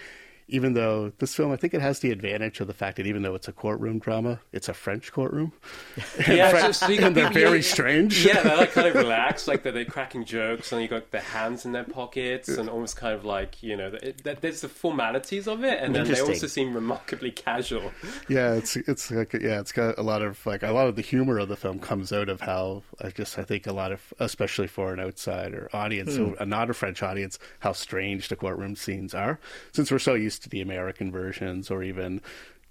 even 0.47 0.73
though 0.73 1.11
this 1.19 1.35
film, 1.35 1.51
I 1.51 1.55
think 1.55 1.73
it 1.73 1.81
has 1.81 1.99
the 1.99 2.11
advantage 2.11 2.59
of 2.59 2.67
the 2.67 2.73
fact 2.73 2.97
that 2.97 3.07
even 3.07 3.21
though 3.21 3.35
it's 3.35 3.47
a 3.47 3.51
courtroom 3.51 3.99
drama, 3.99 4.39
it's 4.51 4.69
a 4.69 4.73
French 4.73 5.11
courtroom. 5.11 5.53
yeah, 6.27 6.49
French, 6.49 6.75
so, 6.75 6.87
and 6.91 7.15
they're 7.15 7.29
very 7.29 7.57
yeah, 7.57 7.63
strange. 7.73 8.25
Yeah, 8.25 8.41
they're 8.41 8.57
like 8.57 8.73
kind 8.73 8.87
of 8.87 8.95
relaxed, 8.95 9.47
like 9.47 9.63
they're, 9.63 9.71
they're 9.71 9.85
cracking 9.85 10.25
jokes, 10.25 10.71
and 10.71 10.81
you 10.81 10.87
got 10.87 11.11
their 11.11 11.21
hands 11.21 11.65
in 11.65 11.71
their 11.71 11.83
pockets, 11.83 12.49
and 12.49 12.69
almost 12.69 12.97
kind 12.97 13.13
of 13.13 13.25
like 13.25 13.63
you 13.63 13.75
know, 13.75 13.87
it, 14.01 14.25
it, 14.25 14.41
there's 14.41 14.61
the 14.61 14.69
formalities 14.69 15.47
of 15.47 15.63
it, 15.63 15.81
and 15.81 15.95
then 15.95 16.07
they 16.07 16.19
also 16.19 16.47
seem 16.47 16.73
remarkably 16.73 17.31
casual. 17.31 17.91
Yeah, 18.27 18.53
it's 18.53 18.75
it's 18.75 19.11
like 19.11 19.33
yeah, 19.33 19.59
it's 19.59 19.71
got 19.71 19.97
a 19.97 20.03
lot 20.03 20.21
of 20.21 20.45
like 20.45 20.63
a 20.63 20.71
lot 20.71 20.87
of 20.87 20.95
the 20.95 21.01
humor 21.01 21.39
of 21.39 21.47
the 21.47 21.57
film 21.57 21.79
comes 21.79 22.11
out 22.11 22.29
of 22.29 22.41
how 22.41 22.83
I 23.01 23.09
just 23.09 23.37
I 23.39 23.43
think 23.43 23.67
a 23.67 23.73
lot 23.73 23.91
of 23.91 24.13
especially 24.19 24.67
for 24.67 24.93
an 24.93 24.99
outsider 24.99 25.69
audience, 25.73 26.15
hmm. 26.15 26.33
a 26.39 26.45
not 26.45 26.69
a 26.69 26.73
French 26.73 27.01
audience, 27.01 27.39
how 27.59 27.71
strange 27.71 28.27
the 28.27 28.35
courtroom 28.35 28.75
scenes 28.75 29.13
are, 29.13 29.39
since 29.71 29.91
we're 29.91 29.99
so 29.99 30.13
used 30.13 30.32
to 30.39 30.49
the 30.49 30.61
American 30.61 31.11
versions 31.11 31.69
or 31.69 31.83
even 31.83 32.21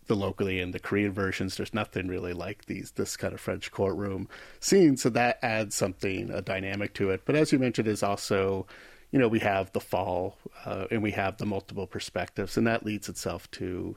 the 0.07 0.17
locally 0.17 0.61
and 0.61 0.75
the 0.75 0.81
Korean 0.81 1.13
versions, 1.13 1.57
there's 1.57 1.75
nothing 1.75 2.09
really 2.09 2.33
like 2.33 2.67
these 2.67 2.93
this 2.93 3.17
kind 3.17 3.33
of 3.33 3.41
French 3.41 3.71
courtroom 3.71 4.29
scene. 4.61 4.97
So 4.97 5.11
that 5.11 5.39
adds 5.43 5.75
something, 5.75 6.31
a 6.31 6.43
dynamic 6.43 6.95
to 6.95 7.11
it. 7.11 7.23
But 7.25 7.37
as 7.37 7.53
you 7.53 7.59
mentioned, 7.59 7.89
is 7.89 8.03
also, 8.03 8.67
you 9.11 9.19
know, 9.19 9.29
we 9.29 9.39
have 9.41 9.73
the 9.73 9.81
fall 9.81 10.37
uh, 10.65 10.87
and 10.91 11.03
we 11.03 11.13
have 11.13 11.39
the 11.39 11.47
multiple 11.47 11.87
perspectives, 11.87 12.57
and 12.57 12.67
that 12.67 12.85
leads 12.85 13.09
itself 13.09 13.51
to 13.53 13.97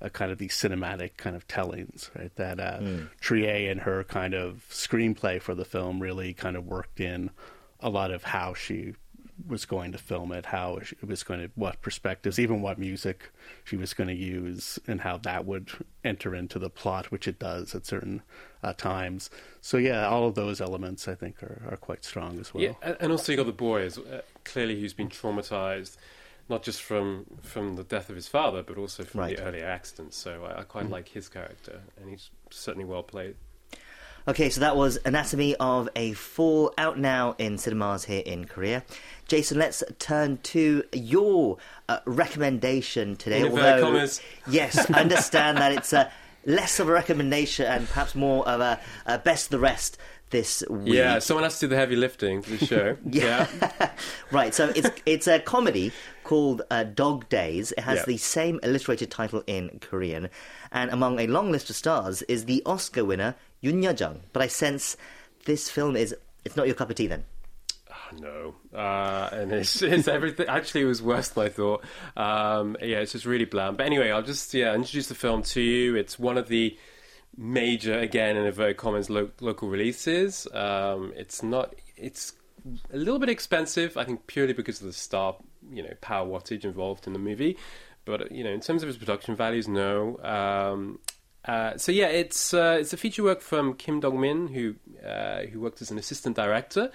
a 0.00 0.10
kind 0.10 0.30
of 0.30 0.38
these 0.38 0.52
cinematic 0.52 1.16
kind 1.16 1.36
of 1.36 1.46
tellings, 1.48 2.10
right? 2.18 2.34
That 2.36 2.60
uh, 2.60 2.78
mm. 2.80 3.08
Triet 3.20 3.70
and 3.70 3.80
her 3.80 4.04
kind 4.04 4.34
of 4.34 4.66
screenplay 4.70 5.40
for 5.40 5.54
the 5.54 5.64
film 5.64 6.00
really 6.00 6.34
kind 6.34 6.56
of 6.56 6.66
worked 6.66 7.00
in 7.00 7.30
a 7.80 7.88
lot 7.88 8.10
of 8.10 8.24
how 8.24 8.54
she 8.54 8.94
was 9.46 9.64
going 9.64 9.92
to 9.92 9.98
film 9.98 10.32
it, 10.32 10.46
how 10.46 10.76
it 10.76 11.06
was 11.06 11.22
going 11.22 11.40
to, 11.40 11.50
what 11.54 11.82
perspectives, 11.82 12.38
even 12.38 12.62
what 12.62 12.78
music 12.78 13.30
she 13.64 13.76
was 13.76 13.94
going 13.94 14.08
to 14.08 14.14
use, 14.14 14.78
and 14.86 15.00
how 15.00 15.18
that 15.18 15.44
would 15.44 15.70
enter 16.04 16.34
into 16.34 16.58
the 16.58 16.70
plot, 16.70 17.10
which 17.10 17.28
it 17.28 17.38
does 17.38 17.74
at 17.74 17.84
certain 17.86 18.22
uh, 18.62 18.72
times. 18.72 19.30
So 19.60 19.76
yeah, 19.76 20.06
all 20.08 20.26
of 20.26 20.34
those 20.34 20.60
elements 20.60 21.08
I 21.08 21.14
think 21.14 21.42
are, 21.42 21.62
are 21.70 21.76
quite 21.76 22.04
strong 22.04 22.38
as 22.40 22.54
well. 22.54 22.62
Yeah, 22.62 22.94
and 23.00 23.12
also 23.12 23.32
you 23.32 23.36
got 23.36 23.46
the 23.46 23.52
boy, 23.52 23.86
uh, 23.86 24.20
clearly 24.44 24.80
who's 24.80 24.94
been 24.94 25.08
traumatized. 25.08 25.96
Not 26.48 26.62
just 26.62 26.80
from, 26.80 27.26
from 27.42 27.74
the 27.74 27.82
death 27.82 28.08
of 28.08 28.14
his 28.14 28.28
father, 28.28 28.62
but 28.62 28.78
also 28.78 29.02
from 29.02 29.22
right. 29.22 29.36
the 29.36 29.42
earlier 29.42 29.66
accidents. 29.66 30.16
So 30.16 30.44
I, 30.44 30.60
I 30.60 30.62
quite 30.62 30.84
mm-hmm. 30.84 30.92
like 30.92 31.08
his 31.08 31.28
character, 31.28 31.80
and 32.00 32.08
he's 32.08 32.30
certainly 32.50 32.84
well 32.84 33.02
played. 33.02 33.34
Okay, 34.28 34.50
so 34.50 34.60
that 34.60 34.76
was 34.76 34.96
Anatomy 35.04 35.56
of 35.56 35.88
a 35.96 36.12
Fall 36.12 36.72
out 36.78 37.00
now 37.00 37.34
in 37.38 37.58
cinemas 37.58 38.04
here 38.04 38.22
in 38.26 38.44
Korea. 38.44 38.84
Jason, 39.28 39.58
let's 39.58 39.82
turn 39.98 40.38
to 40.44 40.84
your 40.92 41.58
uh, 41.88 41.98
recommendation 42.04 43.16
today. 43.16 43.42
Although, 43.42 44.06
yes, 44.48 44.90
I 44.90 45.00
understand 45.00 45.58
that 45.58 45.72
it's 45.72 45.92
a 45.92 46.10
less 46.44 46.78
of 46.78 46.88
a 46.88 46.92
recommendation 46.92 47.66
and 47.66 47.88
perhaps 47.88 48.14
more 48.14 48.46
of 48.48 48.60
a, 48.60 48.80
a 49.04 49.18
best 49.18 49.46
of 49.46 49.50
the 49.50 49.58
rest 49.58 49.98
this 50.30 50.62
week. 50.68 50.94
Yeah, 50.94 51.18
someone 51.18 51.44
has 51.44 51.58
to 51.58 51.66
do 51.66 51.70
the 51.70 51.76
heavy 51.76 51.96
lifting 51.96 52.42
for 52.42 52.50
the 52.50 52.66
show. 52.66 52.96
yeah. 53.04 53.46
yeah. 53.60 53.90
right, 54.30 54.54
so 54.54 54.72
it's 54.74 54.90
it's 55.06 55.26
a 55.26 55.38
comedy 55.38 55.92
called 56.24 56.62
uh, 56.70 56.84
Dog 56.84 57.28
Days. 57.28 57.72
It 57.72 57.80
has 57.80 58.04
the 58.04 58.16
same 58.16 58.58
illustrated 58.62 59.10
title 59.10 59.42
in 59.46 59.78
Korean. 59.80 60.28
And 60.72 60.90
among 60.90 61.20
a 61.20 61.26
long 61.26 61.52
list 61.52 61.70
of 61.70 61.76
stars 61.76 62.22
is 62.22 62.44
the 62.44 62.62
Oscar 62.66 63.04
winner 63.04 63.36
Yoon 63.62 63.82
Yuh-jung. 63.82 64.20
But 64.32 64.42
I 64.42 64.48
sense 64.48 64.96
this 65.44 65.70
film 65.70 65.96
is 65.96 66.14
it's 66.44 66.56
not 66.56 66.66
your 66.66 66.74
cup 66.74 66.90
of 66.90 66.96
tea 66.96 67.06
then. 67.06 67.24
No, 68.12 68.54
uh, 68.74 69.28
and 69.32 69.52
it's, 69.52 69.82
it's 69.82 70.08
everything. 70.08 70.46
Actually, 70.48 70.82
it 70.82 70.86
was 70.86 71.02
worse 71.02 71.28
than 71.28 71.46
I 71.46 71.48
thought. 71.48 71.84
Um, 72.16 72.76
yeah, 72.80 72.98
it's 72.98 73.12
just 73.12 73.24
really 73.24 73.44
bland. 73.44 73.76
But 73.76 73.86
anyway, 73.86 74.10
I'll 74.10 74.22
just 74.22 74.52
yeah 74.54 74.74
introduce 74.74 75.08
the 75.08 75.14
film 75.14 75.42
to 75.44 75.60
you. 75.60 75.94
It's 75.96 76.18
one 76.18 76.38
of 76.38 76.48
the 76.48 76.76
major, 77.36 77.98
again, 77.98 78.36
in 78.36 78.46
a 78.46 78.52
very 78.52 78.74
lo- 78.80 79.30
local 79.40 79.68
releases. 79.68 80.46
Um, 80.52 81.12
it's 81.16 81.42
not. 81.42 81.74
It's 81.96 82.32
a 82.92 82.96
little 82.96 83.18
bit 83.18 83.28
expensive, 83.28 83.96
I 83.96 84.04
think, 84.04 84.26
purely 84.26 84.52
because 84.52 84.80
of 84.80 84.86
the 84.86 84.92
star, 84.92 85.36
you 85.70 85.82
know, 85.82 85.92
power 86.00 86.26
wattage 86.26 86.64
involved 86.64 87.06
in 87.06 87.12
the 87.12 87.18
movie. 87.18 87.56
But 88.04 88.32
you 88.32 88.44
know, 88.44 88.50
in 88.50 88.60
terms 88.60 88.82
of 88.82 88.88
its 88.88 88.98
production 88.98 89.36
values, 89.36 89.68
no. 89.68 90.18
Um, 90.22 91.00
uh, 91.44 91.76
so 91.76 91.92
yeah, 91.92 92.06
it's 92.06 92.54
uh, 92.54 92.78
it's 92.80 92.92
a 92.92 92.96
feature 92.96 93.22
work 93.22 93.40
from 93.40 93.74
Kim 93.74 94.00
Dong 94.00 94.20
Min, 94.20 94.48
who 94.48 94.74
uh, 95.06 95.42
who 95.42 95.60
worked 95.60 95.82
as 95.82 95.90
an 95.90 95.98
assistant 95.98 96.36
director 96.36 96.90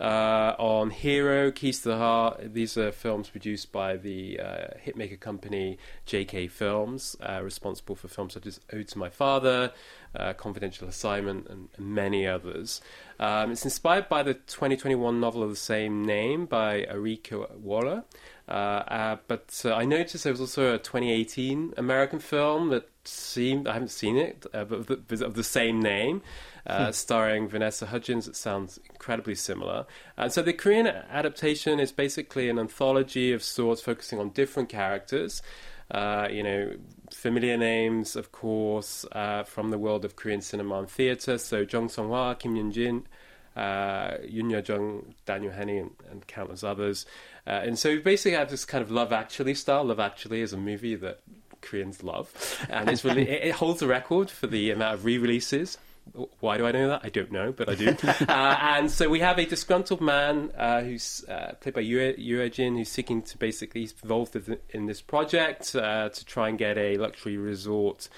uh, 0.00 0.54
on 0.58 0.90
Hero, 0.90 1.52
Keys 1.52 1.82
to 1.82 1.90
the 1.90 1.96
Heart. 1.98 2.54
These 2.54 2.76
are 2.78 2.90
films 2.90 3.28
produced 3.28 3.70
by 3.70 3.96
the 3.96 4.40
uh, 4.40 4.68
hitmaker 4.84 5.20
company 5.20 5.78
JK 6.06 6.50
Films, 6.50 7.16
responsible 7.42 7.94
for 7.94 8.08
films 8.08 8.34
such 8.34 8.46
as 8.46 8.60
Ode 8.72 8.88
to 8.88 8.98
My 8.98 9.10
Father, 9.10 9.72
Confidential 10.36 10.88
Assignment, 10.88 11.46
and, 11.48 11.68
and 11.76 11.86
many 11.86 12.26
others. 12.26 12.80
Um, 13.18 13.52
it's 13.52 13.64
inspired 13.64 14.08
by 14.08 14.22
the 14.22 14.34
2021 14.34 15.20
novel 15.20 15.42
of 15.42 15.50
the 15.50 15.56
same 15.56 16.04
name 16.04 16.46
by 16.46 16.84
Ariko 16.86 17.50
Waller. 17.56 18.04
Uh, 18.50 18.52
uh, 18.52 19.16
but 19.28 19.62
uh, 19.64 19.74
I 19.74 19.84
noticed 19.84 20.24
there 20.24 20.32
was 20.32 20.40
also 20.40 20.74
a 20.74 20.78
2018 20.78 21.74
American 21.76 22.18
film 22.18 22.70
that 22.70 22.88
seemed 23.04 23.68
I 23.68 23.74
haven't 23.74 23.92
seen 23.92 24.16
it, 24.16 24.44
uh, 24.52 24.64
but 24.64 25.22
of 25.22 25.34
the 25.34 25.44
same 25.44 25.80
name, 25.80 26.22
uh, 26.66 26.92
starring 26.92 27.48
Vanessa 27.48 27.86
Hudgens. 27.86 28.28
It 28.28 28.36
sounds 28.36 28.78
incredibly 28.90 29.34
similar. 29.34 29.86
And 30.16 30.32
so 30.32 30.42
the 30.42 30.52
Korean 30.52 30.86
adaptation 30.86 31.80
is 31.80 31.92
basically 31.92 32.48
an 32.48 32.58
anthology 32.58 33.32
of 33.32 33.42
sorts, 33.42 33.80
focusing 33.80 34.18
on 34.18 34.30
different 34.30 34.68
characters. 34.68 35.42
Uh, 35.90 36.28
you 36.30 36.42
know, 36.42 36.72
familiar 37.12 37.56
names, 37.56 38.14
of 38.14 38.30
course, 38.30 39.04
from 39.46 39.70
the 39.70 39.78
world 39.78 40.04
of 40.04 40.16
Korean 40.16 40.40
cinema 40.40 40.78
and 40.78 40.88
theatre. 40.88 41.38
So 41.38 41.66
Jung 41.70 41.88
Sung 41.88 42.08
Hwa, 42.08 42.38
Kim 42.38 42.54
Yun 42.54 42.70
Jin, 42.70 43.06
uh, 43.56 44.16
Yoon 44.24 44.50
Yuh-jung, 44.50 45.14
Daniel 45.26 45.52
Henney, 45.52 45.78
and, 45.78 45.90
and 46.10 46.26
countless 46.26 46.62
others. 46.62 47.06
Uh, 47.46 47.50
and 47.50 47.78
so 47.78 47.90
we 47.90 47.98
basically 47.98 48.36
have 48.36 48.50
this 48.50 48.64
kind 48.64 48.82
of 48.82 48.90
Love 48.90 49.12
Actually 49.12 49.54
style. 49.54 49.84
Love 49.84 50.00
Actually 50.00 50.40
is 50.40 50.52
a 50.52 50.56
movie 50.56 50.94
that 50.94 51.20
Koreans 51.60 52.02
love, 52.02 52.32
and 52.70 52.88
it's 52.88 53.04
really 53.04 53.28
it, 53.28 53.48
it 53.48 53.54
holds 53.54 53.80
the 53.80 53.86
record 53.86 54.30
for 54.30 54.46
the 54.46 54.70
amount 54.70 54.94
of 54.94 55.04
re-releases. 55.04 55.78
Why 56.40 56.58
do 56.58 56.66
I 56.66 56.72
know 56.72 56.88
that? 56.88 57.02
I 57.04 57.08
don't 57.08 57.30
know, 57.30 57.52
but 57.52 57.68
I 57.68 57.74
do. 57.74 57.96
uh, 58.28 58.56
and 58.60 58.90
so 58.90 59.08
we 59.08 59.20
have 59.20 59.38
a 59.38 59.46
disgruntled 59.46 60.00
man 60.00 60.50
uh, 60.56 60.80
who's 60.80 61.24
uh, 61.28 61.52
played 61.60 61.74
by 61.74 61.82
Yoo 61.82 62.48
who's 62.48 62.88
seeking 62.88 63.22
to 63.22 63.38
basically 63.38 63.82
he's 63.82 63.94
involved 64.02 64.36
in 64.70 64.86
this 64.86 65.00
project 65.00 65.74
uh, 65.76 66.08
to 66.08 66.24
try 66.24 66.48
and 66.48 66.58
get 66.58 66.76
a 66.76 66.96
luxury 66.96 67.36
resort 67.36 68.08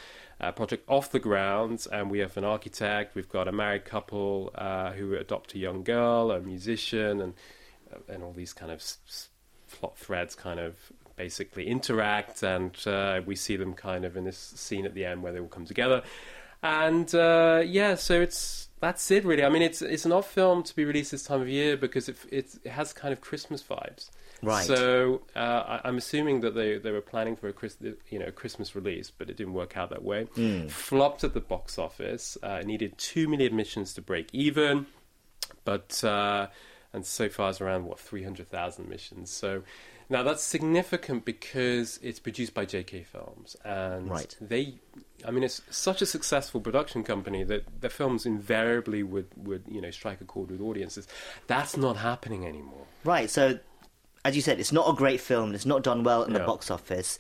uh, 0.41 0.53
project 0.53 0.85
off 0.89 1.11
the 1.11 1.21
ground, 1.21 1.87
and 1.93 2.11
we 2.11 2.19
have 2.19 2.37
an 2.37 2.45
architect. 2.45 3.15
We've 3.15 3.29
got 3.29 3.47
a 3.47 3.53
married 3.53 3.85
couple 3.85 4.51
uh, 4.55 4.93
who 4.93 5.15
adopt 5.15 5.55
a 5.55 5.59
young 5.59 5.85
girl, 5.85 6.33
a 6.33 6.41
musician, 6.41 7.21
and 7.21 7.35
and 8.09 8.23
all 8.23 8.33
these 8.33 8.53
kind 8.55 8.73
of 8.73 8.79
s- 8.79 9.29
plot 9.71 9.97
threads 9.99 10.35
kind 10.35 10.59
of 10.59 10.75
basically 11.17 11.69
interact, 11.69 12.43
and 12.43 12.77
uh, 12.87 13.21
we 13.25 13.37
see 13.37 13.57
them 13.57 13.75
kind 13.75 14.05
of 14.05 14.17
in 14.17 14.25
this 14.25 14.39
scene 14.39 14.87
at 14.87 14.95
the 14.95 15.05
end 15.05 15.23
where 15.23 15.33
they 15.33 15.39
all 15.41 15.47
come 15.47 15.67
together. 15.67 16.03
And 16.63 17.13
uh, 17.15 17.63
yeah, 17.65 17.97
so 17.97 18.21
it's 18.21 18.69
that's 18.81 19.11
it 19.11 19.25
really. 19.25 19.45
I 19.45 19.49
mean, 19.49 19.63
it's 19.63 19.83
it's 19.83 20.05
an 20.05 20.13
off 20.13 20.31
film 20.31 20.63
to 20.63 20.77
be 20.77 20.85
released 20.85 21.11
this 21.11 21.25
time 21.25 21.41
of 21.41 21.49
year 21.49 21.77
because 21.77 22.09
it 22.09 22.17
it, 22.31 22.55
it 22.65 22.71
has 22.71 22.93
kind 22.93 23.13
of 23.13 23.21
Christmas 23.21 23.63
vibes. 23.63 24.11
Right. 24.43 24.67
So 24.67 25.23
uh, 25.37 25.79
I, 25.85 25.89
am 25.89 25.99
assuming 25.99 26.41
that 26.41 26.57
they, 26.57 26.77
they 26.77 26.91
were 26.91 27.01
planning 27.01 27.37
for 27.37 27.47
a 27.47 27.53
Chris, 27.53 27.77
you 28.11 28.19
know 28.19 28.33
Christmas 28.33 28.75
release, 28.75 29.09
but 29.09 29.31
it 29.31 29.37
didn't 29.37 29.53
work 29.53 29.77
out 29.77 29.91
that 29.91 30.03
way. 30.03 30.27
Mm. 30.37 30.69
Flopped 30.69 31.23
at 31.23 31.33
the 31.33 31.41
box 31.41 31.79
office. 31.79 32.37
Uh, 32.43 32.61
needed 32.61 32.99
two 32.99 33.29
million 33.29 33.47
admissions 33.47 33.95
to 33.95 34.03
break 34.03 34.29
even, 34.33 34.87
but 35.65 36.03
uh, 36.03 36.49
and 36.93 37.07
so 37.07 37.29
far 37.29 37.51
it's 37.51 37.61
around 37.61 37.85
what 37.85 37.99
three 37.99 38.23
hundred 38.23 38.49
thousand 38.49 38.85
admissions. 38.85 39.31
So 39.31 39.63
now 40.11 40.23
that's 40.23 40.43
significant 40.43 41.25
because 41.25 41.99
it's 42.03 42.21
produced 42.21 42.55
by 42.55 42.67
JK 42.67 43.07
Films, 43.07 43.57
and 43.65 44.11
right. 44.11 44.37
they, 44.41 44.75
I 45.27 45.31
mean, 45.31 45.43
it's 45.43 45.63
such 45.71 46.03
a 46.03 46.07
successful 46.07 46.61
production 46.61 47.03
company 47.03 47.45
that 47.45 47.81
their 47.81 47.91
films 47.91 48.27
invariably 48.27 49.03
would 49.03 49.29
would 49.37 49.65
you 49.69 49.81
know 49.81 49.91
strike 49.91 50.21
a 50.21 50.25
chord 50.25 50.51
with 50.51 50.61
audiences. 50.61 51.07
That's 51.47 51.77
not 51.77 51.97
happening 51.97 52.47
anymore. 52.47 52.87
Right. 53.05 53.31
So 53.31 53.59
as 54.25 54.37
you 54.37 54.43
said, 54.43 54.61
it's 54.61 54.73
not 54.73 54.89
a 54.89 54.95
great 54.95 55.21
film. 55.21 55.55
It's 55.55 55.67
not 55.67 55.83
done 55.83 56.05
well 56.05 56.23
in 56.25 56.33
the 56.33 56.41
box 56.41 56.71
office. 56.71 57.19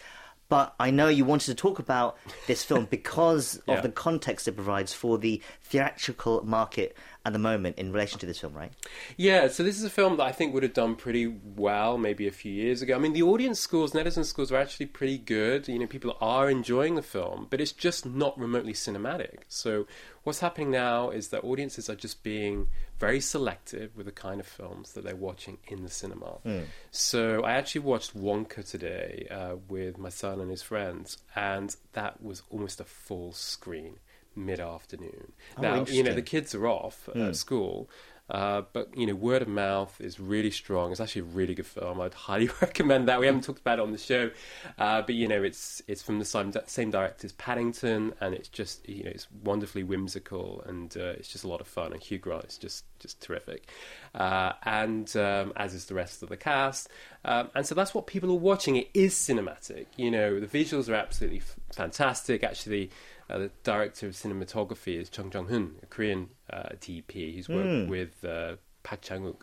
But 0.48 0.74
I 0.78 0.90
know 0.90 1.08
you 1.08 1.24
wanted 1.24 1.46
to 1.46 1.54
talk 1.54 1.78
about 1.78 2.18
this 2.46 2.62
film 2.62 2.84
because 2.90 3.56
of 3.66 3.82
the 3.82 3.88
context 3.88 4.46
it 4.46 4.52
provides 4.52 4.92
for 4.92 5.16
the 5.18 5.40
theatrical 5.62 6.44
market 6.44 6.96
at 7.24 7.32
the 7.32 7.38
moment 7.38 7.78
in 7.78 7.92
relation 7.92 8.18
to 8.18 8.26
this 8.26 8.40
film, 8.40 8.54
right? 8.54 8.72
Yeah, 9.16 9.48
so 9.48 9.62
this 9.62 9.78
is 9.78 9.84
a 9.84 9.90
film 9.90 10.16
that 10.16 10.24
I 10.24 10.32
think 10.32 10.52
would 10.54 10.62
have 10.62 10.74
done 10.74 10.96
pretty 10.96 11.26
well 11.26 11.96
maybe 11.96 12.26
a 12.26 12.32
few 12.32 12.52
years 12.52 12.82
ago. 12.82 12.96
I 12.96 12.98
mean, 12.98 13.12
the 13.12 13.22
audience 13.22 13.60
scores, 13.60 13.92
netizen 13.92 14.24
scores, 14.24 14.50
are 14.50 14.56
actually 14.56 14.86
pretty 14.86 15.18
good. 15.18 15.68
You 15.68 15.78
know, 15.78 15.86
people 15.86 16.16
are 16.20 16.50
enjoying 16.50 16.96
the 16.96 17.02
film, 17.02 17.46
but 17.48 17.60
it's 17.60 17.72
just 17.72 18.04
not 18.04 18.38
remotely 18.38 18.72
cinematic. 18.72 19.40
So 19.48 19.86
what's 20.24 20.40
happening 20.40 20.70
now 20.70 21.10
is 21.10 21.28
that 21.28 21.44
audiences 21.44 21.88
are 21.88 21.94
just 21.94 22.24
being 22.24 22.68
very 22.98 23.20
selective 23.20 23.96
with 23.96 24.06
the 24.06 24.12
kind 24.12 24.40
of 24.40 24.46
films 24.46 24.92
that 24.92 25.04
they're 25.04 25.14
watching 25.16 25.58
in 25.68 25.82
the 25.82 25.90
cinema. 25.90 26.38
Mm. 26.44 26.64
So 26.90 27.44
I 27.44 27.52
actually 27.52 27.82
watched 27.82 28.16
Wonka 28.16 28.68
today 28.68 29.28
uh, 29.30 29.56
with 29.68 29.96
my 29.96 30.08
son 30.08 30.40
and 30.40 30.50
his 30.50 30.62
friends, 30.62 31.18
and 31.36 31.74
that 31.92 32.22
was 32.22 32.42
almost 32.50 32.80
a 32.80 32.84
full 32.84 33.32
screen 33.32 33.98
mid 34.36 34.60
afternoon. 34.60 35.32
Oh, 35.58 35.62
now, 35.62 35.84
you 35.86 36.02
know, 36.02 36.14
the 36.14 36.22
kids 36.22 36.54
are 36.54 36.66
off 36.66 37.08
Mm. 37.14 37.28
at 37.30 37.36
school. 37.36 37.88
Uh, 38.30 38.62
but 38.72 38.96
you 38.96 39.04
know, 39.04 39.14
word 39.14 39.42
of 39.42 39.48
mouth 39.48 40.00
is 40.00 40.18
really 40.18 40.50
strong. 40.50 40.90
It's 40.90 41.00
actually 41.00 41.22
a 41.22 41.24
really 41.24 41.54
good 41.54 41.66
film. 41.66 42.00
I'd 42.00 42.14
highly 42.14 42.48
recommend 42.62 43.08
that. 43.08 43.20
We 43.20 43.26
haven't 43.26 43.42
talked 43.44 43.58
about 43.58 43.78
it 43.78 43.82
on 43.82 43.92
the 43.92 43.98
show, 43.98 44.30
uh, 44.78 45.02
but 45.02 45.16
you 45.16 45.28
know, 45.28 45.42
it's 45.42 45.82
it's 45.86 46.02
from 46.02 46.18
the 46.18 46.24
same 46.24 46.50
same 46.66 46.90
director 46.90 47.26
as 47.26 47.32
Paddington, 47.32 48.14
and 48.20 48.32
it's 48.32 48.48
just 48.48 48.88
you 48.88 49.04
know, 49.04 49.10
it's 49.10 49.26
wonderfully 49.44 49.82
whimsical, 49.82 50.62
and 50.66 50.96
uh, 50.96 51.00
it's 51.18 51.28
just 51.28 51.44
a 51.44 51.48
lot 51.48 51.60
of 51.60 51.66
fun. 51.66 51.92
And 51.92 52.00
Hugh 52.02 52.18
Grant 52.18 52.44
is 52.46 52.56
just 52.56 52.84
just 53.00 53.20
terrific, 53.20 53.68
uh, 54.14 54.52
and 54.62 55.14
um, 55.16 55.52
as 55.56 55.74
is 55.74 55.86
the 55.86 55.94
rest 55.94 56.22
of 56.22 56.28
the 56.30 56.36
cast. 56.38 56.88
Um, 57.24 57.50
and 57.54 57.66
so 57.66 57.74
that's 57.74 57.92
what 57.92 58.06
people 58.06 58.30
are 58.30 58.34
watching. 58.38 58.76
It 58.76 58.88
is 58.94 59.14
cinematic. 59.14 59.86
You 59.96 60.10
know, 60.10 60.40
the 60.40 60.46
visuals 60.46 60.88
are 60.88 60.94
absolutely 60.94 61.38
f- 61.40 61.56
fantastic. 61.74 62.42
Actually, 62.44 62.90
uh, 63.32 63.38
the 63.38 63.50
director 63.64 64.06
of 64.06 64.12
cinematography 64.12 65.00
is 65.00 65.08
Chung 65.08 65.30
Jong 65.30 65.46
Hoon, 65.48 65.76
a 65.82 65.86
Korean 65.86 66.28
uh, 66.52 66.70
DP 66.80 67.34
who's 67.34 67.48
worked 67.48 67.66
Mm. 67.68 67.88
with 67.88 68.24
uh, 68.24 68.56
Park 68.84 69.02
Chan 69.02 69.22
Wook, 69.22 69.40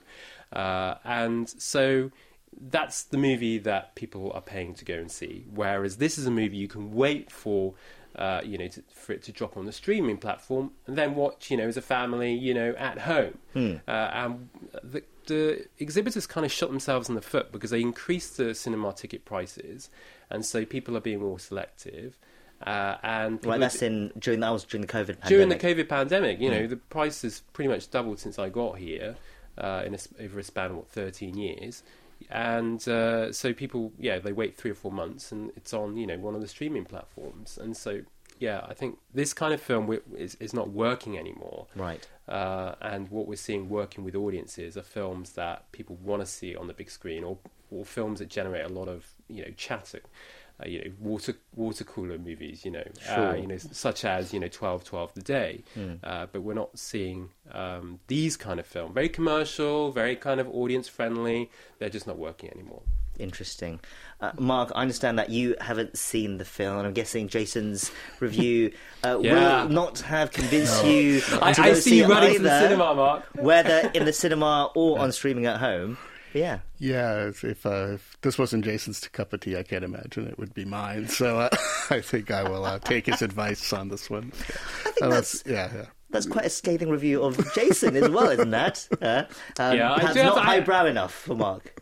uh, 0.53 0.95
and 1.03 1.49
so 1.49 2.11
that's 2.59 3.03
the 3.03 3.17
movie 3.17 3.57
that 3.59 3.95
people 3.95 4.31
are 4.33 4.41
paying 4.41 4.73
to 4.75 4.85
go 4.85 4.95
and 4.95 5.11
see. 5.11 5.45
Whereas 5.53 5.97
this 5.97 6.17
is 6.17 6.25
a 6.25 6.31
movie 6.31 6.57
you 6.57 6.67
can 6.67 6.93
wait 6.93 7.31
for. 7.31 7.73
Uh, 8.15 8.41
you 8.43 8.57
know, 8.57 8.67
to, 8.67 8.81
for 8.91 9.13
it 9.13 9.21
to 9.21 9.31
drop 9.31 9.55
on 9.55 9.65
the 9.65 9.71
streaming 9.71 10.17
platform, 10.17 10.71
and 10.87 10.97
then 10.97 11.13
watch, 11.15 11.51
you 11.51 11.55
know, 11.55 11.67
as 11.67 11.77
a 11.77 11.81
family, 11.81 12.33
you 12.33 12.55
know, 12.55 12.73
at 12.77 12.97
home. 12.97 13.37
Uh, 13.55 13.69
and 13.87 14.49
the, 14.83 15.03
the 15.27 15.67
exhibitors 15.77 16.25
kind 16.25 16.43
of 16.43 16.51
shot 16.51 16.69
themselves 16.69 17.07
in 17.07 17.13
the 17.13 17.21
foot 17.21 17.51
because 17.51 17.69
they 17.69 17.79
increased 17.81 18.35
the 18.37 18.55
cinema 18.55 18.91
ticket 18.93 19.25
prices, 19.25 19.91
and 20.29 20.43
so 20.43 20.65
people 20.65 20.97
are 20.97 21.01
being 21.01 21.19
more 21.21 21.37
selective. 21.39 22.17
Uh, 22.65 22.97
and 23.03 23.43
Right, 23.45 23.59
that's 23.59 23.81
in 23.81 24.11
during 24.19 24.41
that 24.41 24.49
was 24.49 24.63
during 24.65 24.85
the 24.85 24.91
COVID 24.91 25.19
pandemic. 25.19 25.27
during 25.27 25.49
the 25.49 25.55
COVID 25.55 25.87
pandemic, 25.89 26.39
you 26.41 26.49
know, 26.49 26.61
Mm. 26.61 26.69
the 26.69 26.75
price 26.77 27.21
has 27.21 27.41
pretty 27.53 27.69
much 27.69 27.89
doubled 27.89 28.19
since 28.19 28.37
I 28.37 28.49
got 28.49 28.77
here 28.77 29.15
uh, 29.57 29.83
in 29.85 29.93
a, 29.95 29.99
over 30.23 30.39
a 30.39 30.43
span 30.43 30.71
of 30.71 30.77
what, 30.77 30.87
13 30.89 31.37
years. 31.37 31.83
And 32.29 32.85
uh, 32.87 33.31
so 33.31 33.53
people, 33.53 33.93
yeah, 33.97 34.19
they 34.19 34.33
wait 34.33 34.57
three 34.57 34.71
or 34.71 34.75
four 34.75 34.91
months 34.91 35.31
and 35.31 35.51
it's 35.55 35.73
on, 35.73 35.95
you 35.97 36.05
know, 36.05 36.17
one 36.17 36.35
of 36.35 36.41
the 36.41 36.47
streaming 36.49 36.83
platforms. 36.85 37.57
And 37.57 37.75
so, 37.77 38.01
yeah, 38.39 38.65
I 38.67 38.73
think 38.73 38.97
this 39.13 39.33
kind 39.33 39.53
of 39.53 39.61
film 39.61 39.97
is, 40.17 40.35
is 40.35 40.53
not 40.53 40.69
working 40.69 41.17
anymore. 41.17 41.67
Right. 41.77 42.05
Uh, 42.27 42.75
and 42.81 43.09
what 43.09 43.25
we're 43.27 43.35
seeing 43.37 43.69
working 43.69 44.03
with 44.03 44.15
audiences 44.15 44.75
are 44.77 44.81
films 44.83 45.31
that 45.33 45.71
people 45.71 45.97
want 46.03 46.21
to 46.21 46.25
see 46.25 46.55
on 46.57 46.67
the 46.67 46.73
big 46.73 46.91
screen 46.91 47.23
or, 47.23 47.37
or 47.71 47.85
films 47.85 48.19
that 48.19 48.27
generate 48.29 48.65
a 48.65 48.69
lot 48.69 48.89
of, 48.89 49.05
you 49.29 49.43
know, 49.43 49.51
chatter. 49.55 50.01
Uh, 50.61 50.67
you 50.67 50.79
know, 50.83 50.91
water 50.99 51.33
water 51.55 51.83
cooler 51.85 52.17
movies, 52.17 52.65
you 52.65 52.71
know, 52.71 52.83
uh, 53.09 53.33
you 53.33 53.47
know, 53.47 53.57
such 53.57 54.03
as 54.03 54.33
you 54.33 54.39
know, 54.41 54.47
twelve 54.49 54.83
twelve 54.83 55.13
the 55.13 55.21
day. 55.21 55.63
Mm. 55.77 55.99
Uh, 56.03 56.25
but 56.31 56.41
we're 56.41 56.53
not 56.53 56.77
seeing 56.77 57.29
um, 57.51 57.99
these 58.07 58.35
kind 58.35 58.59
of 58.59 58.65
film. 58.65 58.93
Very 58.93 59.07
commercial, 59.09 59.91
very 59.91 60.15
kind 60.17 60.39
of 60.41 60.49
audience 60.49 60.87
friendly. 60.89 61.49
They're 61.79 61.89
just 61.89 62.07
not 62.07 62.17
working 62.17 62.51
anymore. 62.51 62.81
Interesting. 63.17 63.79
Uh, 64.21 64.31
Mark, 64.39 64.71
I 64.75 64.81
understand 64.81 65.19
that 65.19 65.29
you 65.29 65.55
haven't 65.59 65.97
seen 65.97 66.37
the 66.37 66.45
film, 66.45 66.77
and 66.77 66.87
I'm 66.87 66.93
guessing 66.93 67.27
Jason's 67.27 67.91
review 68.19 68.71
uh, 69.03 69.19
Yeah. 69.21 69.63
will 69.63 69.69
not 69.69 69.99
have 70.01 70.31
convinced 70.31 70.85
you. 70.85 71.21
I, 71.41 71.51
to 71.53 71.61
I 71.61 71.67
go 71.69 71.73
see 71.73 71.97
you 71.97 72.07
running 72.07 72.33
to 72.37 72.39
the 72.43 72.61
cinema, 72.61 72.95
Mark. 72.95 73.25
whether 73.35 73.91
in 73.93 74.05
the 74.05 74.13
cinema 74.13 74.71
or 74.75 74.99
on 74.99 75.11
streaming 75.19 75.45
at 75.47 75.57
home. 75.59 75.97
But 76.33 76.39
yeah. 76.39 76.59
Yeah, 76.77 77.27
if 77.27 77.43
if, 77.43 77.65
uh, 77.65 77.91
if 77.93 78.17
this 78.21 78.37
wasn't 78.37 78.65
Jason's 78.65 78.99
cup 79.07 79.33
of 79.33 79.39
tea, 79.41 79.57
I 79.57 79.63
can't 79.63 79.83
imagine 79.83 80.27
it 80.27 80.37
would 80.37 80.53
be 80.53 80.65
mine. 80.65 81.07
So 81.07 81.39
uh, 81.39 81.49
I 81.89 82.01
think 82.01 82.31
I 82.31 82.43
will 82.47 82.65
uh, 82.65 82.79
take 82.79 83.07
his 83.07 83.21
advice 83.21 83.73
on 83.73 83.89
this 83.89 84.09
one. 84.09 84.31
I 84.85 84.91
think 84.91 85.11
that's 85.11 85.43
yeah, 85.45 85.69
yeah. 85.73 85.85
that's 86.09 86.25
quite 86.25 86.45
a 86.45 86.49
scathing 86.49 86.89
review 86.89 87.23
of 87.23 87.37
Jason 87.53 87.95
as 87.95 88.09
well, 88.09 88.29
isn't 88.29 88.51
that? 88.51 88.87
Uh, 89.01 89.23
um, 89.59 89.77
Yeah, 89.77 89.93
I 89.93 89.99
perhaps 89.99 90.13
do 90.13 90.19
have 90.19 90.35
not 90.35 90.43
to- 90.43 90.73
I- 90.73 90.89
enough 90.89 91.13
for 91.13 91.35
Mark. 91.35 91.81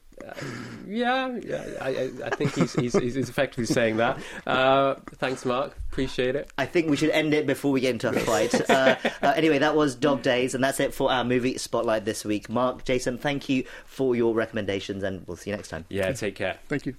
Yeah, 0.87 1.37
yeah. 1.43 1.65
I, 1.81 1.89
I, 1.89 2.11
I 2.25 2.29
think 2.29 2.55
he's, 2.55 2.73
he's 2.73 2.93
he's 2.93 3.15
he's 3.15 3.29
effectively 3.29 3.65
saying 3.65 3.97
that. 3.97 4.17
Uh, 4.45 4.95
thanks, 5.15 5.45
Mark. 5.45 5.77
Appreciate 5.91 6.35
it. 6.35 6.51
I 6.57 6.65
think 6.65 6.89
we 6.89 6.95
should 6.95 7.09
end 7.11 7.33
it 7.33 7.45
before 7.45 7.71
we 7.71 7.81
get 7.81 7.91
into 7.91 8.09
a 8.09 8.13
fight. 8.13 8.53
uh, 8.69 8.95
uh, 9.21 9.33
anyway, 9.35 9.59
that 9.59 9.75
was 9.75 9.95
Dog 9.95 10.21
Days, 10.21 10.55
and 10.55 10.63
that's 10.63 10.79
it 10.79 10.93
for 10.93 11.11
our 11.11 11.23
movie 11.23 11.57
spotlight 11.57 12.05
this 12.05 12.23
week. 12.23 12.49
Mark, 12.49 12.83
Jason, 12.85 13.17
thank 13.17 13.49
you 13.49 13.65
for 13.85 14.15
your 14.15 14.33
recommendations, 14.33 15.03
and 15.03 15.27
we'll 15.27 15.37
see 15.37 15.49
you 15.49 15.55
next 15.55 15.69
time. 15.69 15.85
Yeah, 15.89 16.11
take 16.13 16.35
care. 16.35 16.57
Thank 16.67 16.85
you. 16.85 16.95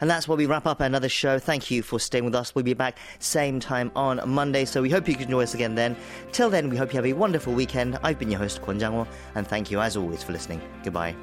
And 0.00 0.08
that's 0.08 0.28
where 0.28 0.38
we 0.38 0.46
wrap 0.46 0.66
up 0.66 0.80
another 0.80 1.08
show. 1.08 1.38
Thank 1.38 1.70
you 1.70 1.82
for 1.82 1.98
staying 1.98 2.24
with 2.24 2.34
us. 2.34 2.54
We'll 2.54 2.64
be 2.64 2.74
back 2.74 2.98
same 3.18 3.58
time 3.58 3.90
on 3.96 4.20
Monday, 4.28 4.64
so 4.64 4.80
we 4.80 4.90
hope 4.90 5.08
you 5.08 5.16
can 5.16 5.28
join 5.28 5.42
us 5.42 5.54
again 5.54 5.74
then. 5.74 5.96
Till 6.32 6.50
then, 6.50 6.70
we 6.70 6.76
hope 6.76 6.92
you 6.92 6.98
have 6.98 7.06
a 7.06 7.14
wonderful 7.14 7.52
weekend. 7.52 7.98
I've 8.02 8.18
been 8.18 8.30
your 8.30 8.38
host, 8.38 8.62
Kwon 8.62 8.78
Jang-woo, 8.78 9.06
and 9.34 9.46
thank 9.46 9.70
you 9.70 9.80
as 9.80 9.96
always 9.96 10.22
for 10.22 10.32
listening. 10.32 10.60
Goodbye. 10.84 11.16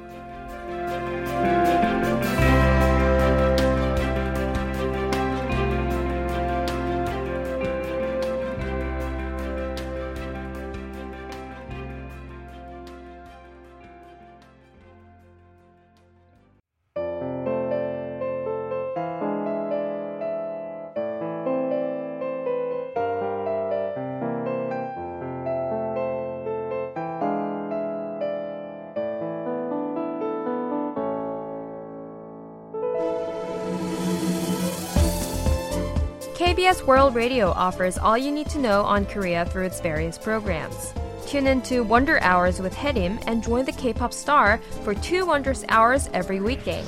World 36.86 37.16
Radio 37.16 37.50
offers 37.50 37.98
all 37.98 38.16
you 38.16 38.30
need 38.30 38.48
to 38.50 38.60
know 38.60 38.82
on 38.82 39.06
Korea 39.06 39.44
through 39.46 39.64
its 39.64 39.80
various 39.80 40.16
programs. 40.16 40.94
Tune 41.26 41.48
in 41.48 41.60
to 41.62 41.80
Wonder 41.80 42.20
Hours 42.22 42.60
with 42.60 42.72
Hedim 42.76 43.20
and 43.26 43.42
join 43.42 43.64
the 43.64 43.72
K-pop 43.72 44.12
star 44.12 44.58
for 44.84 44.94
two 44.94 45.26
Wondrous 45.26 45.64
Hours 45.68 46.08
every 46.14 46.38
weekday. 46.38 46.84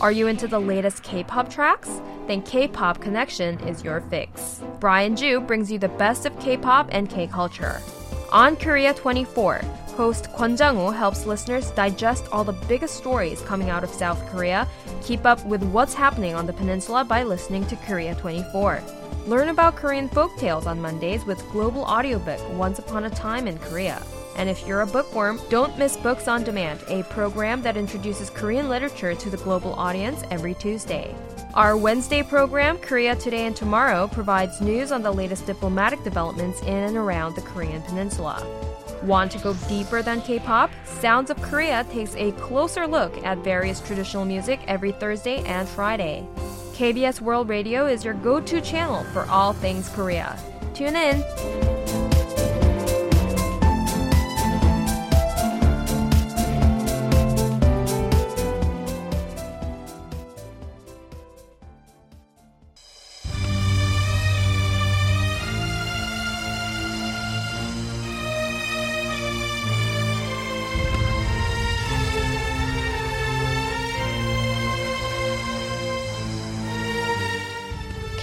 Are 0.00 0.10
you 0.10 0.26
into 0.26 0.48
the 0.48 0.58
latest 0.58 1.02
K-pop 1.02 1.50
tracks? 1.50 2.00
Then 2.26 2.40
K-pop 2.40 3.02
Connection 3.02 3.60
is 3.68 3.84
your 3.84 4.00
fix. 4.00 4.62
Brian 4.80 5.14
Joo 5.16 5.38
brings 5.38 5.70
you 5.70 5.78
the 5.78 5.88
best 5.88 6.24
of 6.24 6.38
K-pop 6.40 6.88
and 6.90 7.10
K-culture. 7.10 7.82
On 8.32 8.56
Korea 8.56 8.94
24, 8.94 9.56
host 9.96 10.32
Kwon 10.32 10.56
Jang-woo 10.56 10.92
helps 10.92 11.26
listeners 11.26 11.70
digest 11.72 12.24
all 12.32 12.42
the 12.42 12.54
biggest 12.68 12.94
stories 12.94 13.42
coming 13.42 13.68
out 13.68 13.84
of 13.84 13.90
South 13.90 14.26
Korea. 14.30 14.66
Keep 15.02 15.26
up 15.26 15.44
with 15.44 15.62
what's 15.64 15.92
happening 15.92 16.34
on 16.34 16.46
the 16.46 16.54
peninsula 16.54 17.04
by 17.04 17.22
listening 17.22 17.66
to 17.66 17.76
Korea 17.76 18.14
24. 18.14 18.82
Learn 19.26 19.50
about 19.50 19.76
Korean 19.76 20.08
folktales 20.08 20.66
on 20.66 20.82
Mondays 20.82 21.24
with 21.24 21.48
Global 21.52 21.82
Audiobook 21.82 22.40
Once 22.54 22.80
Upon 22.80 23.04
a 23.04 23.10
Time 23.10 23.46
in 23.46 23.56
Korea. 23.56 24.02
And 24.36 24.48
if 24.48 24.66
you're 24.66 24.80
a 24.80 24.86
bookworm, 24.86 25.40
don't 25.48 25.78
miss 25.78 25.96
Books 25.96 26.26
on 26.26 26.42
Demand, 26.42 26.80
a 26.88 27.04
program 27.04 27.62
that 27.62 27.76
introduces 27.76 28.30
Korean 28.30 28.68
literature 28.68 29.14
to 29.14 29.30
the 29.30 29.36
global 29.36 29.74
audience 29.74 30.24
every 30.32 30.54
Tuesday. 30.54 31.14
Our 31.54 31.76
Wednesday 31.76 32.24
program, 32.24 32.78
Korea 32.78 33.14
Today 33.14 33.46
and 33.46 33.54
Tomorrow, 33.54 34.08
provides 34.08 34.60
news 34.60 34.90
on 34.90 35.02
the 35.02 35.12
latest 35.12 35.46
diplomatic 35.46 36.02
developments 36.02 36.60
in 36.62 36.68
and 36.68 36.96
around 36.96 37.36
the 37.36 37.42
Korean 37.42 37.82
peninsula. 37.82 38.44
Want 39.04 39.30
to 39.32 39.38
go 39.38 39.54
deeper 39.68 40.02
than 40.02 40.20
K 40.22 40.40
pop? 40.40 40.70
Sounds 40.84 41.30
of 41.30 41.40
Korea 41.42 41.84
takes 41.92 42.16
a 42.16 42.32
closer 42.32 42.88
look 42.88 43.16
at 43.24 43.38
various 43.38 43.80
traditional 43.80 44.24
music 44.24 44.60
every 44.66 44.90
Thursday 44.90 45.44
and 45.44 45.68
Friday. 45.68 46.26
KBS 46.72 47.20
World 47.20 47.48
Radio 47.48 47.86
is 47.86 48.04
your 48.04 48.14
go 48.14 48.40
to 48.40 48.60
channel 48.60 49.04
for 49.12 49.24
all 49.26 49.52
things 49.52 49.88
Korea. 49.90 50.38
Tune 50.74 50.96
in. 50.96 51.71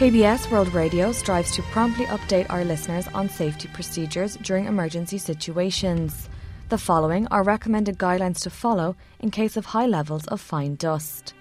KBS 0.10 0.50
World 0.50 0.74
Radio 0.74 1.12
strives 1.12 1.52
to 1.52 1.62
promptly 1.62 2.06
update 2.06 2.50
our 2.50 2.66
listeners 2.66 3.08
on 3.10 3.30
safety 3.30 3.70
procedures 3.72 4.38
during 4.38 4.66
emergency 4.66 5.20
situations. 5.20 6.30
The 6.70 6.80
following 6.80 7.28
are 7.28 7.44
recommended 7.44 8.00
guidelines 8.00 8.42
to 8.42 8.50
follow 8.50 8.96
in 9.20 9.30
case 9.30 9.56
of 9.56 9.66
high 9.66 9.86
levels 9.86 10.26
of 10.26 10.42
fine 10.42 10.78
dust. 10.78 11.36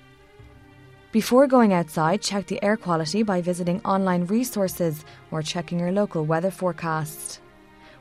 Before 1.12 1.47
going 1.47 1.73
outside, 1.73 2.21
check 2.21 2.47
the 2.47 2.62
air 2.62 2.77
quality 2.77 3.23
by 3.23 3.41
visiting 3.41 3.81
online 3.87 4.27
resources 4.27 5.03
or 5.31 5.41
checking 5.41 5.81
your 5.81 5.91
local 5.91 6.27
weather 6.27 6.51
forecast. 6.51 7.41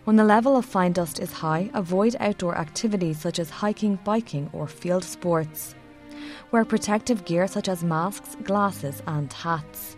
When 0.04 0.18
the 0.18 0.26
level 0.26 0.58
of 0.58 0.66
fine 0.66 0.92
dust 0.92 1.20
is 1.20 1.32
high, 1.32 1.72
avoid 1.76 2.18
outdoor 2.20 2.58
activities 2.58 3.22
such 3.22 3.40
as 3.40 3.50
hiking, 3.50 4.00
biking, 4.04 4.50
or 4.52 4.68
field 4.68 5.06
sports. 5.06 5.76
Wear 6.52 6.66
protective 6.66 7.24
gear 7.24 7.48
such 7.48 7.70
as 7.70 7.86
masks, 7.86 8.36
glasses, 8.44 9.02
and 9.08 9.32
hats. 9.32 9.97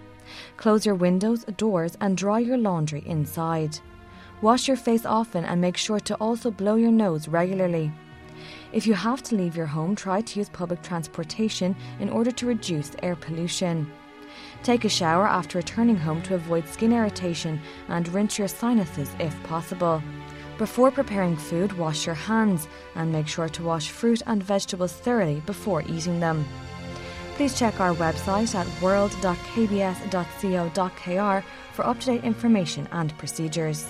Close 0.60 0.86
your 0.86 0.96
windows, 0.96 1.46
doors, 1.56 1.96
and 2.02 2.18
dry 2.18 2.38
your 2.40 2.58
laundry 2.58 3.02
inside. 3.06 3.80
Wash 4.42 4.68
your 4.68 4.76
face 4.76 5.06
often 5.06 5.46
and 5.46 5.62
make 5.62 5.78
sure 5.78 6.02
to 6.02 6.16
also 6.16 6.52
blow 6.52 6.76
your 6.76 6.92
nose 6.92 7.30
regularly. 7.30 7.94
If 8.74 8.86
you 8.86 8.94
have 8.94 9.24
to 9.24 9.38
leave 9.38 9.56
your 9.56 9.68
home, 9.68 9.96
try 9.96 10.20
to 10.20 10.38
use 10.38 10.50
public 10.50 10.82
transportation 10.82 11.78
in 12.02 12.10
order 12.10 12.30
to 12.32 12.46
reduce 12.46 12.92
air 13.02 13.16
pollution. 13.16 13.90
Take 14.62 14.84
a 14.84 14.90
shower 14.90 15.26
after 15.26 15.60
returning 15.60 15.96
home 15.96 16.22
to 16.24 16.36
avoid 16.36 16.68
skin 16.68 16.92
irritation 16.92 17.62
and 17.88 18.10
rinse 18.10 18.38
your 18.38 18.50
sinuses 18.50 19.16
if 19.18 19.42
possible. 19.44 20.04
Before 20.58 20.92
preparing 20.92 21.38
food, 21.38 21.72
wash 21.78 22.06
your 22.06 22.16
hands 22.16 22.68
and 22.96 23.14
make 23.14 23.30
sure 23.30 23.48
to 23.48 23.64
wash 23.64 23.92
fruit 23.92 24.22
and 24.28 24.44
vegetables 24.44 24.92
thoroughly 24.92 25.42
before 25.46 25.84
eating 25.84 26.20
them. 26.20 26.46
Please 27.40 27.56
check 27.58 27.80
our 27.80 27.96
website 27.96 28.54
at 28.54 28.68
world.kbs.co.kr 28.82 31.44
for 31.72 31.88
up 31.88 31.98
to 32.02 32.08
date 32.08 32.26
information 32.26 32.86
and 32.92 33.18
procedures. 33.18 33.86